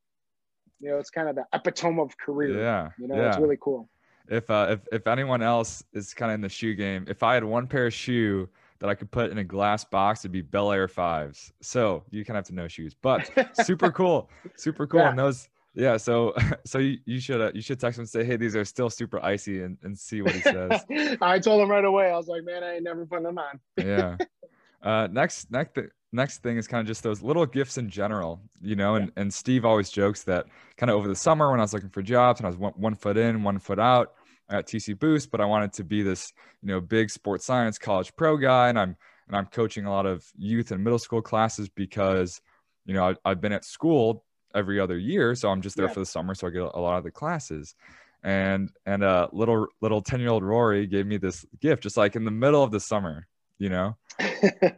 You 0.80 0.92
know, 0.92 0.98
it's 0.98 1.10
kind 1.10 1.28
of 1.28 1.36
the 1.36 1.46
epitome 1.54 2.00
of 2.00 2.18
career. 2.18 2.58
Yeah. 2.58 2.90
You 2.98 3.08
know, 3.08 3.16
yeah. 3.16 3.28
it's 3.30 3.38
really 3.38 3.58
cool. 3.62 3.90
if 4.30 4.50
uh 4.50 4.68
if, 4.72 4.80
if 4.92 5.08
anyone 5.08 5.42
else 5.42 5.84
is 5.94 6.14
kind 6.14 6.32
of 6.32 6.36
in 6.36 6.42
the 6.42 6.50
shoe 6.50 6.74
game 6.74 7.06
if 7.08 7.22
i 7.22 7.36
had 7.36 7.44
one 7.44 7.68
pair 7.68 7.86
of 7.86 7.94
shoe 7.94 8.50
that 8.80 8.90
i 8.90 8.96
could 8.96 9.12
put 9.12 9.30
in 9.30 9.38
a 9.38 9.44
glass 9.44 9.86
box 9.86 10.22
it'd 10.22 10.32
be 10.32 10.42
bel 10.42 10.72
air 10.72 10.88
fives 10.88 11.54
so 11.62 12.04
you 12.10 12.26
kind 12.26 12.36
of 12.36 12.40
have 12.44 12.48
to 12.48 12.56
know 12.56 12.68
shoes 12.68 12.96
but 13.04 13.30
super 13.64 13.92
cool 13.92 14.28
super 14.56 14.88
cool 14.88 15.00
Yeah. 15.04 15.10
and 15.12 15.20
those 15.20 15.48
yeah 15.76 15.98
so 15.98 16.34
so 16.66 16.80
you, 16.80 16.98
you 17.06 17.20
should 17.20 17.42
uh, 17.42 17.52
you 17.54 17.62
should 17.62 17.80
text 17.80 18.00
him 18.00 18.04
and 18.04 18.10
say 18.10 18.24
hey 18.24 18.38
these 18.38 18.56
are 18.56 18.66
still 18.66 18.90
super 18.90 19.24
icy 19.24 19.62
and, 19.64 19.78
and 19.84 19.98
see 19.98 20.22
what 20.22 20.34
he 20.34 20.42
says 20.42 20.84
I 21.22 21.40
told 21.40 21.62
him 21.62 21.70
right 21.70 21.86
away. 21.86 22.10
I 22.10 22.18
was 22.18 22.28
like, 22.28 22.44
man, 22.44 22.64
I 22.64 22.76
ain't 22.76 22.84
never 22.84 23.06
putting 23.06 23.24
them 23.24 23.38
on. 23.38 23.60
yeah 23.78 24.18
uh 24.84 25.08
next 25.12 25.52
next 25.52 25.78
next 26.12 26.42
thing 26.42 26.58
is 26.58 26.68
kind 26.68 26.82
of 26.82 26.88
just 26.88 27.04
those 27.04 27.22
little 27.22 27.46
gifts 27.46 27.78
in 27.78 27.90
general 27.90 28.40
you 28.62 28.76
know 28.76 28.96
and, 28.96 29.12
and 29.18 29.34
steve 29.34 29.66
always 29.66 29.90
jokes 29.90 30.24
that 30.24 30.46
kind 30.78 30.90
of 30.90 30.96
over 30.96 31.08
the 31.08 31.16
summer 31.16 31.52
when 31.52 31.60
i 31.60 31.64
was 31.64 31.74
looking 31.74 31.90
for 31.90 32.02
jobs 32.02 32.40
and 32.40 32.48
i 32.48 32.50
was 32.50 32.58
one, 32.58 32.74
one 32.76 32.96
foot 32.96 33.18
in 33.18 33.44
one 33.44 33.60
foot 33.60 33.80
out 33.80 34.14
at 34.50 34.68
tc 34.68 34.98
boost 34.98 35.32
but 35.32 35.42
i 35.42 35.46
wanted 35.46 35.74
to 35.74 35.84
be 35.84 36.04
this 36.04 36.32
you 36.62 36.70
know 36.70 36.80
big 36.80 37.10
sports 37.10 37.46
science 37.46 37.78
college 37.78 38.16
pro 38.16 38.38
guy 38.38 38.70
and 38.70 38.80
i'm 38.80 38.96
and 39.28 39.36
i'm 39.36 39.46
coaching 39.48 39.86
a 39.86 39.92
lot 39.92 40.06
of 40.06 40.24
youth 40.38 40.72
and 40.72 40.84
middle 40.84 41.00
school 41.00 41.22
classes 41.22 41.68
because 41.68 42.40
you 42.86 42.94
know 42.94 43.10
I, 43.10 43.16
i've 43.32 43.42
been 43.42 43.52
at 43.52 43.66
school 43.66 44.24
every 44.56 44.80
other 44.80 44.98
year 44.98 45.36
so 45.36 45.50
i'm 45.50 45.62
just 45.62 45.76
there 45.76 45.88
Yeah. 45.88 45.94
for 45.94 46.00
the 46.00 46.06
summer 46.06 46.34
so 46.34 46.48
i 46.48 46.50
get 46.50 46.62
a, 46.62 46.78
a 46.78 46.80
lot 46.80 46.98
of 46.98 47.04
the 47.04 47.12
classes. 47.12 47.76
And 48.24 48.72
and 48.88 49.04
uh 49.04 49.28
little 49.32 49.68
little 49.82 50.02
10 50.02 50.20
year 50.20 50.30
old 50.30 50.44
rory 50.44 50.88
gave 50.88 51.06
me 51.06 51.18
this 51.18 51.46
gift 51.62 51.84
just 51.84 51.96
like 51.96 52.16
in 52.16 52.26
the 52.26 52.32
middle 52.32 52.64
of 52.64 52.72
the 52.72 52.80
summer 52.80 53.28
you 53.60 53.70
know? 53.70 53.96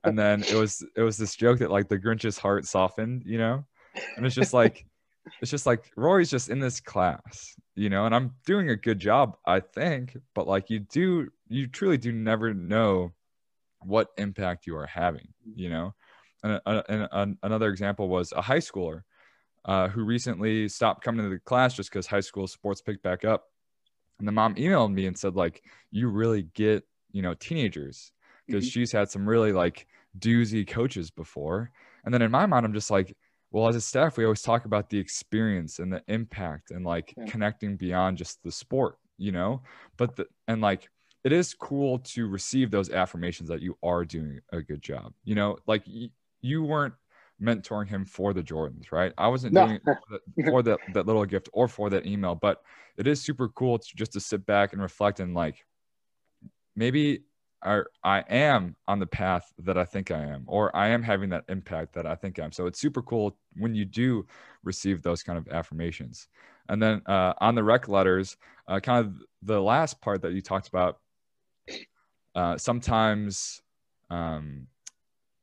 And 0.04 0.20
then 0.24 0.44
it 0.44 0.54
was 0.56 0.86
it 0.98 1.02
was 1.02 1.16
this 1.18 1.36
joke 1.36 1.60
that 1.60 1.72
like 1.72 1.88
the 1.88 1.98
grinch's 1.98 2.38
heart 2.38 2.66
softened 2.66 3.24
you 3.26 3.38
know? 3.38 3.66
And 4.18 4.26
it's 4.26 4.36
just 4.36 4.54
like 4.54 4.86
it's 5.42 5.50
just 5.52 5.66
like 5.66 5.90
rory's 5.96 6.30
just 6.30 6.50
in 6.50 6.60
this 6.60 6.82
class 6.82 7.56
you 7.76 7.90
know? 7.90 8.06
And 8.06 8.14
i'm 8.14 8.32
doing 8.46 8.70
a 8.70 8.76
good 8.76 9.00
job 9.00 9.38
i 9.46 9.62
think 9.62 10.18
but 10.36 10.46
like 10.46 10.70
you 10.70 10.80
do 10.80 11.30
you 11.48 11.68
truly 11.68 11.98
do 11.98 12.12
never 12.12 12.54
know 12.54 13.14
what 13.80 14.10
impact 14.18 14.68
you 14.68 14.76
are 14.76 14.88
having 14.88 15.30
you 15.56 15.70
know? 15.70 15.94
And, 16.44 16.60
and, 16.66 17.08
and 17.12 17.38
another 17.44 17.70
example 17.70 18.10
was 18.10 18.34
a 18.34 18.42
high 18.42 18.60
schooler 18.60 19.04
uh, 19.68 19.90
who 19.90 20.04
recently 20.04 20.68
stopped 20.70 21.04
coming 21.04 21.24
to 21.26 21.30
the 21.30 21.40
class 21.40 21.74
just 21.76 21.90
because 21.92 22.08
high 22.08 22.22
school 22.22 22.48
sports 22.48 22.82
picked 22.82 23.04
back 23.04 23.26
up 23.26 23.46
and 24.20 24.28
the 24.28 24.32
mom 24.32 24.56
emailed 24.56 24.94
me 24.94 25.06
and 25.06 25.18
said 25.18 25.36
like 25.36 25.64
you 25.92 26.10
really 26.10 26.44
get 26.44 26.84
you 27.12 27.22
know 27.22 27.34
teenagers 27.36 28.12
because 28.50 28.66
Mhm. 28.66 28.72
she's 28.72 28.92
had 28.92 29.10
some 29.10 29.28
really 29.28 29.52
like 29.52 29.88
doozy 30.20 30.68
coaches 30.68 31.12
before. 31.12 31.72
And 32.06 32.14
then 32.14 32.22
in 32.22 32.32
my 32.32 32.46
mind, 32.46 32.66
I'm 32.66 32.74
just 32.74 32.90
like, 32.90 33.16
well, 33.52 33.68
as 33.68 33.76
a 33.76 33.82
staff, 33.82 34.18
we 34.18 34.24
always 34.24 34.42
talk 34.42 34.66
about 34.66 34.90
the 34.90 34.98
experience 34.98 35.80
and 35.80 35.92
the 35.92 36.04
impact 36.08 36.72
and 36.72 36.86
like 36.86 37.18
Yeah. 37.18 37.26
connecting 37.26 37.76
beyond 37.78 38.18
just 38.18 38.42
the 38.44 38.52
sport, 38.52 38.98
you 39.18 39.32
know? 39.32 39.64
But 39.98 40.16
the, 40.16 40.28
and 40.48 40.62
like, 40.62 40.90
it 41.24 41.34
is 41.34 41.54
cool 41.54 42.00
to 42.00 42.28
receive 42.28 42.72
those 42.72 42.90
affirmations 42.90 43.50
that 43.50 43.62
you 43.62 43.78
are 43.84 44.06
doing 44.06 44.40
a 44.54 44.62
good 44.62 44.82
job. 44.82 45.14
You 45.24 45.36
know, 45.36 45.58
like 45.68 45.84
y- 45.88 46.10
you 46.40 46.64
weren't 46.64 46.94
mentoring 47.42 47.88
him 47.88 48.06
for 48.06 48.34
the 48.34 48.44
Jordans, 48.44 48.92
right? 48.92 49.14
I 49.18 49.28
wasn't 49.28 49.54
No. 49.54 49.64
doing 49.64 49.76
it 49.76 49.82
for, 49.84 49.98
the, 50.10 50.44
for 50.50 50.64
that, 50.64 50.80
that 50.94 51.06
little 51.06 51.26
gift 51.26 51.50
or 51.54 51.68
for 51.68 51.90
that 51.90 52.06
email, 52.06 52.36
but 52.36 52.62
it 52.98 53.08
is 53.08 53.22
super 53.22 53.50
cool 53.50 53.78
to 53.78 53.96
just 53.96 54.14
to 54.14 54.20
sit 54.20 54.46
back 54.46 54.74
and 54.74 54.82
reflect 54.82 55.20
and 55.20 55.34
like, 55.34 55.66
maybe 56.76 57.24
I, 57.64 57.82
I 58.04 58.20
am 58.30 58.76
on 58.88 59.00
the 59.00 59.08
path 59.08 59.52
that 59.60 59.78
I 59.78 59.86
think 59.86 60.12
I 60.12 60.24
am, 60.24 60.44
or 60.48 60.76
I 60.76 60.90
am 60.90 61.02
having 61.02 61.30
that 61.30 61.44
impact 61.50 61.94
that 61.94 62.06
I 62.06 62.16
think 62.16 62.40
I 62.40 62.46
am. 62.46 62.52
So 62.52 62.68
it's 62.68 62.80
super 62.80 63.02
cool 63.02 63.38
when 63.56 63.74
you 63.74 63.86
do 63.86 64.26
receive 64.64 65.02
those 65.02 65.24
kind 65.24 65.38
of 65.38 65.48
affirmations. 65.50 66.28
And 66.70 66.82
then 66.82 67.02
uh, 67.08 67.34
on 67.40 67.56
the 67.56 67.64
rec 67.64 67.88
letters, 67.88 68.38
uh, 68.68 68.80
kind 68.80 69.06
of 69.06 69.16
the 69.42 69.60
last 69.60 70.02
part 70.02 70.22
that 70.22 70.34
you 70.34 70.42
talked 70.42 70.68
about, 70.68 71.00
uh, 72.36 72.58
sometimes 72.58 73.62
um, 74.10 74.68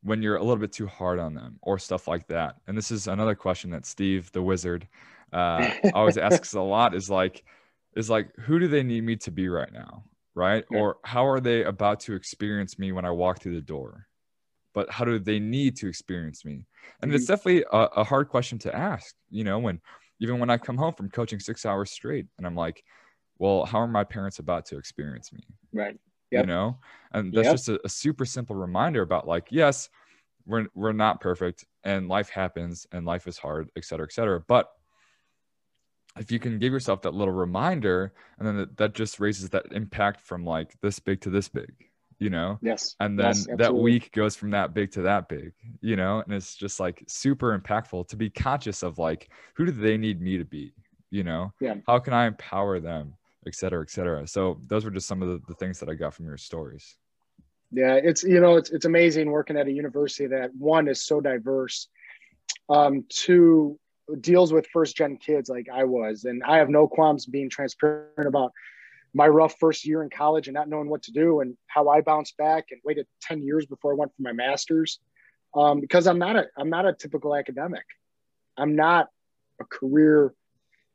when 0.05 0.21
you're 0.21 0.35
a 0.35 0.43
little 0.43 0.61
bit 0.61 0.71
too 0.71 0.85
hard 0.85 1.17
on 1.17 1.33
them 1.33 1.57
or 1.63 1.79
stuff 1.79 2.07
like 2.07 2.27
that. 2.27 2.57
And 2.67 2.77
this 2.77 2.91
is 2.91 3.07
another 3.07 3.33
question 3.33 3.71
that 3.71 3.87
Steve, 3.87 4.31
the 4.31 4.41
wizard, 4.41 4.87
uh, 5.33 5.71
always 5.93 6.17
asks 6.17 6.53
a 6.53 6.61
lot 6.61 6.93
is 6.93 7.09
like, 7.09 7.43
is 7.95 8.07
like, 8.07 8.29
who 8.37 8.59
do 8.59 8.67
they 8.67 8.83
need 8.83 9.03
me 9.03 9.15
to 9.15 9.31
be 9.31 9.49
right 9.49 9.73
now? 9.73 10.03
Right. 10.35 10.63
Yeah. 10.69 10.79
Or 10.79 10.97
how 11.03 11.25
are 11.25 11.39
they 11.39 11.63
about 11.63 12.01
to 12.01 12.13
experience 12.13 12.77
me 12.77 12.91
when 12.91 13.03
I 13.03 13.09
walk 13.09 13.41
through 13.41 13.55
the 13.55 13.61
door? 13.61 14.05
But 14.75 14.91
how 14.91 15.05
do 15.05 15.17
they 15.17 15.39
need 15.39 15.75
to 15.77 15.87
experience 15.87 16.45
me? 16.45 16.67
And 17.01 17.11
it's 17.11 17.25
definitely 17.25 17.65
a, 17.71 17.77
a 17.77 18.03
hard 18.03 18.29
question 18.29 18.59
to 18.59 18.75
ask, 18.75 19.15
you 19.31 19.43
know, 19.43 19.57
when 19.57 19.81
even 20.19 20.37
when 20.39 20.51
I 20.51 20.57
come 20.57 20.77
home 20.77 20.93
from 20.93 21.09
coaching 21.09 21.39
six 21.39 21.65
hours 21.65 21.89
straight 21.89 22.27
and 22.37 22.45
I'm 22.45 22.55
like, 22.55 22.83
well, 23.39 23.65
how 23.65 23.79
are 23.79 23.87
my 23.87 24.03
parents 24.03 24.37
about 24.37 24.65
to 24.67 24.77
experience 24.77 25.33
me? 25.33 25.43
right. 25.73 25.97
You 26.31 26.45
know? 26.45 26.77
And 27.13 27.33
that's 27.33 27.47
Yep. 27.47 27.55
just 27.55 27.69
a, 27.69 27.79
a 27.85 27.89
super 27.89 28.25
simple 28.25 28.55
reminder 28.55 29.01
about 29.01 29.27
like 29.27 29.47
yes 29.51 29.89
we're 30.45 30.67
we're 30.75 30.93
not 30.93 31.21
perfect 31.21 31.65
and 31.83 32.07
life 32.07 32.29
happens 32.29 32.87
and 32.91 33.05
life 33.05 33.27
is 33.27 33.37
hard 33.37 33.69
et 33.75 33.85
cetera 33.85 34.05
et 34.05 34.13
cetera. 34.13 34.39
But 34.41 34.69
if 36.17 36.31
you 36.31 36.39
can 36.39 36.59
give 36.59 36.71
yourself 36.71 37.01
that 37.01 37.13
little 37.13 37.33
reminder 37.33 38.13
and 38.39 38.47
then 38.47 38.57
that, 38.57 38.77
that 38.77 38.93
just 38.93 39.19
raises 39.19 39.49
that 39.49 39.65
impact 39.71 40.21
from 40.21 40.45
like 40.45 40.79
this 40.81 40.99
big 40.99 41.21
to 41.21 41.29
this 41.29 41.49
big 41.49 41.73
you 42.19 42.29
know? 42.29 42.57
Yes. 42.61 42.95
and 43.01 43.19
then 43.19 43.35
Yes, 43.35 43.47
that 43.57 43.75
week 43.75 44.13
goes 44.13 44.37
from 44.37 44.49
that 44.51 44.73
big 44.73 44.91
to 44.91 45.01
that 45.01 45.27
big 45.27 45.51
you 45.81 45.95
know? 45.95 46.21
And 46.21 46.33
it's 46.33 46.55
just 46.55 46.79
like 46.79 47.03
super 47.07 47.57
impactful 47.57 48.07
to 48.07 48.15
be 48.15 48.29
conscious 48.29 48.83
of 48.83 48.97
like 48.97 49.29
who 49.55 49.65
do 49.65 49.71
they 49.71 49.97
need 49.97 50.21
me 50.21 50.37
to 50.37 50.45
be 50.45 50.73
you 51.11 51.23
know? 51.23 51.51
Yeah. 51.59 51.75
how 51.87 51.99
can 51.99 52.13
i 52.13 52.25
empower 52.27 52.79
them 52.79 53.15
et 53.47 53.55
cetera 53.55 53.81
et 53.81 53.89
cetera. 53.89 54.27
So 54.27 54.59
those 54.67 54.85
were 54.85 54.91
just 54.91 55.07
some 55.07 55.21
of 55.21 55.27
the, 55.27 55.41
the 55.47 55.53
things 55.53 55.79
that 55.79 55.89
i 55.89 55.93
got 55.93 56.13
from 56.13 56.25
your 56.25 56.37
stories. 56.37 56.97
Yeah, 57.71 57.95
it's 57.95 58.23
you 58.23 58.39
know 58.39 58.55
it's 58.55 58.69
it's 58.69 58.85
amazing 58.85 59.29
working 59.29 59.57
at 59.57 59.67
a 59.67 59.71
university 59.71 60.27
that 60.27 60.51
one 60.55 60.87
is 60.87 61.03
so 61.05 61.19
diverse, 61.19 61.87
um, 62.69 63.03
two 63.09 63.79
deals 64.21 64.53
with 64.53 64.67
first 64.67 64.95
gen 64.95 65.17
kids 65.17 65.49
like 65.49 65.67
I 65.73 65.83
was, 65.83 66.25
and 66.25 66.43
I 66.43 66.57
have 66.57 66.69
no 66.69 66.87
qualms 66.87 67.25
being 67.25 67.49
transparent 67.49 68.27
about 68.27 68.51
my 69.13 69.27
rough 69.27 69.55
first 69.59 69.85
year 69.85 70.03
in 70.03 70.09
college 70.09 70.47
and 70.47 70.53
not 70.53 70.69
knowing 70.69 70.89
what 70.89 71.03
to 71.03 71.11
do 71.11 71.39
and 71.41 71.57
how 71.67 71.89
I 71.89 72.01
bounced 72.01 72.37
back 72.37 72.65
and 72.71 72.79
waited 72.85 73.07
ten 73.21 73.41
years 73.41 73.65
before 73.65 73.93
I 73.93 73.95
went 73.95 74.11
for 74.15 74.21
my 74.21 74.33
master's, 74.33 74.99
um, 75.55 75.81
because 75.81 76.07
I'm 76.07 76.19
not 76.19 76.35
a 76.35 76.45
I'm 76.57 76.69
not 76.69 76.85
a 76.85 76.93
typical 76.93 77.35
academic, 77.35 77.85
I'm 78.57 78.75
not 78.75 79.09
a 79.59 79.65
career, 79.65 80.33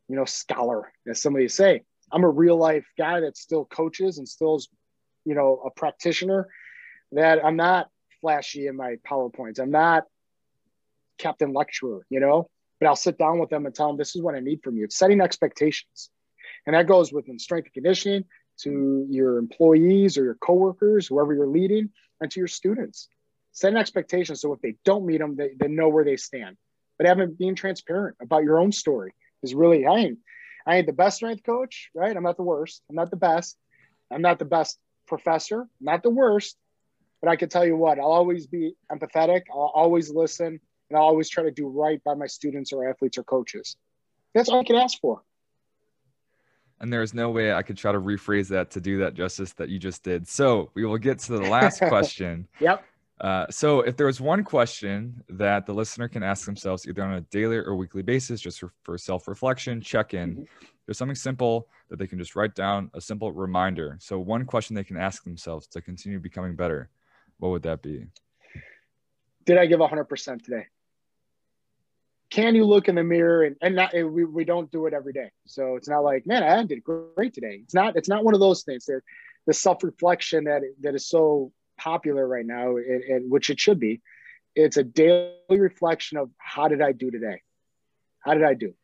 you 0.09 0.17
know, 0.17 0.25
scholar 0.25 0.93
as 1.09 1.21
somebody 1.21 1.49
say. 1.49 1.83
I'm 2.13 2.25
a 2.25 2.29
real 2.29 2.57
life 2.57 2.87
guy 2.99 3.21
that 3.21 3.37
still 3.37 3.65
coaches 3.65 4.19
and 4.19 4.29
still 4.29 4.57
is, 4.57 4.69
you 5.25 5.35
know, 5.35 5.63
a 5.65 5.71
practitioner 5.71 6.49
that 7.13 7.45
I'm 7.45 7.57
not 7.57 7.89
flashy 8.21 8.67
in 8.67 8.77
my 8.77 8.97
PowerPoints. 9.09 9.61
I'm 9.61 9.71
not 9.71 10.05
captain 11.19 11.53
lecturer, 11.53 12.05
you 12.09 12.21
know, 12.21 12.49
but 12.79 12.87
I'll 12.87 12.97
sit 12.97 13.19
down 13.19 13.39
with 13.39 13.51
them 13.51 13.67
and 13.67 13.75
tell 13.75 13.89
them 13.89 13.97
this 13.97 14.17
is 14.17 14.23
what 14.23 14.35
I 14.35 14.41
need 14.41 14.63
from 14.63 14.77
you. 14.77 14.85
It's 14.85 14.97
setting 14.97 15.21
expectations. 15.21 16.11
And 16.67 16.75
that 16.75 16.87
goes 16.87 17.13
within 17.13 17.39
strength 17.39 17.67
and 17.67 17.75
conditioning 17.75 18.25
to 18.63 19.07
your 19.09 19.39
employees 19.39 20.19
or 20.19 20.25
your 20.25 20.35
coworkers, 20.35 21.07
whoever 21.07 21.33
you're 21.33 21.47
leading, 21.47 21.91
and 22.21 22.31
to 22.31 22.41
your 22.41 22.49
students. 22.49 23.09
Setting 23.53 23.79
expectations 23.79 24.41
so 24.41 24.53
if 24.53 24.61
they 24.61 24.77
don't 24.85 25.07
meet 25.07 25.19
them, 25.19 25.37
they, 25.37 25.51
they 25.59 25.69
know 25.69 25.89
where 25.89 26.05
they 26.05 26.17
stand. 26.17 26.57
But 26.99 27.07
having 27.07 27.35
being 27.35 27.55
transparent 27.55 28.17
about 28.21 28.45
your 28.45 28.59
own 28.59 28.73
story 28.73 29.15
is 29.43 29.55
really 29.55 29.87
I 29.87 29.97
ain't 29.97 30.19
I 30.67 30.77
ain't 30.77 30.87
the 30.87 30.93
best 30.93 31.17
strength 31.17 31.45
coach, 31.45 31.91
right? 31.95 32.17
I'm 32.17 32.23
not 32.23 32.37
the 32.37 32.43
worst. 32.43 32.83
I'm 32.89 32.97
not 32.97 33.11
the 33.11 33.17
best. 33.17 33.57
I'm 34.11 34.23
not 34.23 34.39
the 34.39 34.45
best 34.45 34.79
professor, 35.07 35.67
not 35.81 36.03
the 36.03 36.11
worst, 36.11 36.57
but 37.21 37.31
I 37.31 37.37
can 37.37 37.49
tell 37.49 37.67
you 37.67 37.77
what, 37.77 37.99
I'll 37.99 38.13
always 38.13 38.47
be 38.47 38.75
empathetic. 38.91 39.43
I'll 39.53 39.73
always 39.75 40.11
listen 40.11 40.61
and 40.89 40.97
I'll 40.97 41.05
always 41.05 41.29
try 41.29 41.45
to 41.45 41.51
do 41.51 41.69
right 41.69 42.03
by 42.05 42.15
my 42.15 42.27
students 42.27 42.73
or 42.73 42.89
athletes 42.89 43.19
or 43.19 43.25
coaches. 43.25 43.77
That's 44.35 44.49
all 44.49 44.61
I 44.61 44.65
can 44.65 44.77
ask 44.77 44.99
for. 45.01 45.23
And 46.81 46.91
there's 46.91 47.13
no 47.13 47.31
way 47.31 47.53
I 47.53 47.63
could 47.63 47.77
try 47.77 47.93
to 47.93 48.01
rephrase 48.01 48.49
that 48.49 48.71
to 48.71 48.81
do 48.81 48.99
that 48.99 49.15
justice 49.15 49.53
that 49.55 49.69
you 49.69 49.79
just 49.79 50.03
did. 50.03 50.27
So 50.27 50.71
we 50.75 50.87
will 50.87 50.97
get 50.97 51.19
to 51.21 51.33
the 51.33 51.43
last 51.43 51.81
question. 51.89 52.49
Yep. 52.59 52.83
Uh, 53.21 53.45
so 53.51 53.81
if 53.81 53.97
there 53.97 54.07
was 54.07 54.21
one 54.21 54.43
question 54.43 55.23
that 55.29 55.67
the 55.67 55.75
listener 55.75 56.09
can 56.09 56.23
ask 56.23 56.47
themselves 56.47 56.87
either 56.87 57.03
on 57.03 57.15
a 57.15 57.21
daily 57.23 57.57
or 57.57 57.77
weekly 57.77 58.03
basis, 58.03 58.41
just 58.41 58.59
for, 58.61 58.73
for 58.83 58.97
self-reflection, 58.97 59.81
check-in, 59.83 60.33
mm-hmm. 60.33 60.43
there's 60.87 60.97
something 60.97 61.15
simple 61.15 61.69
that 61.91 61.99
they 61.99 62.07
can 62.07 62.19
just 62.19 62.35
write 62.35 62.55
down, 62.55 62.91
a 62.95 63.01
simple 63.01 63.31
reminder. 63.31 63.99
So 64.01 64.19
one 64.19 64.47
question 64.47 64.75
they 64.75 64.85
can 64.85 64.97
ask 64.97 65.23
themselves 65.23 65.67
to 65.69 65.83
continue 65.83 66.19
becoming 66.19 66.57
better, 66.57 66.89
what 67.39 67.51
would 67.51 67.63
that 67.65 67.83
be? 67.83 68.07
Did 69.45 69.59
I 69.59 69.67
give 69.67 69.81
100% 69.81 70.43
today? 70.43 70.67
Can 72.31 72.55
you 72.55 72.65
look 72.65 72.89
in 72.89 72.95
the 72.95 73.03
mirror 73.03 73.43
and, 73.43 73.57
and 73.61 73.75
not, 73.75 73.93
we, 73.93 74.25
we 74.25 74.45
don't 74.45 74.71
do 74.71 74.87
it 74.87 74.95
every 74.95 75.13
day. 75.13 75.31
So 75.47 75.77
it's 75.77 75.89
not 75.89 76.05
like, 76.05 76.27
man, 76.27 76.43
I 76.43 76.63
did 76.65 76.85
great 76.85 77.35
today. 77.35 77.61
It's 77.65 77.75
not, 77.75 77.97
it's 77.97 78.09
not 78.09 78.25
one 78.25 78.35
of 78.35 78.41
those 78.41 78.63
things 78.63 78.87
that 78.87 79.03
the 79.47 79.53
self-reflection 79.53 80.45
that, 80.45 80.63
that 80.81 80.95
is 80.95 81.09
so 81.09 81.53
popular 81.81 82.27
right 82.27 82.47
now, 82.47 82.77
and, 82.77 83.31
which 83.31 83.51
it 83.51 83.59
should 83.59 83.81
be. 83.81 84.01
It's 84.55 84.77
a 84.77 84.85
daily 84.85 85.35
reflection 85.51 86.19
of 86.19 86.31
how 86.39 86.69
did 86.69 86.83
I 86.83 86.93
do 86.93 87.11
today? 87.11 87.43
How 88.21 88.35
did 88.35 88.45
I 88.45 88.55
do? 88.55 88.75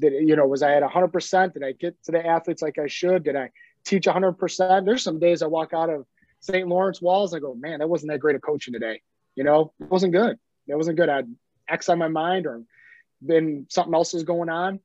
Did 0.00 0.12
you 0.28 0.36
know 0.36 0.46
was 0.46 0.62
I 0.62 0.74
at 0.74 0.82
100? 0.82 1.08
percent 1.08 1.54
Did 1.54 1.64
I 1.64 1.72
get 1.72 2.02
to 2.04 2.12
the 2.12 2.24
athletes 2.24 2.62
like 2.62 2.78
I 2.78 2.86
should? 2.86 3.24
Did 3.24 3.36
I 3.36 3.50
teach 3.84 4.06
100? 4.06 4.32
percent 4.32 4.86
There's 4.86 5.02
some 5.02 5.18
days 5.18 5.42
I 5.42 5.46
walk 5.46 5.72
out 5.74 5.90
of 5.90 6.06
St. 6.40 6.66
Laurence 6.68 7.02
walls. 7.02 7.34
I 7.34 7.40
go, 7.40 7.54
man, 7.54 7.80
that 7.80 7.88
wasn't 7.88 8.12
that 8.12 8.20
great 8.20 8.36
a 8.36 8.40
coaching 8.40 8.72
today. 8.72 9.02
You 9.34 9.44
know, 9.44 9.72
it 9.80 9.90
wasn't 9.90 10.12
good. 10.12 10.38
It 10.68 10.76
wasn't 10.76 10.96
good. 10.96 11.08
I 11.08 11.16
had 11.16 11.34
X 11.68 11.88
on 11.88 11.98
my 11.98 12.08
mind, 12.08 12.46
or 12.46 12.62
been 13.24 13.66
something 13.68 13.94
else 13.94 14.14
is 14.14 14.22
going 14.22 14.48
on, 14.48 14.80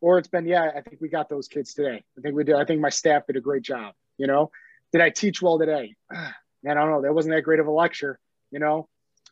or 0.00 0.18
it's 0.18 0.28
been, 0.28 0.46
yeah, 0.46 0.70
I 0.76 0.80
think 0.80 1.00
we 1.00 1.08
got 1.08 1.28
those 1.28 1.48
kids 1.48 1.74
today. 1.74 2.02
I 2.16 2.20
think 2.20 2.34
we 2.34 2.44
did. 2.44 2.54
I 2.54 2.64
think 2.64 2.80
my 2.80 2.90
staff 2.90 3.26
did 3.26 3.36
a 3.36 3.40
great 3.40 3.62
job. 3.62 3.94
You 4.16 4.26
know, 4.26 4.50
did 4.92 5.00
I 5.00 5.10
teach 5.10 5.42
well 5.42 5.58
today? 5.58 5.96
man, 6.62 6.76
I 6.78 6.82
don't 6.82 6.90
know, 6.90 7.02
that 7.02 7.14
wasn't 7.14 7.34
that 7.34 7.42
great 7.42 7.60
of 7.60 7.66
a 7.66 7.70
lecture, 7.70 8.18
you 8.50 8.58
know? 8.58 8.88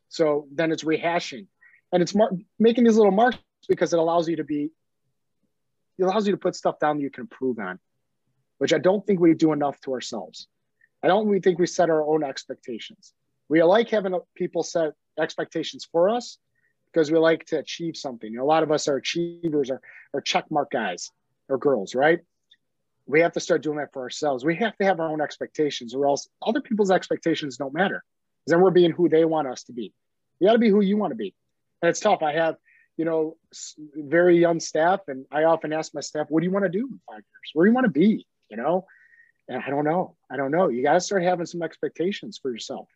So 0.08 0.46
then 0.52 0.72
it's 0.72 0.84
rehashing 0.84 1.46
and 1.92 2.02
it's 2.02 2.14
mar- 2.14 2.32
making 2.58 2.84
these 2.84 2.96
little 2.96 3.12
marks 3.12 3.38
because 3.68 3.92
it 3.92 3.98
allows 3.98 4.28
you 4.28 4.36
to 4.36 4.44
be, 4.44 4.70
it 5.98 6.02
allows 6.02 6.26
you 6.26 6.32
to 6.32 6.38
put 6.38 6.54
stuff 6.54 6.78
down 6.78 6.96
that 6.96 7.02
you 7.02 7.10
can 7.10 7.22
improve 7.22 7.58
on, 7.58 7.78
which 8.58 8.72
I 8.72 8.78
don't 8.78 9.06
think 9.06 9.20
we 9.20 9.34
do 9.34 9.52
enough 9.52 9.80
to 9.82 9.92
ourselves. 9.92 10.46
I 11.02 11.08
don't 11.08 11.40
think 11.40 11.58
we 11.58 11.66
set 11.66 11.90
our 11.90 12.02
own 12.02 12.22
expectations. 12.24 13.12
We 13.48 13.62
like 13.62 13.90
having 13.90 14.18
people 14.34 14.62
set 14.62 14.92
expectations 15.18 15.86
for 15.90 16.10
us 16.10 16.38
because 16.92 17.10
we 17.10 17.18
like 17.18 17.44
to 17.46 17.58
achieve 17.58 17.96
something. 17.96 18.30
You 18.32 18.38
know, 18.38 18.44
a 18.44 18.46
lot 18.46 18.62
of 18.62 18.72
us 18.72 18.88
are 18.88 18.96
achievers 18.96 19.70
or, 19.70 19.80
or 20.12 20.20
check 20.20 20.46
mark 20.50 20.70
guys 20.70 21.10
or 21.48 21.58
girls, 21.58 21.94
right? 21.94 22.20
We 23.06 23.20
have 23.20 23.32
to 23.32 23.40
start 23.40 23.62
doing 23.62 23.78
that 23.78 23.92
for 23.92 24.02
ourselves. 24.02 24.44
We 24.44 24.56
have 24.56 24.76
to 24.78 24.84
have 24.84 25.00
our 25.00 25.08
own 25.08 25.20
expectations, 25.20 25.94
or 25.94 26.06
else 26.06 26.28
other 26.42 26.60
people's 26.60 26.90
expectations 26.90 27.56
don't 27.56 27.72
matter. 27.72 28.04
Then 28.46 28.60
we're 28.60 28.70
being 28.70 28.92
who 28.92 29.08
they 29.08 29.24
want 29.24 29.48
us 29.48 29.64
to 29.64 29.72
be. 29.72 29.92
You 30.38 30.48
got 30.48 30.54
to 30.54 30.58
be 30.58 30.68
who 30.68 30.80
you 30.80 30.96
want 30.96 31.12
to 31.12 31.16
be, 31.16 31.34
and 31.82 31.88
it's 31.88 32.00
tough. 32.00 32.22
I 32.22 32.32
have, 32.32 32.56
you 32.96 33.04
know, 33.04 33.36
very 33.94 34.38
young 34.38 34.60
staff, 34.60 35.00
and 35.08 35.24
I 35.30 35.44
often 35.44 35.72
ask 35.72 35.94
my 35.94 36.00
staff, 36.00 36.26
"What 36.28 36.40
do 36.40 36.46
you 36.46 36.52
want 36.52 36.64
to 36.64 36.68
do 36.68 36.86
in 36.86 37.00
five 37.08 37.16
years? 37.16 37.50
Where 37.54 37.66
do 37.66 37.70
you 37.70 37.74
want 37.74 37.86
to 37.86 37.90
be?" 37.90 38.26
You 38.50 38.56
know, 38.56 38.86
and 39.48 39.62
I 39.62 39.70
don't 39.70 39.84
know. 39.84 40.16
I 40.30 40.36
don't 40.36 40.50
know. 40.50 40.68
You 40.68 40.82
got 40.82 40.94
to 40.94 41.00
start 41.00 41.22
having 41.22 41.46
some 41.46 41.62
expectations 41.62 42.38
for 42.38 42.50
yourself. 42.50 42.88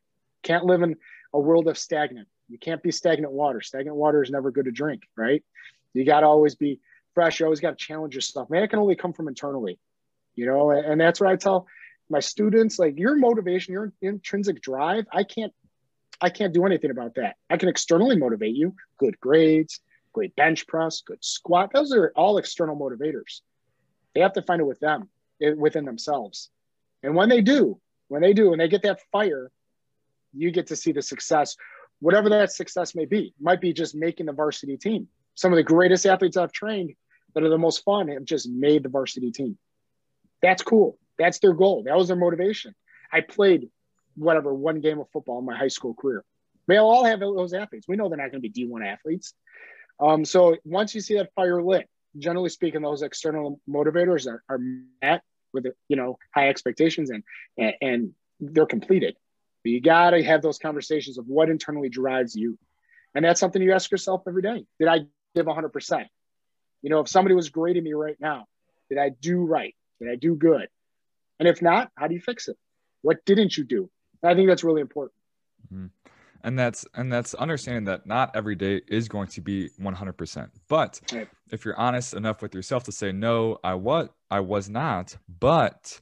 Can't 0.42 0.64
live 0.64 0.82
in 0.82 0.96
a 1.32 1.38
world 1.38 1.68
of 1.68 1.78
stagnant. 1.78 2.28
You 2.48 2.58
can't 2.58 2.82
be 2.82 2.90
stagnant 2.90 3.32
water. 3.32 3.61
Stagnant 3.61 3.96
water 3.96 4.22
is 4.22 4.30
never 4.30 4.50
good 4.50 4.64
to 4.64 4.72
drink, 4.72 5.02
right? 5.16 5.44
You 5.94 6.04
got 6.04 6.20
to 6.20 6.26
always 6.26 6.54
be 6.54 6.80
fresh. 7.14 7.40
You 7.40 7.46
always 7.46 7.61
got 7.61 7.78
to 7.78 7.84
challenge 7.84 8.14
yourself. 8.14 8.50
Man, 8.50 8.62
it 8.62 8.68
can 8.68 8.78
only 8.78 8.96
come 8.96 9.12
from 9.12 9.28
internally 9.28 9.78
you 10.41 10.47
know 10.47 10.70
and 10.70 10.99
that's 10.99 11.20
what 11.20 11.28
i 11.28 11.36
tell 11.36 11.66
my 12.09 12.18
students 12.18 12.78
like 12.78 12.99
your 12.99 13.14
motivation 13.14 13.74
your 13.74 13.93
intrinsic 14.01 14.61
drive 14.62 15.05
i 15.12 15.22
can't 15.22 15.53
i 16.22 16.30
can't 16.30 16.55
do 16.55 16.64
anything 16.66 16.91
about 16.91 17.14
that. 17.14 17.36
I 17.49 17.57
can 17.57 17.68
externally 17.68 18.16
motivate 18.16 18.55
you. 18.55 18.74
Good 18.99 19.18
grades 19.20 19.80
great 20.12 20.34
bench 20.34 20.66
press 20.66 21.03
good 21.07 21.22
squat. 21.24 21.70
Those 21.72 21.93
are 21.93 22.12
all 22.16 22.38
external 22.38 22.76
motivators. 22.76 23.43
They 24.14 24.22
have 24.22 24.32
to 24.32 24.43
find 24.43 24.61
it 24.61 24.64
with 24.64 24.80
them 24.80 25.09
within 25.57 25.84
themselves. 25.84 26.51
And 27.03 27.14
when 27.14 27.28
they 27.28 27.43
do 27.43 27.80
when 28.09 28.22
they 28.22 28.32
do 28.32 28.53
and 28.53 28.61
they 28.61 28.68
get 28.68 28.82
that 28.82 29.01
fire 29.12 29.51
you 30.32 30.51
get 30.51 30.68
to 30.68 30.76
see 30.76 30.93
the 30.93 31.03
success 31.03 31.57
whatever 32.01 32.30
that 32.30 32.51
success 32.51 32.95
may 32.95 33.05
be. 33.05 33.26
It 33.26 33.43
might 33.43 33.61
be 33.61 33.74
just 33.74 33.95
making 33.95 34.26
the 34.26 34.32
varsity 34.32 34.78
team. 34.78 35.07
Some 35.34 35.53
of 35.53 35.57
the 35.57 35.62
greatest 35.74 36.07
athletes 36.07 36.38
i've 36.38 36.53
trained 36.53 36.95
that 37.34 37.45
are 37.45 37.49
the 37.49 37.59
most 37.59 37.84
fun 37.84 38.09
have 38.09 38.24
just 38.24 38.49
made 38.49 38.82
the 38.82 38.88
varsity 38.88 39.30
team 39.30 39.57
that's 40.43 40.62
cool. 40.62 40.99
That's 41.18 41.38
their 41.38 41.53
goal. 41.53 41.84
That 41.84 41.97
was 41.97 42.09
their 42.09 42.16
motivation. 42.16 42.74
I 43.12 43.20
played 43.20 43.68
whatever 44.16 44.53
one 44.55 44.80
game 44.80 44.99
of 45.01 45.09
football 45.12 45.38
in 45.38 45.45
my 45.45 45.57
high 45.57 45.68
school 45.68 45.95
career. 45.95 46.24
They'll 46.66 46.84
all 46.84 47.05
have 47.05 47.20
those 47.20 47.53
athletes. 47.53 47.86
We 47.88 47.97
know 47.97 48.09
they're 48.09 48.18
not 48.18 48.30
going 48.30 48.43
to 48.43 48.49
be 48.49 48.66
D1 48.66 48.86
athletes. 48.86 49.34
Um, 49.99 50.24
so 50.24 50.57
once 50.64 50.95
you 50.95 51.01
see 51.01 51.14
that 51.14 51.32
fire 51.34 51.62
lit, 51.62 51.88
generally 52.16 52.49
speaking, 52.49 52.82
those 52.82 53.03
external 53.03 53.61
motivators 53.68 54.26
are, 54.26 54.43
are 54.49 54.61
met 55.03 55.22
with 55.53 55.66
you 55.88 55.97
know 55.97 56.18
high 56.34 56.49
expectations 56.49 57.11
and 57.11 57.22
and, 57.59 57.74
and 57.80 58.14
they're 58.41 58.66
completed. 58.66 59.16
But 59.62 59.70
you 59.70 59.80
got 59.80 60.11
to 60.11 60.22
have 60.22 60.43
those 60.43 60.59
conversations 60.59 61.18
of 61.18 61.26
what 61.26 61.51
internally 61.51 61.88
drives 61.88 62.34
you, 62.34 62.59
and 63.14 63.24
that's 63.24 63.41
something 63.41 63.61
you 63.61 63.72
ask 63.72 63.91
yourself 63.91 64.22
every 64.26 64.43
day. 64.43 64.64
Did 64.78 64.88
I 64.88 65.01
give 65.34 65.47
100 65.47 65.68
percent? 65.70 66.09
You 66.82 66.91
know, 66.91 67.01
if 67.01 67.09
somebody 67.09 67.34
was 67.34 67.51
grading 67.51 67.84
me 67.84 67.93
right 67.93 68.16
now, 68.18 68.47
did 68.88 68.99
I 68.99 69.11
do 69.11 69.45
right? 69.45 69.74
Did 70.01 70.11
I 70.11 70.16
do 70.16 70.34
good? 70.34 70.68
And 71.38 71.48
if 71.48 71.62
not, 71.62 71.90
how 71.94 72.09
do 72.09 72.14
you 72.14 72.20
fix 72.20 72.48
it? 72.48 72.57
What 73.03 73.24
didn't 73.24 73.57
you 73.57 73.64
do? 73.64 73.90
I 74.22 74.34
think 74.34 74.48
that's 74.48 74.64
really 74.64 74.80
important. 74.80 75.14
Mm-hmm. 75.72 75.86
And 76.42 76.59
that's 76.59 76.86
and 76.94 77.12
that's 77.12 77.34
understanding 77.34 77.84
that 77.84 78.07
not 78.07 78.34
every 78.34 78.55
day 78.55 78.80
is 78.88 79.09
going 79.09 79.28
to 79.28 79.42
be 79.42 79.68
100%. 79.80 80.48
But 80.68 81.01
right. 81.12 81.28
if 81.51 81.64
you're 81.64 81.78
honest 81.78 82.14
enough 82.14 82.40
with 82.40 82.55
yourself 82.55 82.84
to 82.84 82.92
say 82.92 83.12
no, 83.12 83.59
I 83.62 83.74
what 83.74 84.14
I 84.30 84.40
was 84.40 84.70
not, 84.70 85.16
but 85.38 86.01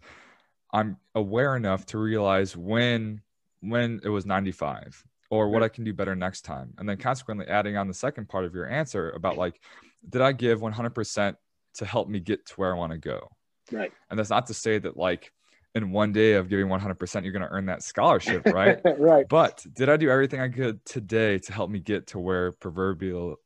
I'm 0.72 0.96
aware 1.14 1.56
enough 1.56 1.86
to 1.86 1.98
realize 1.98 2.56
when 2.56 3.20
when 3.60 4.00
it 4.04 4.08
was 4.08 4.26
95 4.26 5.04
or 5.30 5.48
what 5.48 5.64
I 5.64 5.68
can 5.68 5.82
do 5.82 5.92
better 5.92 6.14
next 6.14 6.42
time. 6.42 6.72
And 6.78 6.88
then 6.88 6.98
consequently 6.98 7.46
adding 7.48 7.76
on 7.76 7.88
the 7.88 7.94
second 7.94 8.28
part 8.28 8.44
of 8.44 8.54
your 8.54 8.68
answer 8.68 9.10
about 9.10 9.36
like 9.36 9.60
did 10.08 10.22
I 10.22 10.30
give 10.30 10.60
100% 10.60 11.34
to 11.74 11.84
help 11.84 12.08
me 12.08 12.20
get 12.20 12.46
to 12.46 12.54
where 12.54 12.72
I 12.72 12.78
want 12.78 12.92
to 12.92 12.98
go? 12.98 13.28
Right. 13.72 13.92
And 14.10 14.18
that's 14.18 14.30
not 14.30 14.46
to 14.46 14.54
say 14.54 14.78
that 14.78 14.96
like 14.96 15.32
in 15.74 15.90
one 15.90 16.12
day 16.12 16.34
of 16.34 16.48
giving 16.48 16.66
100%, 16.66 17.22
you're 17.22 17.32
going 17.32 17.42
to 17.42 17.48
earn 17.48 17.66
that 17.66 17.82
scholarship, 17.82 18.46
right? 18.52 18.80
right. 18.98 19.26
But 19.28 19.64
did 19.74 19.88
I 19.88 19.96
do 19.96 20.10
everything 20.10 20.40
I 20.40 20.48
could 20.48 20.84
today 20.84 21.38
to 21.38 21.52
help 21.52 21.70
me 21.70 21.78
get 21.78 22.08
to 22.08 22.18
where 22.18 22.52
proverbial 22.52 23.36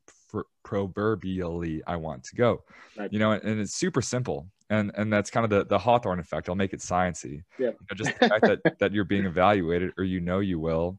proverbially 0.65 1.83
I 1.87 1.97
want 1.97 2.25
to 2.25 2.37
go? 2.37 2.63
Right. 2.97 3.13
You 3.13 3.19
know, 3.19 3.33
and, 3.33 3.43
and, 3.43 3.61
it's 3.61 3.75
super 3.75 4.01
simple. 4.01 4.49
And, 4.71 4.91
and 4.95 5.13
that's 5.13 5.31
kind 5.31 5.45
of 5.45 5.51
the, 5.51 5.67
the 5.67 5.79
Hawthorne 5.79 6.19
effect. 6.19 6.49
I'll 6.49 6.55
make 6.55 6.73
it 6.73 6.81
sciencey. 6.81 7.43
Yeah. 7.59 7.69
You 7.69 7.73
know, 7.91 7.95
just 7.97 8.19
the 8.19 8.29
fact 8.29 8.43
that, 8.43 8.79
that 8.79 8.93
you're 8.93 9.05
being 9.05 9.27
evaluated 9.27 9.93
or 9.99 10.05
you 10.05 10.21
know 10.21 10.39
you 10.39 10.59
will, 10.59 10.99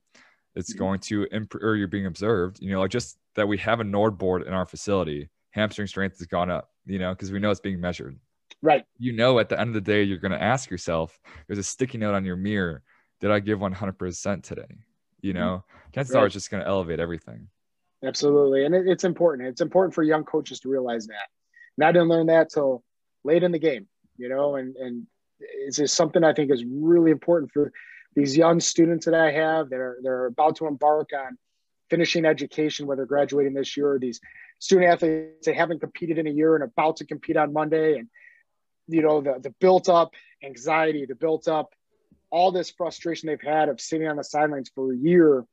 it's 0.55 0.71
mm-hmm. 0.73 0.79
going 0.79 0.99
to 0.99 1.27
improve 1.31 1.63
or 1.63 1.75
you're 1.75 1.87
being 1.87 2.05
observed. 2.05 2.59
You 2.61 2.71
know, 2.71 2.81
like 2.81 2.91
just 2.91 3.17
that 3.35 3.47
we 3.47 3.57
have 3.57 3.79
a 3.79 3.83
Nord 3.83 4.17
board 4.17 4.43
in 4.43 4.53
our 4.53 4.65
facility, 4.67 5.29
hamstring 5.51 5.87
strength 5.87 6.19
has 6.19 6.27
gone 6.27 6.51
up, 6.51 6.69
you 6.85 6.99
know, 6.99 7.13
because 7.13 7.31
we 7.31 7.39
know 7.39 7.49
it's 7.49 7.59
being 7.59 7.81
measured. 7.81 8.19
Right. 8.63 8.85
You 8.97 9.11
know, 9.11 9.39
at 9.39 9.49
the 9.49 9.59
end 9.59 9.67
of 9.67 9.73
the 9.73 9.81
day, 9.81 10.03
you're 10.03 10.17
going 10.17 10.31
to 10.31 10.41
ask 10.41 10.71
yourself, 10.71 11.19
there's 11.47 11.59
a 11.59 11.63
sticky 11.63 11.97
note 11.97 12.15
on 12.15 12.23
your 12.23 12.37
mirror. 12.37 12.81
Did 13.19 13.29
I 13.29 13.41
give 13.41 13.59
100% 13.59 14.43
today? 14.43 14.63
You 15.21 15.33
mm-hmm. 15.33 15.39
know, 15.39 15.63
chances 15.93 16.15
right. 16.15 16.23
are 16.23 16.25
it's 16.27 16.33
just 16.33 16.49
going 16.49 16.63
to 16.63 16.69
elevate 16.69 17.01
everything. 17.01 17.49
Absolutely. 18.05 18.65
And 18.65 18.73
it, 18.73 18.87
it's 18.87 19.03
important. 19.03 19.49
It's 19.49 19.59
important 19.59 19.93
for 19.93 20.01
young 20.01 20.23
coaches 20.23 20.61
to 20.61 20.69
realize 20.69 21.07
that. 21.07 21.27
And 21.77 21.85
I 21.85 21.91
didn't 21.91 22.07
learn 22.07 22.27
that 22.27 22.51
till 22.51 22.83
late 23.25 23.43
in 23.43 23.51
the 23.51 23.59
game, 23.59 23.85
you 24.17 24.29
know, 24.29 24.55
and, 24.55 24.77
and 24.77 25.07
it's 25.39 25.77
just 25.77 25.95
something 25.95 26.23
I 26.23 26.33
think 26.33 26.49
is 26.49 26.63
really 26.65 27.11
important 27.11 27.51
for 27.51 27.73
these 28.15 28.37
young 28.37 28.61
students 28.61 29.05
that 29.05 29.15
I 29.15 29.31
have 29.31 29.71
that 29.71 29.79
are 29.79 29.99
they're 30.03 30.27
about 30.27 30.55
to 30.57 30.67
embark 30.67 31.09
on 31.13 31.37
finishing 31.89 32.23
education, 32.23 32.87
whether 32.87 33.05
graduating 33.05 33.53
this 33.53 33.75
year 33.75 33.93
or 33.93 33.99
these 33.99 34.21
student 34.59 34.89
athletes 34.89 35.47
that 35.47 35.55
haven't 35.55 35.81
competed 35.81 36.17
in 36.17 36.27
a 36.27 36.31
year 36.31 36.55
and 36.55 36.63
about 36.63 36.97
to 36.97 37.05
compete 37.05 37.35
on 37.35 37.51
Monday. 37.51 37.97
And, 37.97 38.07
you 38.87 39.01
know, 39.01 39.21
the, 39.21 39.39
the 39.41 39.49
built 39.59 39.89
up 39.89 40.13
anxiety, 40.43 41.05
the 41.05 41.15
built 41.15 41.47
up, 41.47 41.73
all 42.29 42.51
this 42.51 42.71
frustration 42.71 43.27
they've 43.27 43.41
had 43.41 43.69
of 43.69 43.79
sitting 43.79 44.07
on 44.07 44.17
the 44.17 44.23
sidelines 44.23 44.71
for 44.73 44.91
a 44.91 44.97
year, 44.97 45.45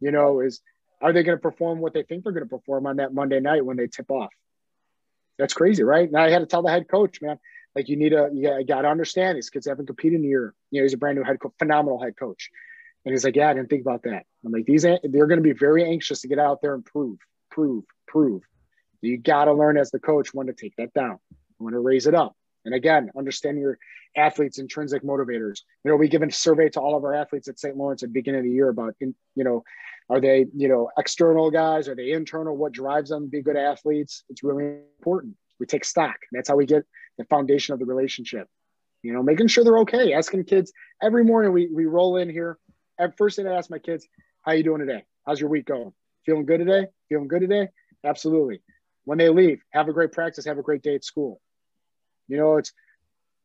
you 0.00 0.12
know, 0.12 0.40
is 0.40 0.60
are 1.00 1.12
they 1.12 1.22
going 1.24 1.36
to 1.36 1.42
perform 1.42 1.80
what 1.80 1.94
they 1.94 2.04
think 2.04 2.22
they're 2.22 2.32
going 2.32 2.48
to 2.48 2.48
perform 2.48 2.86
on 2.86 2.96
that 2.96 3.12
Monday 3.12 3.40
night 3.40 3.64
when 3.64 3.76
they 3.76 3.88
tip 3.88 4.10
off? 4.10 4.32
That's 5.38 5.54
crazy, 5.54 5.82
right? 5.82 6.10
Now 6.10 6.22
I 6.22 6.30
had 6.30 6.38
to 6.38 6.46
tell 6.46 6.62
the 6.62 6.70
head 6.70 6.88
coach, 6.88 7.20
man, 7.20 7.38
like 7.74 7.88
you 7.88 7.96
need 7.96 8.10
to, 8.10 8.30
you 8.32 8.64
got 8.64 8.82
to 8.82 8.88
understand 8.88 9.36
these 9.36 9.50
kids 9.50 9.66
haven't 9.66 9.86
competed 9.86 10.20
in 10.20 10.24
a 10.24 10.28
year. 10.28 10.54
You 10.70 10.80
know, 10.80 10.84
he's 10.84 10.94
a 10.94 10.98
brand 10.98 11.18
new 11.18 11.24
head 11.24 11.40
coach, 11.40 11.52
phenomenal 11.58 12.00
head 12.00 12.16
coach. 12.16 12.50
And 13.04 13.12
he's 13.12 13.24
like, 13.24 13.34
yeah, 13.34 13.50
I 13.50 13.54
didn't 13.54 13.68
think 13.68 13.82
about 13.82 14.04
that. 14.04 14.24
I'm 14.44 14.52
like, 14.52 14.66
these, 14.66 14.82
they're 14.82 15.00
going 15.02 15.38
to 15.38 15.42
be 15.42 15.52
very 15.52 15.84
anxious 15.84 16.20
to 16.20 16.28
get 16.28 16.38
out 16.38 16.62
there 16.62 16.74
and 16.74 16.84
prove, 16.84 17.18
prove, 17.50 17.84
prove. 18.06 18.42
You 19.00 19.18
got 19.18 19.46
to 19.46 19.52
learn 19.52 19.76
as 19.76 19.90
the 19.90 19.98
coach 19.98 20.32
when 20.32 20.46
to 20.46 20.52
take 20.52 20.76
that 20.76 20.94
down, 20.94 21.18
when 21.58 21.72
to 21.72 21.80
raise 21.80 22.06
it 22.06 22.14
up. 22.14 22.36
And 22.64 22.74
again, 22.74 23.10
understand 23.16 23.58
your 23.58 23.78
athletes' 24.16 24.58
intrinsic 24.58 25.02
motivators. 25.02 25.60
You 25.84 25.90
know, 25.90 25.96
we 25.96 26.08
give 26.08 26.22
a 26.22 26.30
survey 26.30 26.68
to 26.70 26.80
all 26.80 26.96
of 26.96 27.04
our 27.04 27.14
athletes 27.14 27.48
at 27.48 27.58
St. 27.58 27.76
Laurence 27.76 28.02
at 28.02 28.10
the 28.10 28.12
beginning 28.12 28.40
of 28.40 28.44
the 28.44 28.52
year 28.52 28.68
about, 28.68 28.94
you 29.00 29.14
know, 29.36 29.64
are 30.08 30.20
they, 30.20 30.46
you 30.54 30.68
know, 30.68 30.90
external 30.98 31.50
guys? 31.50 31.88
Are 31.88 31.94
they 31.94 32.10
internal? 32.10 32.56
What 32.56 32.72
drives 32.72 33.10
them 33.10 33.24
to 33.24 33.28
be 33.28 33.42
good 33.42 33.56
athletes? 33.56 34.24
It's 34.28 34.42
really 34.42 34.80
important. 34.98 35.36
We 35.58 35.66
take 35.66 35.84
stock. 35.84 36.16
That's 36.32 36.48
how 36.48 36.56
we 36.56 36.66
get 36.66 36.84
the 37.18 37.24
foundation 37.24 37.72
of 37.72 37.78
the 37.78 37.86
relationship. 37.86 38.48
You 39.02 39.12
know, 39.12 39.22
making 39.22 39.48
sure 39.48 39.64
they're 39.64 39.78
okay. 39.78 40.12
Asking 40.12 40.44
kids 40.44 40.72
every 41.02 41.24
morning 41.24 41.52
we, 41.52 41.68
we 41.72 41.86
roll 41.86 42.16
in 42.16 42.30
here. 42.30 42.58
At 42.98 43.16
first 43.16 43.36
thing 43.36 43.48
I 43.48 43.54
ask 43.54 43.70
my 43.70 43.78
kids, 43.78 44.06
how 44.42 44.52
you 44.52 44.62
doing 44.62 44.80
today? 44.80 45.04
How's 45.26 45.40
your 45.40 45.50
week 45.50 45.66
going? 45.66 45.92
Feeling 46.26 46.46
good 46.46 46.58
today? 46.58 46.86
Feeling 47.08 47.28
good 47.28 47.40
today? 47.40 47.68
Absolutely. 48.04 48.60
When 49.04 49.18
they 49.18 49.28
leave, 49.28 49.62
have 49.70 49.88
a 49.88 49.92
great 49.92 50.12
practice, 50.12 50.44
have 50.44 50.58
a 50.58 50.62
great 50.62 50.82
day 50.82 50.94
at 50.94 51.04
school. 51.04 51.40
You 52.28 52.36
know, 52.38 52.56
it's 52.56 52.72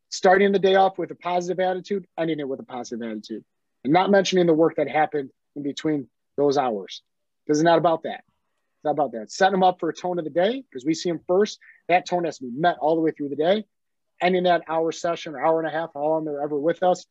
starting 0.10 0.52
the 0.52 0.60
day 0.60 0.76
off 0.76 0.98
with 0.98 1.12
a 1.12 1.16
positive 1.16 1.60
attitude, 1.60 2.06
ending 2.18 2.40
it 2.40 2.48
with 2.48 2.60
a 2.60 2.64
positive 2.64 3.06
attitude. 3.06 3.44
And 3.84 3.94
not 3.94 4.10
mentioning 4.10 4.48
the 4.48 4.54
work 4.54 4.76
that 4.78 4.90
happened 4.90 5.30
in 5.56 5.64
between 5.64 6.08
those 6.36 6.58
hours. 6.58 7.02
Because 7.46 7.60
it's 7.60 7.66
not 7.66 7.78
about 7.78 8.04
that. 8.04 8.24
It's 8.78 8.84
not 8.84 8.92
about 8.92 9.14
that. 9.14 9.32
Setting 9.32 9.54
them 9.54 9.64
up 9.64 9.80
for 9.80 9.90
a 9.90 9.94
tone 9.94 10.20
of 10.20 10.26
the 10.26 10.32
day 10.32 10.64
because 10.70 10.86
we 10.86 10.94
see 10.94 11.10
them 11.10 11.22
first. 11.28 11.60
That 11.88 12.06
tone 12.06 12.26
has 12.26 12.38
to 12.40 12.46
be 12.46 12.52
met 12.52 12.78
all 12.80 12.96
the 12.96 13.02
way 13.02 13.12
through 13.12 13.30
the 13.30 13.36
day. 13.36 13.66
Ending 14.22 14.44
that 14.44 14.64
hour 14.68 14.92
session 14.92 15.36
or 15.36 15.46
hour 15.46 15.60
and 15.60 15.68
a 15.68 15.72
half, 15.72 15.92
how 15.94 16.02
long 16.02 16.26
they're 16.26 16.42
ever 16.42 16.58
with 16.58 16.84
us, 16.84 17.06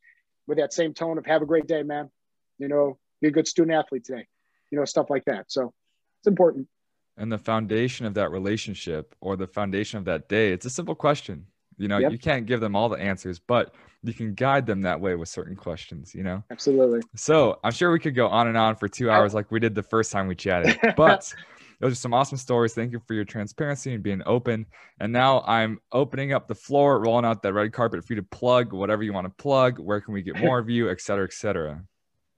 with 0.46 0.58
that 0.58 0.72
same 0.72 0.92
tone 0.92 1.18
of 1.18 1.26
have 1.26 1.42
a 1.42 1.46
great 1.46 1.66
day, 1.66 1.82
man. 1.82 2.10
You 2.58 2.68
know, 2.68 2.98
be 3.20 3.28
a 3.28 3.30
good 3.30 3.46
student 3.46 3.76
athlete 3.76 4.04
today. 4.04 4.26
You 4.70 4.78
know, 4.78 4.84
stuff 4.84 5.08
like 5.08 5.24
that. 5.26 5.46
So 5.48 5.72
it's 6.20 6.26
important. 6.26 6.68
And 7.16 7.32
the 7.32 7.38
foundation 7.38 8.04
of 8.04 8.14
that 8.14 8.30
relationship 8.30 9.14
or 9.20 9.36
the 9.36 9.46
foundation 9.46 9.98
of 9.98 10.04
that 10.04 10.28
day, 10.28 10.52
it's 10.52 10.66
a 10.66 10.70
simple 10.70 10.94
question. 10.94 11.46
You 11.78 11.88
know, 11.88 11.98
yep. 11.98 12.12
you 12.12 12.18
can't 12.18 12.46
give 12.46 12.60
them 12.60 12.74
all 12.74 12.88
the 12.88 12.98
answers, 12.98 13.38
but 13.38 13.74
you 14.02 14.14
can 14.14 14.34
guide 14.34 14.66
them 14.66 14.82
that 14.82 15.00
way 15.00 15.14
with 15.14 15.28
certain 15.28 15.56
questions, 15.56 16.14
you 16.14 16.22
know? 16.22 16.42
Absolutely. 16.50 17.00
So 17.16 17.58
I'm 17.64 17.72
sure 17.72 17.90
we 17.92 17.98
could 17.98 18.14
go 18.14 18.28
on 18.28 18.48
and 18.48 18.56
on 18.56 18.76
for 18.76 18.88
two 18.88 19.10
hours 19.10 19.34
like 19.34 19.50
we 19.50 19.60
did 19.60 19.74
the 19.74 19.82
first 19.82 20.12
time 20.12 20.26
we 20.26 20.34
chatted, 20.34 20.78
but 20.96 21.32
those 21.80 21.92
are 21.92 21.96
some 21.96 22.14
awesome 22.14 22.38
stories. 22.38 22.72
Thank 22.72 22.92
you 22.92 23.00
for 23.06 23.14
your 23.14 23.24
transparency 23.24 23.92
and 23.92 24.02
being 24.02 24.22
open. 24.24 24.66
And 25.00 25.12
now 25.12 25.42
I'm 25.46 25.78
opening 25.92 26.32
up 26.32 26.48
the 26.48 26.54
floor, 26.54 27.00
rolling 27.00 27.24
out 27.24 27.42
that 27.42 27.52
red 27.52 27.72
carpet 27.72 28.04
for 28.04 28.14
you 28.14 28.20
to 28.20 28.26
plug 28.26 28.72
whatever 28.72 29.02
you 29.02 29.12
want 29.12 29.26
to 29.26 29.42
plug. 29.42 29.78
Where 29.78 30.00
can 30.00 30.14
we 30.14 30.22
get 30.22 30.38
more 30.38 30.58
of 30.58 30.70
you, 30.70 30.90
et 30.90 31.00
cetera, 31.00 31.24
et 31.24 31.32
cetera? 31.32 31.82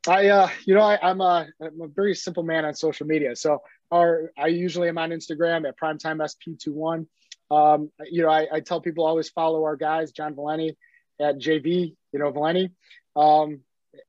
I, 0.09 0.29
uh, 0.29 0.49
you 0.65 0.75
know, 0.75 0.81
I, 0.81 1.11
am 1.11 1.21
a, 1.21 1.47
I'm 1.61 1.81
a 1.83 1.89
very 1.89 2.15
simple 2.15 2.43
man 2.43 2.65
on 2.65 2.75
social 2.75 3.07
media. 3.07 3.37
So 3.37 3.63
our, 3.91 4.33
I 4.39 4.47
usually 4.47 4.89
am 4.89 4.99
on 4.99 5.11
Instagram 5.11 5.69
at 5.69 5.79
primetime 5.79 6.19
SP21. 6.19 7.07
Um, 7.51 7.91
you 8.11 8.23
know, 8.23 8.31
I, 8.31 8.47
I, 8.53 8.61
tell 8.61 8.81
people 8.81 9.07
always 9.07 9.31
follow 9.31 9.65
our 9.65 9.77
guys, 9.77 10.13
John 10.13 10.35
Valenti 10.35 10.77
at 11.21 11.39
JV, 11.39 11.95
you 12.13 12.19
know, 12.19 12.31
Valenti. 12.31 12.71
Um, 13.17 13.61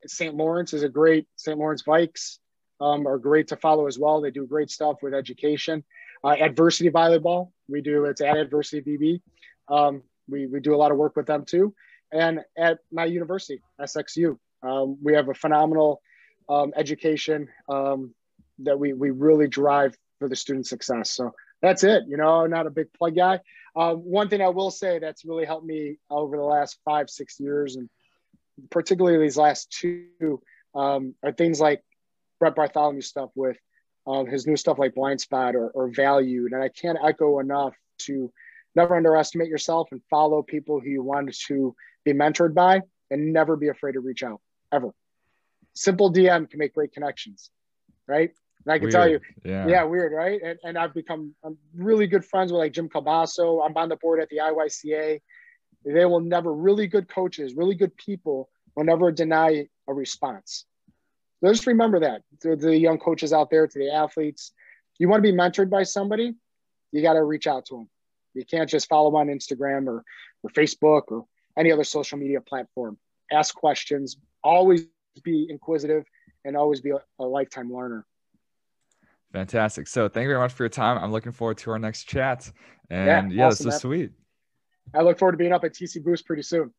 St. 0.05 0.35
Laurence 0.35 0.73
is 0.73 0.83
a 0.83 0.89
great, 0.89 1.25
St. 1.37 1.57
Laurence 1.57 1.83
Vikes 1.83 2.39
um, 2.81 3.07
are 3.07 3.17
great 3.17 3.47
to 3.49 3.55
follow 3.55 3.87
as 3.87 3.97
well. 3.97 4.21
They 4.21 4.31
do 4.31 4.45
great 4.45 4.69
stuff 4.69 4.97
with 5.01 5.13
education. 5.13 5.85
Uh, 6.23 6.35
adversity 6.39 6.89
volleyball, 6.89 7.51
we 7.69 7.81
do, 7.81 8.05
it's 8.05 8.19
at 8.19 8.37
Adversity 8.37 8.81
VB. 8.81 9.21
Um, 9.73 10.03
we, 10.27 10.47
we 10.47 10.59
do 10.59 10.75
a 10.75 10.77
lot 10.77 10.91
of 10.91 10.97
work 10.97 11.15
with 11.15 11.25
them 11.25 11.45
too. 11.45 11.73
And 12.11 12.41
at 12.57 12.79
my 12.91 13.05
university, 13.05 13.61
SXU, 13.79 14.37
um, 14.63 14.97
we 15.01 15.13
have 15.13 15.29
a 15.29 15.33
phenomenal 15.33 16.01
um, 16.49 16.73
education 16.75 17.47
that 17.67 18.77
we, 18.77 18.93
we 18.93 19.11
really 19.11 19.47
drive 19.47 19.95
for 20.19 20.27
the 20.27 20.35
student 20.35 20.67
success. 20.67 21.11
So 21.11 21.33
that's 21.61 21.83
it. 21.83 22.03
You 22.07 22.17
know, 22.17 22.45
not 22.45 22.67
a 22.67 22.71
big 22.71 22.93
plug 22.93 23.15
guy. 23.15 23.39
Um, 23.75 23.97
one 23.97 24.29
thing 24.29 24.41
I 24.41 24.49
will 24.49 24.71
say 24.71 24.99
that's 24.99 25.25
really 25.25 25.45
helped 25.45 25.65
me 25.65 25.97
over 26.09 26.37
the 26.37 26.43
last 26.43 26.79
five, 26.85 27.09
six 27.09 27.39
years, 27.39 27.75
and 27.75 27.89
particularly 28.69 29.17
these 29.17 29.37
last 29.37 29.71
two, 29.71 30.41
um, 30.75 31.15
are 31.23 31.31
things 31.31 31.59
like 31.59 31.83
Brett 32.39 32.55
Bartholomew 32.55 33.01
stuff 33.01 33.29
with 33.35 33.57
um, 34.07 34.27
his 34.27 34.47
new 34.47 34.55
stuff 34.55 34.79
like 34.79 34.95
Blind 34.95 35.21
Spot 35.21 35.55
or, 35.55 35.69
or 35.69 35.89
Valued. 35.89 36.53
And 36.53 36.63
I 36.63 36.69
can't 36.69 36.97
echo 37.03 37.39
enough 37.39 37.75
to 37.99 38.31
never 38.75 38.95
underestimate 38.95 39.49
yourself 39.49 39.89
and 39.91 40.01
follow 40.09 40.41
people 40.41 40.79
who 40.79 40.89
you 40.89 41.03
want 41.03 41.35
to 41.47 41.75
be 42.05 42.13
mentored 42.13 42.53
by 42.53 42.81
and 43.11 43.33
never 43.33 43.55
be 43.55 43.67
afraid 43.67 43.93
to 43.93 43.99
reach 43.99 44.23
out 44.23 44.41
ever. 44.71 44.93
Simple 45.73 46.11
DM 46.11 46.49
can 46.49 46.59
make 46.59 46.73
great 46.73 46.93
connections, 46.93 47.49
right? 48.07 48.31
And 48.65 48.73
I 48.73 48.77
can 48.77 48.85
weird. 48.85 48.91
tell 48.91 49.09
you, 49.09 49.19
yeah. 49.43 49.67
yeah, 49.67 49.83
weird, 49.83 50.11
right? 50.11 50.39
And, 50.43 50.59
and 50.63 50.77
I've 50.77 50.93
become 50.93 51.33
I'm 51.43 51.57
really 51.75 52.07
good 52.07 52.25
friends 52.25 52.51
with 52.51 52.59
like 52.59 52.73
Jim 52.73 52.89
Kielbaso. 52.89 53.65
I'm 53.65 53.75
on 53.77 53.89
the 53.89 53.95
board 53.95 54.19
at 54.19 54.29
the 54.29 54.37
IYCA. 54.37 55.21
They 55.85 56.05
will 56.05 56.19
never, 56.19 56.53
really 56.53 56.87
good 56.87 57.07
coaches, 57.07 57.53
really 57.55 57.75
good 57.75 57.95
people 57.95 58.49
will 58.75 58.83
never 58.83 59.11
deny 59.11 59.67
a 59.87 59.93
response. 59.93 60.65
So 61.41 61.49
just 61.49 61.67
remember 61.67 62.01
that 62.01 62.23
to 62.41 62.55
the 62.55 62.77
young 62.77 62.97
coaches 62.97 63.31
out 63.31 63.49
there, 63.49 63.65
to 63.65 63.79
the 63.79 63.93
athletes. 63.93 64.51
You 64.97 65.07
want 65.07 65.23
to 65.23 65.31
be 65.31 65.37
mentored 65.37 65.69
by 65.69 65.83
somebody, 65.83 66.35
you 66.91 67.01
got 67.01 67.13
to 67.13 67.23
reach 67.23 67.47
out 67.47 67.65
to 67.67 67.77
them. 67.77 67.89
You 68.33 68.45
can't 68.45 68.69
just 68.69 68.89
follow 68.89 69.09
them 69.09 69.15
on 69.15 69.27
Instagram 69.27 69.87
or, 69.87 70.03
or 70.43 70.49
Facebook 70.51 71.03
or 71.07 71.25
any 71.57 71.71
other 71.71 71.85
social 71.85 72.17
media 72.17 72.41
platform. 72.41 72.97
Ask 73.31 73.55
questions, 73.55 74.17
always 74.43 74.85
be 75.23 75.47
inquisitive, 75.49 76.03
and 76.45 76.57
always 76.57 76.81
be 76.81 76.91
a, 76.91 76.99
a 77.19 77.23
lifetime 77.23 77.71
learner. 77.71 78.05
Fantastic. 79.33 79.87
So 79.87 80.09
thank 80.09 80.23
you 80.23 80.29
very 80.29 80.39
much 80.39 80.53
for 80.53 80.63
your 80.63 80.69
time. 80.69 80.97
I'm 80.97 81.11
looking 81.11 81.31
forward 81.31 81.57
to 81.59 81.71
our 81.71 81.79
next 81.79 82.05
chat. 82.05 82.51
And 82.89 83.31
yeah, 83.31 83.37
yeah 83.37 83.47
awesome, 83.47 83.65
this 83.67 83.75
is 83.75 83.81
sweet. 83.81 84.11
I 84.93 85.01
look 85.01 85.19
forward 85.19 85.33
to 85.33 85.37
being 85.37 85.53
up 85.53 85.63
at 85.63 85.73
TC 85.73 86.03
Boost 86.03 86.25
pretty 86.25 86.41
soon. 86.41 86.67